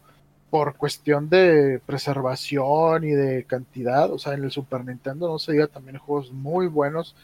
por 0.50 0.76
cuestión 0.76 1.30
de 1.30 1.80
preservación 1.86 3.04
y 3.04 3.10
de 3.10 3.44
cantidad, 3.44 4.10
o 4.12 4.18
sea, 4.18 4.34
en 4.34 4.44
el 4.44 4.50
Super 4.50 4.84
Nintendo 4.84 5.28
no 5.28 5.38
se 5.38 5.52
diga 5.52 5.68
también 5.68 5.98
juegos 5.98 6.32
muy 6.32 6.66
buenos 6.66 7.14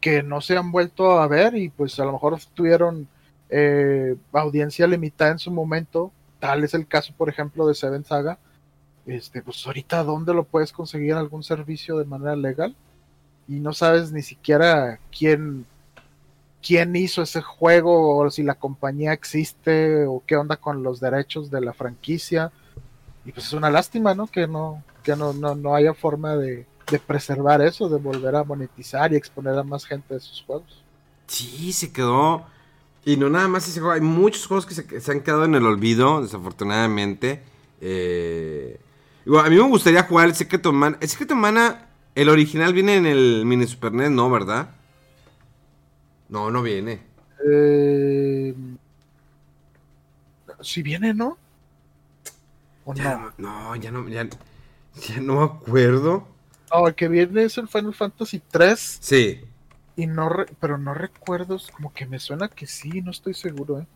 que 0.00 0.22
no 0.22 0.40
se 0.40 0.56
han 0.56 0.72
vuelto 0.72 1.20
a 1.20 1.26
ver 1.28 1.54
y 1.54 1.68
pues 1.68 1.98
a 2.00 2.04
lo 2.04 2.12
mejor 2.12 2.38
tuvieron 2.54 3.06
eh, 3.56 4.16
audiencia 4.32 4.84
limitada 4.88 5.30
en 5.30 5.38
su 5.38 5.52
momento, 5.52 6.10
tal 6.40 6.64
es 6.64 6.74
el 6.74 6.88
caso, 6.88 7.14
por 7.16 7.28
ejemplo, 7.28 7.68
de 7.68 7.76
Seven 7.76 8.04
Saga, 8.04 8.36
este, 9.06 9.42
pues 9.42 9.64
ahorita 9.64 10.02
dónde 10.02 10.34
lo 10.34 10.42
puedes 10.42 10.72
conseguir 10.72 11.14
algún 11.14 11.44
servicio 11.44 11.96
de 11.96 12.04
manera 12.04 12.34
legal 12.34 12.74
y 13.46 13.60
no 13.60 13.72
sabes 13.72 14.10
ni 14.10 14.22
siquiera 14.22 14.98
quién 15.16 15.66
quién 16.66 16.96
hizo 16.96 17.22
ese 17.22 17.42
juego 17.42 18.18
o 18.18 18.28
si 18.30 18.42
la 18.42 18.56
compañía 18.56 19.12
existe 19.12 20.04
o 20.06 20.20
qué 20.26 20.34
onda 20.36 20.56
con 20.56 20.82
los 20.82 20.98
derechos 20.98 21.50
de 21.50 21.60
la 21.60 21.74
franquicia. 21.74 22.50
Y 23.24 23.32
pues 23.32 23.46
es 23.46 23.52
una 23.52 23.70
lástima 23.70 24.14
no 24.14 24.26
que 24.26 24.48
no 24.48 24.82
que 25.04 25.14
no, 25.14 25.32
no, 25.32 25.54
no 25.54 25.76
haya 25.76 25.94
forma 25.94 26.34
de, 26.34 26.66
de 26.90 26.98
preservar 26.98 27.62
eso 27.62 27.88
de 27.88 27.98
volver 27.98 28.34
a 28.34 28.42
monetizar 28.42 29.12
y 29.12 29.16
exponer 29.16 29.56
a 29.56 29.62
más 29.62 29.84
gente 29.84 30.14
de 30.14 30.20
sus 30.20 30.42
juegos. 30.42 30.82
Sí 31.28 31.72
se 31.72 31.92
quedó 31.92 32.46
y 33.04 33.16
no 33.16 33.28
nada 33.28 33.48
más 33.48 33.68
ese 33.68 33.80
juego, 33.80 33.94
hay 33.94 34.00
muchos 34.00 34.46
juegos 34.46 34.66
que 34.66 35.00
se, 35.00 35.12
han 35.12 35.20
quedado 35.20 35.44
en 35.44 35.54
el 35.54 35.66
olvido, 35.66 36.22
desafortunadamente. 36.22 37.42
Eh, 37.80 38.80
a 39.26 39.50
mí 39.50 39.56
me 39.56 39.62
gustaría 39.62 40.04
jugar 40.04 40.28
el 40.28 40.34
Secret 40.34 40.64
of 40.64 40.74
Mana. 40.74 40.96
El 41.00 41.08
Secret 41.08 41.30
of 41.32 41.36
Mana, 41.36 41.88
el 42.14 42.28
original 42.28 42.72
viene 42.72 42.96
en 42.96 43.06
el 43.06 43.44
Mini 43.44 43.66
Super 43.66 43.92
NES, 43.92 44.10
¿no? 44.10 44.30
¿Verdad? 44.30 44.70
No, 46.30 46.50
no 46.50 46.62
viene. 46.62 47.00
Eh, 47.46 48.54
si 50.62 50.82
viene, 50.82 51.12
¿no? 51.12 51.36
no? 52.86 53.32
No, 53.36 53.76
ya 53.76 53.90
no, 53.90 54.08
ya, 54.08 54.28
no 55.20 55.34
me 55.36 55.44
acuerdo. 55.44 56.26
No, 56.72 56.88
el 56.88 56.94
que 56.94 57.08
viene 57.08 57.44
es 57.44 57.58
el 57.58 57.68
Final 57.68 57.94
Fantasy 57.94 58.40
3. 58.50 58.98
Sí. 59.00 59.40
Y 59.96 60.06
no, 60.06 60.28
pero 60.60 60.76
no 60.76 60.92
recuerdo, 60.94 61.58
como 61.72 61.92
que 61.92 62.06
me 62.06 62.18
suena 62.18 62.48
que 62.48 62.66
sí, 62.66 63.00
no 63.00 63.10
estoy 63.10 63.34
seguro, 63.34 63.80
¿eh? 63.80 63.86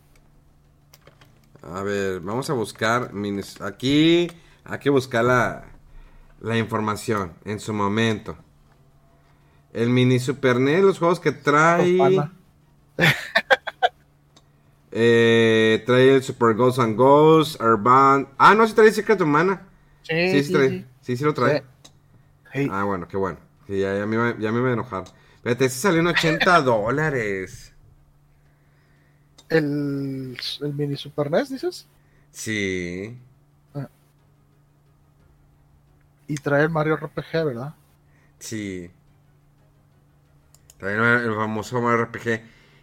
A 1.61 1.83
ver, 1.83 2.21
vamos 2.21 2.49
a 2.49 2.53
buscar, 2.53 3.11
aquí 3.59 4.31
hay 4.63 4.79
que 4.79 4.89
buscar 4.89 5.25
la, 5.25 5.65
la 6.39 6.57
información 6.57 7.33
en 7.43 7.59
su 7.59 7.73
momento. 7.73 8.37
El 9.73 9.89
mini 9.89 10.19
Super 10.19 10.59
NES, 10.59 10.83
los 10.83 10.99
juegos 10.99 11.19
que 11.19 11.33
trae... 11.33 11.97
eh, 14.91 15.83
trae 15.85 16.15
el 16.15 16.23
Super 16.23 16.55
Ghosts 16.55 16.79
and 16.79 16.95
Ghosts, 16.95 17.59
Urban... 17.59 18.29
Ah, 18.37 18.55
no, 18.55 18.65
sí 18.65 18.73
trae 18.73 18.91
Secret 18.91 19.19
Humana. 19.19 19.67
Sí, 20.03 20.31
sí, 20.31 20.43
sí, 20.45 20.53
trae. 20.53 20.85
sí, 21.01 21.17
sí 21.17 21.23
lo 21.25 21.33
trae. 21.33 21.63
Ah, 22.71 22.83
bueno, 22.83 23.07
qué 23.07 23.17
bueno. 23.17 23.37
ya, 23.67 23.97
ya, 23.97 24.05
me, 24.05 24.35
ya 24.39 24.51
me 24.51 24.59
iba 24.59 24.69
a 24.69 24.73
enojar. 24.73 25.03
Espérate, 25.39 25.65
ese 25.65 25.79
salió 25.79 26.01
en 26.01 26.07
80 26.07 26.61
dólares. 26.63 27.73
¿El, 29.47 30.37
¿El 30.59 30.73
mini 30.73 30.97
Super 30.97 31.31
NES, 31.31 31.49
dices? 31.49 31.87
Sí. 32.29 33.17
Ah. 33.73 33.87
Y 36.27 36.35
trae 36.35 36.63
el 36.63 36.69
Mario 36.69 36.97
RPG, 36.97 37.45
¿verdad? 37.45 37.73
Sí. 38.37 38.91
Trae 40.77 41.23
el 41.23 41.33
famoso 41.33 41.81
Mario 41.81 42.03
RPG. 42.03 42.23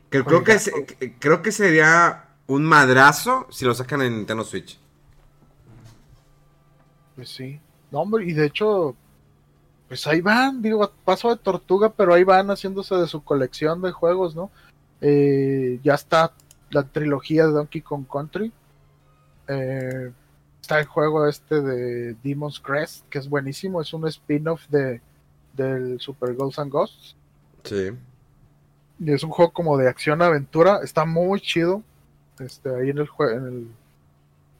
Que 0.08 0.24
creo, 0.24 0.42
que 0.42 1.14
creo 1.18 1.42
que 1.42 1.52
sería 1.52 2.24
un 2.46 2.64
madrazo 2.64 3.46
si 3.50 3.66
lo 3.66 3.74
sacan 3.74 4.00
en 4.00 4.16
Nintendo 4.16 4.44
Switch. 4.44 4.78
Pues 7.16 7.28
sí. 7.28 7.60
No, 7.90 8.00
hombre, 8.00 8.24
y 8.24 8.32
de 8.32 8.46
hecho, 8.46 8.96
pues 9.88 10.06
ahí 10.06 10.20
van, 10.20 10.62
digo, 10.62 10.90
paso 11.04 11.30
de 11.30 11.36
tortuga, 11.36 11.92
pero 11.92 12.14
ahí 12.14 12.24
van 12.24 12.48
haciéndose 12.48 12.94
de 12.96 13.06
su 13.06 13.22
colección 13.22 13.82
de 13.82 13.92
juegos, 13.92 14.34
¿no? 14.34 14.50
Eh, 15.00 15.80
ya 15.82 15.94
está 15.94 16.32
la 16.70 16.82
trilogía 16.84 17.46
de 17.46 17.52
Donkey 17.52 17.82
Kong 17.82 18.06
Country. 18.10 18.52
Eh, 19.48 20.12
está 20.60 20.80
el 20.80 20.86
juego 20.86 21.28
este 21.28 21.60
de 21.60 22.16
Demon's 22.22 22.58
Crest, 22.60 23.08
que 23.08 23.18
es 23.18 23.28
buenísimo, 23.28 23.80
es 23.80 23.92
un 23.92 24.06
spin-off 24.08 24.66
de 24.68 25.00
del 25.52 26.00
Super 26.00 26.34
Ghosts 26.34 26.58
and 26.58 26.70
Ghosts. 26.70 27.16
Sí. 27.64 27.90
Y 28.98 29.12
es 29.12 29.22
un 29.22 29.30
juego 29.30 29.52
como 29.52 29.78
de 29.78 29.88
acción-aventura, 29.88 30.80
está 30.82 31.04
muy 31.04 31.40
chido. 31.40 31.82
Este, 32.38 32.68
ahí 32.68 32.90
en 32.90 32.98
el, 32.98 33.08
en 33.18 33.46
el 33.46 33.68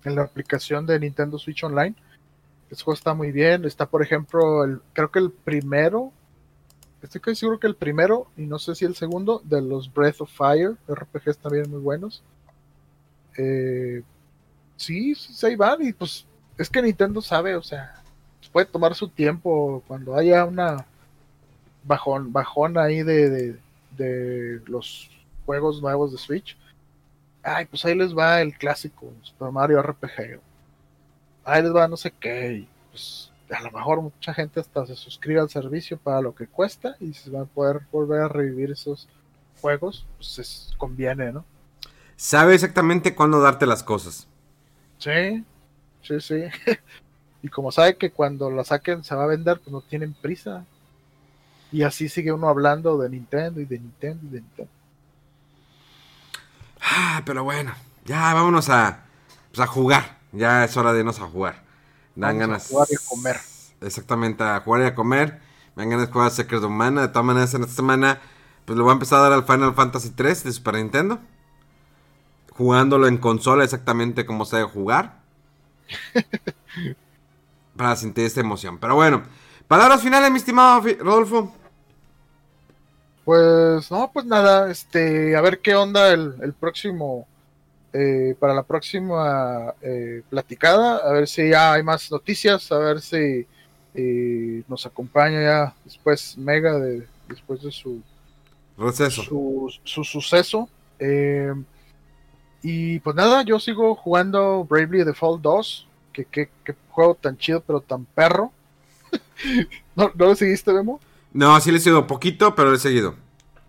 en 0.07 0.15
la 0.15 0.23
aplicación 0.23 0.87
de 0.87 0.99
Nintendo 0.99 1.39
Switch 1.39 1.65
Online. 1.65 1.95
Este 2.71 2.85
juego 2.85 2.95
está 2.95 3.15
muy 3.15 3.33
bien. 3.33 3.65
Está, 3.65 3.87
por 3.87 4.03
ejemplo, 4.03 4.65
creo 4.93 5.11
que 5.11 5.19
el 5.19 5.31
primero, 5.31 6.13
estoy 7.03 7.21
casi 7.21 7.37
seguro 7.37 7.61
que 7.61 7.67
el 7.67 7.77
primero, 7.77 8.29
y 8.37 8.43
no 8.47 8.59
sé 8.59 8.75
si 8.75 8.85
el 8.85 8.95
segundo, 8.95 9.41
de 9.45 9.63
los 9.63 9.93
Breath 9.93 10.21
of 10.21 10.31
Fire, 10.31 10.77
RPGs 10.89 11.39
también 11.39 11.71
muy 11.71 11.81
buenos. 11.81 12.23
Eh, 13.39 14.03
sí, 14.77 15.15
sí, 15.15 15.47
ahí 15.47 15.57
van, 15.57 15.83
y 15.83 15.93
pues 15.93 16.27
es 16.59 16.71
que 16.71 16.83
Nintendo 16.83 17.21
sabe, 17.21 17.55
o 17.55 17.63
sea, 17.63 18.03
puede 18.53 18.67
tomar 18.67 18.95
su 18.95 19.09
tiempo 19.09 19.83
cuando 19.87 20.17
haya 20.17 20.45
una 20.45 20.87
bajón, 21.85 22.33
bajón 22.33 22.79
ahí 22.79 23.03
de, 23.03 23.29
de, 23.29 23.59
de 23.97 24.63
los 24.67 25.11
juegos 25.45 25.83
nuevos 25.83 26.13
de 26.13 26.19
Switch 26.19 26.57
ay, 27.47 27.67
pues 27.67 27.85
ahí 27.85 27.95
les 27.95 28.17
va 28.17 28.43
el 28.43 28.57
clásico 28.59 29.13
Super 29.23 29.53
Mario 29.53 29.81
RPG. 29.81 30.41
Ahí 31.47 31.63
les 31.63 31.75
va 31.75 31.87
no 31.87 31.97
sé 31.97 32.11
qué. 32.11 32.67
pues 32.91 33.31
a 33.51 33.63
lo 33.63 33.71
mejor 33.71 34.03
mucha 34.03 34.35
gente 34.35 34.59
hasta 34.59 34.85
se 34.85 34.97
suscribe 34.97 35.41
al 35.41 35.49
servicio 35.49 35.97
para 35.97 36.21
lo 36.21 36.35
que 36.35 36.49
cuesta 36.49 36.97
y 36.99 37.15
se 37.15 37.31
va 37.31 37.43
a 37.43 37.45
poder 37.45 37.83
volver 37.93 38.23
a 38.23 38.29
revivir 38.29 38.73
esos 38.73 39.09
juegos, 39.61 40.05
pues 40.17 40.39
es, 40.41 40.75
conviene, 40.77 41.33
¿no? 41.33 41.45
Sabe 42.17 42.55
exactamente 42.55 43.15
cuándo 43.15 43.41
darte 43.41 43.65
las 43.65 43.85
cosas. 43.85 44.27
Sí, 44.99 45.45
sí, 46.03 46.21
sí. 46.21 46.45
y 47.43 47.49
como 47.49 47.71
sabe 47.71 47.97
que 47.97 48.11
cuando 48.11 48.51
la 48.51 48.65
saquen 48.65 49.05
se 49.05 49.15
va 49.15 49.25
a 49.25 49.29
vender, 49.29 49.61
pues 49.61 49.71
no 49.71 49.83
tienen 49.83 50.15
prisa. 50.15 50.65
Y 51.71 51.83
así 51.85 52.09
sigue 52.09 52.33
uno 52.33 52.49
hablando 52.49 52.99
de 52.99 53.09
Nintendo 53.09 53.61
y 53.61 53.67
de 53.67 53.79
Nintendo 53.79 54.27
y 54.27 54.31
de 54.31 54.41
Nintendo. 54.41 54.73
Ah, 56.81 57.23
pero 57.25 57.45
bueno, 57.45 57.73
ya 58.05 58.35
vámonos 58.35 58.69
a, 58.69 59.05
pues, 59.53 59.61
a 59.61 59.67
jugar. 59.67 60.16
Ya 60.37 60.65
es 60.65 60.77
hora 60.77 60.93
de 60.93 61.01
irnos 61.01 61.21
a 61.21 61.27
jugar. 61.27 61.65
Dan 62.15 62.39
ganas. 62.39 62.67
A 62.67 62.69
jugar 62.69 62.89
y 62.91 62.95
a 62.95 63.09
comer. 63.09 63.41
Exactamente, 63.81 64.45
a 64.45 64.61
jugar 64.61 64.83
y 64.83 64.85
a 64.87 64.95
comer. 64.95 65.41
Me 65.75 65.83
dan 65.83 65.91
ganas 65.91 66.07
de 66.07 66.13
jugar 66.13 66.29
a 66.29 66.31
Secret 66.31 66.63
of 66.63 66.71
Mana. 66.71 67.03
De 67.03 67.09
todas 67.09 67.25
maneras, 67.25 67.55
en 67.55 67.63
esta 67.63 67.75
semana, 67.75 68.21
pues 68.65 68.77
le 68.77 68.83
voy 68.83 68.91
a 68.91 68.95
empezar 68.95 69.21
a 69.21 69.23
dar 69.23 69.33
al 69.33 69.45
Final 69.45 69.75
Fantasy 69.75 70.11
3 70.11 70.45
de 70.45 70.53
Super 70.53 70.75
Nintendo. 70.75 71.19
Jugándolo 72.53 73.07
en 73.07 73.19
consola 73.19 73.65
exactamente 73.65 74.25
como 74.25 74.45
se 74.45 74.57
debe 74.57 74.69
jugar. 74.69 75.21
para 77.77 77.97
sentir 77.97 78.25
esta 78.25 78.41
emoción. 78.41 78.79
Pero 78.79 78.95
bueno, 78.95 79.23
palabras 79.69 80.03
finales, 80.03 80.31
mi 80.31 80.39
estimado 80.39 80.83
Rodolfo. 81.01 81.55
Pues 83.25 83.91
no, 83.91 84.11
pues 84.13 84.25
nada, 84.25 84.71
este, 84.71 85.37
a 85.37 85.41
ver 85.41 85.61
qué 85.61 85.75
onda 85.75 86.13
el, 86.13 86.55
próximo, 86.59 87.27
eh, 87.93 88.35
para 88.39 88.53
la 88.53 88.63
próxima 88.63 89.75
eh, 89.81 90.23
platicada, 90.29 90.99
a 90.99 91.13
ver 91.13 91.29
si 91.29 91.51
ya 91.51 91.73
hay 91.73 91.83
más 91.83 92.11
noticias, 92.11 92.71
a 92.73 92.79
ver 92.79 93.01
si 93.01 93.47
eh, 93.95 94.63
nos 94.69 94.85
acompaña 94.85 95.41
ya 95.43 95.75
después 95.85 96.37
Mega, 96.37 96.79
de, 96.79 97.07
después 97.29 97.63
de 97.63 97.71
su, 97.71 98.03
su, 99.11 99.73
su, 99.85 100.05
suceso. 100.05 100.69
y 102.63 102.99
pues 103.01 103.17
nada, 103.17 103.43
yo 103.43 103.59
sigo 103.59 103.95
jugando 103.95 104.65
Bravely 104.65 105.05
Default 105.05 105.41
2, 105.43 105.87
que, 106.13 106.25
que, 106.25 106.49
juego 106.91 107.15
tan 107.15 107.39
chido 107.39 107.61
pero 107.61 107.81
tan 107.81 108.05
perro. 108.05 108.53
¿No, 109.95 110.11
¿No 110.15 110.27
lo 110.27 110.35
seguiste, 110.35 110.73
Memo? 110.73 111.01
No, 111.33 111.59
sí 111.61 111.71
le 111.71 111.79
he 111.79 111.81
seguido 111.81 112.07
poquito, 112.07 112.55
pero 112.55 112.71
le 112.71 112.77
he 112.77 112.81
seguido. 112.81 113.15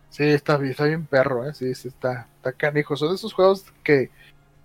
Sí, 0.10 0.24
está, 0.24 0.56
está 0.66 0.86
bien 0.86 1.06
perro, 1.06 1.48
¿eh? 1.48 1.54
Sí, 1.54 1.74
sí, 1.76 1.90
está, 1.90 2.28
está 2.38 2.52
canijo. 2.54 2.96
Son 2.96 3.14
esos 3.14 3.34
juegos 3.34 3.66
que 3.84 4.10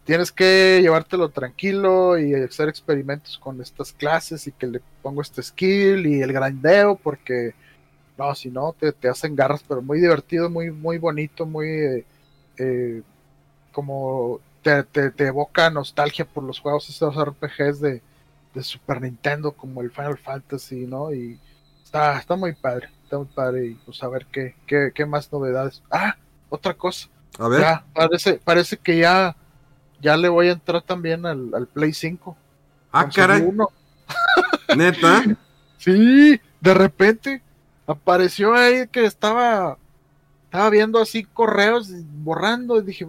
tienes 0.05 0.33
que 0.33 0.81
llevártelo 0.83 1.29
tranquilo 1.31 2.19
y 2.19 2.35
hacer 2.35 2.69
experimentos 2.69 3.39
con 3.39 3.61
estas 3.61 3.93
clases 3.93 4.47
y 4.47 4.53
que 4.53 4.67
le 4.67 4.81
pongo 5.03 5.23
este 5.23 5.43
skill 5.43 6.07
y 6.07 6.23
el 6.23 6.33
grandeo 6.33 6.97
porque 6.97 7.55
no, 8.19 8.35
si 8.35 8.51
no 8.51 8.75
te, 8.79 8.93
te 8.93 9.09
hacen 9.09 9.37
garras, 9.37 9.65
pero 9.67 9.83
muy 9.83 10.01
divertido, 10.01 10.51
muy, 10.51 10.71
muy 10.71 10.99
bonito, 10.99 11.47
muy 11.47 11.69
eh, 11.69 12.07
eh, 12.59 13.03
como 13.73 14.41
te, 14.63 14.85
te, 14.85 15.27
evoca 15.27 15.71
nostalgia 15.71 16.25
por 16.27 16.45
los 16.45 16.61
juegos, 16.61 16.89
estos 16.89 17.17
RPGs 17.17 17.81
de, 17.81 18.03
de 18.55 18.63
Super 18.63 19.01
Nintendo 19.03 19.53
como 19.53 19.83
el 19.83 19.91
Final 19.91 20.19
Fantasy, 20.19 20.87
¿no? 20.87 21.13
Y 21.13 21.39
Está, 21.93 22.19
está 22.19 22.37
muy 22.37 22.55
padre, 22.55 22.89
muy 23.19 23.27
padre 23.27 23.67
y 23.67 23.75
pues 23.75 24.03
a 24.03 24.09
ver 24.09 24.27
qué, 24.27 24.55
qué, 24.67 25.07
más 25.07 25.33
novedades. 25.33 25.83
Ah, 25.91 26.17
otra 26.49 26.75
cosa. 26.75 27.09
A 27.39 27.49
ver. 27.49 27.61
Ya, 27.61 27.85
parece, 27.95 28.35
parece 28.45 28.77
que 28.77 28.99
ya, 28.99 29.37
ya 30.01 30.17
le 30.17 30.29
voy 30.29 30.49
a 30.49 30.53
entrar 30.53 30.83
también 30.83 31.25
al, 31.27 31.69
Play 31.73 31.93
5. 31.93 32.37
Ah, 32.93 33.09
caray. 33.09 33.43
Neta. 34.77 35.25
Sí, 35.79 36.41
de 36.61 36.75
repente 36.75 37.43
apareció 37.87 38.55
ahí 38.55 38.87
que 38.89 39.05
estaba 39.05 39.77
estaba 40.45 40.69
viendo 40.69 41.01
así 41.01 41.25
correos 41.25 41.91
borrando 42.23 42.79
y 42.79 42.83
dije, 42.83 43.07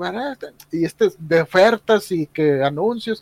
y 0.71 0.85
este 0.85 1.09
de 1.19 1.41
ofertas 1.41 2.09
y 2.13 2.25
que 2.27 2.63
anuncios 2.63 3.21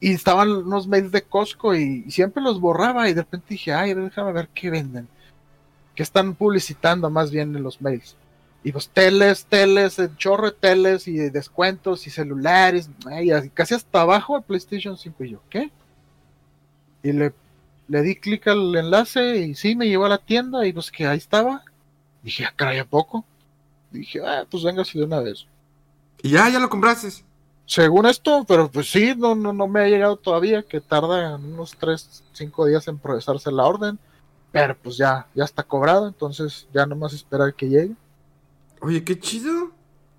y 0.00 0.12
estaban 0.12 0.50
unos 0.50 0.88
mails 0.88 1.12
de 1.12 1.22
Costco 1.22 1.74
y, 1.74 2.10
siempre 2.10 2.42
los 2.42 2.58
borraba 2.58 3.08
y 3.08 3.12
de 3.14 3.20
repente 3.20 3.46
dije, 3.50 3.72
ay, 3.72 3.92
déjame 3.92 4.32
ver 4.32 4.48
qué 4.54 4.70
venden, 4.70 5.08
qué 5.94 6.02
están 6.02 6.34
publicitando 6.34 7.10
más 7.10 7.30
bien 7.30 7.54
en 7.56 7.62
los 7.62 7.80
mails. 7.80 8.16
Y 8.62 8.72
pues 8.72 8.88
teles, 8.88 9.44
teles, 9.44 10.00
chorro 10.16 10.46
de 10.46 10.52
teles 10.52 11.06
y 11.06 11.16
descuentos 11.30 12.06
y 12.06 12.10
celulares, 12.10 12.88
y 13.22 13.50
casi 13.50 13.74
hasta 13.74 14.00
abajo 14.00 14.38
el 14.38 14.42
PlayStation 14.42 14.96
5 14.96 15.24
y 15.24 15.30
yo, 15.30 15.40
¿qué? 15.50 15.70
Y 17.02 17.12
le, 17.12 17.34
le 17.88 18.02
di 18.02 18.16
clic 18.16 18.48
al 18.48 18.74
enlace 18.74 19.36
y 19.36 19.54
sí, 19.54 19.76
me 19.76 19.86
llevó 19.86 20.06
a 20.06 20.08
la 20.08 20.18
tienda 20.18 20.66
y 20.66 20.72
pues 20.72 20.90
que 20.90 21.06
ahí 21.06 21.18
estaba. 21.18 21.62
Dije, 22.22 22.46
ah, 22.46 22.54
caray, 22.56 22.78
¿a 22.78 22.86
poco? 22.86 23.24
Dije, 23.90 24.20
ah, 24.26 24.46
pues 24.50 24.64
venga 24.64 24.82
si 24.82 24.98
de 24.98 25.04
una 25.04 25.20
vez. 25.20 25.46
Y 26.22 26.30
ya, 26.30 26.48
ya 26.48 26.58
lo 26.58 26.70
compraste. 26.70 27.08
Según 27.66 28.06
esto, 28.06 28.44
pero 28.48 28.70
pues 28.70 28.90
sí, 28.90 29.14
no, 29.14 29.34
no, 29.34 29.52
no 29.52 29.68
me 29.68 29.80
ha 29.80 29.88
llegado 29.88 30.16
todavía, 30.16 30.62
que 30.62 30.80
tarda 30.80 31.36
unos 31.36 31.76
3, 31.78 32.24
5 32.32 32.66
días 32.66 32.88
en 32.88 32.98
procesarse 32.98 33.52
la 33.52 33.64
orden. 33.64 33.98
Pero 34.54 34.76
pues 34.80 34.96
ya, 34.96 35.26
ya 35.34 35.42
está 35.42 35.64
cobrado, 35.64 36.06
entonces 36.06 36.68
ya 36.72 36.86
no 36.86 36.94
más 36.94 37.12
esperar 37.12 37.52
que 37.54 37.68
llegue. 37.68 37.96
Oye, 38.80 39.02
qué 39.02 39.18
chido. 39.18 39.72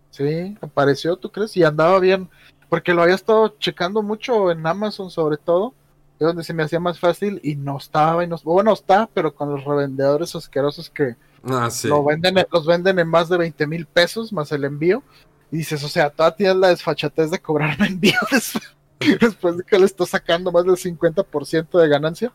Sí, 0.09 0.57
apareció, 0.59 1.15
¿tú 1.15 1.31
crees? 1.31 1.55
Y 1.55 1.63
andaba 1.63 1.97
bien, 2.01 2.27
porque 2.67 2.93
lo 2.93 3.01
había 3.01 3.15
estado 3.15 3.55
checando 3.59 4.01
mucho 4.01 4.51
en 4.51 4.67
Amazon 4.67 5.09
sobre 5.09 5.37
todo, 5.37 5.73
es 6.19 6.27
donde 6.27 6.43
se 6.43 6.53
me 6.53 6.63
hacía 6.63 6.81
más 6.81 6.99
fácil 6.99 7.39
y 7.43 7.55
no 7.55 7.77
estaba, 7.77 8.25
y 8.25 8.27
no, 8.27 8.35
bueno, 8.43 8.73
está, 8.73 9.07
pero 9.13 9.33
con 9.33 9.51
los 9.55 9.63
revendedores 9.63 10.35
asquerosos 10.35 10.89
que 10.89 11.15
ah, 11.45 11.69
lo 11.85 12.03
venden, 12.03 12.35
los 12.51 12.65
venden 12.65 12.99
en 12.99 13.07
más 13.07 13.29
de 13.29 13.37
20 13.37 13.67
mil 13.67 13.85
pesos 13.85 14.33
más 14.33 14.51
el 14.51 14.65
envío. 14.65 15.01
Y 15.49 15.59
dices, 15.59 15.81
o 15.81 15.87
sea, 15.87 16.09
todavía 16.09 16.35
tienes 16.35 16.55
la 16.57 16.67
desfachatez 16.67 17.31
de 17.31 17.39
cobrarme 17.39 17.87
envíos 17.87 18.59
después 18.99 19.55
de 19.55 19.63
que 19.63 19.79
le 19.79 19.85
estás 19.85 20.09
sacando 20.09 20.51
más 20.51 20.65
del 20.65 20.75
50% 20.75 21.79
de 21.79 21.87
ganancia. 21.87 22.33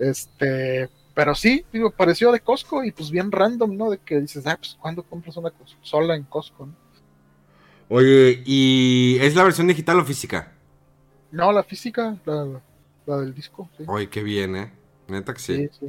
Este, 0.00 0.90
pero 1.16 1.34
sí, 1.34 1.64
digo, 1.72 1.90
pareció 1.90 2.30
de 2.30 2.40
Costco 2.40 2.84
y 2.84 2.92
pues 2.92 3.10
bien 3.10 3.32
random, 3.32 3.74
¿no? 3.74 3.88
De 3.88 3.96
que 3.96 4.20
dices, 4.20 4.46
ah, 4.46 4.58
pues 4.58 4.76
¿cuándo 4.78 5.02
compras 5.02 5.34
una 5.38 5.50
consola 5.50 6.14
en 6.14 6.24
Costco? 6.24 6.68
Oye, 7.88 8.42
¿y 8.44 9.16
es 9.22 9.34
la 9.34 9.42
versión 9.42 9.66
digital 9.66 9.98
o 9.98 10.04
física? 10.04 10.52
No, 11.30 11.50
la 11.52 11.64
física, 11.64 12.18
la, 12.26 13.16
del 13.16 13.32
disco. 13.34 13.70
Sí. 13.78 13.84
Oye, 13.86 14.10
qué 14.10 14.22
bien, 14.22 14.56
¿eh? 14.56 14.72
Neta 15.08 15.32
que 15.32 15.40
sí. 15.40 15.56
Sí, 15.56 15.70
sí. 15.80 15.86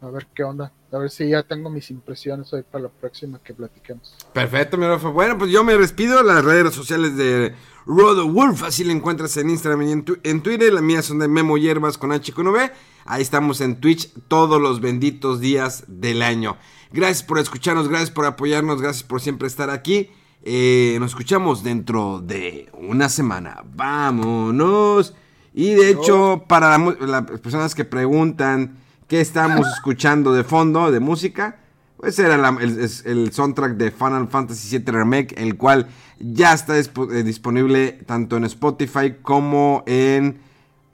A 0.00 0.10
ver 0.10 0.28
qué 0.32 0.44
onda. 0.44 0.70
A 0.92 0.98
ver 0.98 1.10
si 1.10 1.30
ya 1.30 1.42
tengo 1.42 1.70
mis 1.70 1.90
impresiones 1.90 2.52
hoy 2.52 2.64
para 2.70 2.84
la 2.84 2.90
próxima 2.90 3.40
que 3.42 3.54
platiquemos. 3.54 4.14
Perfecto, 4.34 4.76
mi 4.76 4.86
Rafa. 4.86 5.08
Bueno, 5.08 5.38
pues 5.38 5.50
yo 5.50 5.64
me 5.64 5.74
despido. 5.76 6.22
Las 6.22 6.44
redes 6.44 6.74
sociales 6.74 7.16
de 7.16 7.54
Rodo 7.86 8.30
Wolf, 8.30 8.62
así 8.62 8.84
la 8.84 8.92
encuentras 8.92 9.34
en 9.38 9.48
Instagram 9.48 9.82
y 9.82 9.92
en, 10.22 10.42
Twitter. 10.42 10.70
Las 10.70 10.82
mías 10.82 11.06
son 11.06 11.18
de 11.18 11.28
Memo 11.28 11.56
Hierbas 11.56 11.96
con 11.96 12.12
H 12.12 12.32
con 12.32 12.46
V. 12.48 12.70
Ahí 13.06 13.22
estamos 13.22 13.62
en 13.62 13.80
Twitch 13.80 14.12
todos 14.28 14.60
los 14.60 14.82
benditos 14.82 15.40
días 15.40 15.84
del 15.88 16.20
año. 16.20 16.58
Gracias 16.92 17.22
por 17.22 17.38
escucharnos, 17.38 17.88
gracias 17.88 18.10
por 18.10 18.26
apoyarnos, 18.26 18.82
gracias 18.82 19.02
por 19.02 19.22
siempre 19.22 19.48
estar 19.48 19.70
aquí. 19.70 20.10
Eh, 20.42 20.98
nos 21.00 21.12
escuchamos 21.12 21.64
dentro 21.64 22.20
de 22.20 22.68
una 22.74 23.08
semana. 23.08 23.64
Vámonos. 23.64 25.14
Y 25.54 25.70
de 25.70 25.90
hecho, 25.90 26.44
para 26.46 26.76
las 26.76 27.40
personas 27.40 27.74
que 27.74 27.86
preguntan 27.86 28.81
qué 29.12 29.20
estamos 29.20 29.68
escuchando 29.68 30.32
de 30.32 30.42
fondo 30.42 30.90
de 30.90 30.98
música, 30.98 31.58
pues 31.98 32.18
era 32.18 32.34
el, 32.34 33.30
soundtrack 33.30 33.72
de 33.76 33.90
Final 33.90 34.26
Fantasy 34.28 34.78
VII 34.78 34.90
Remake, 34.90 35.34
el 35.36 35.58
cual 35.58 35.86
ya 36.18 36.54
está 36.54 36.78
eh, 36.78 37.22
disponible 37.22 37.92
tanto 38.06 38.38
en 38.38 38.44
Spotify 38.44 39.16
como 39.20 39.84
en 39.86 40.40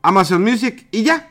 Amazon 0.03 0.43
Music. 0.43 0.89
Y 0.91 1.05
ya. 1.05 1.31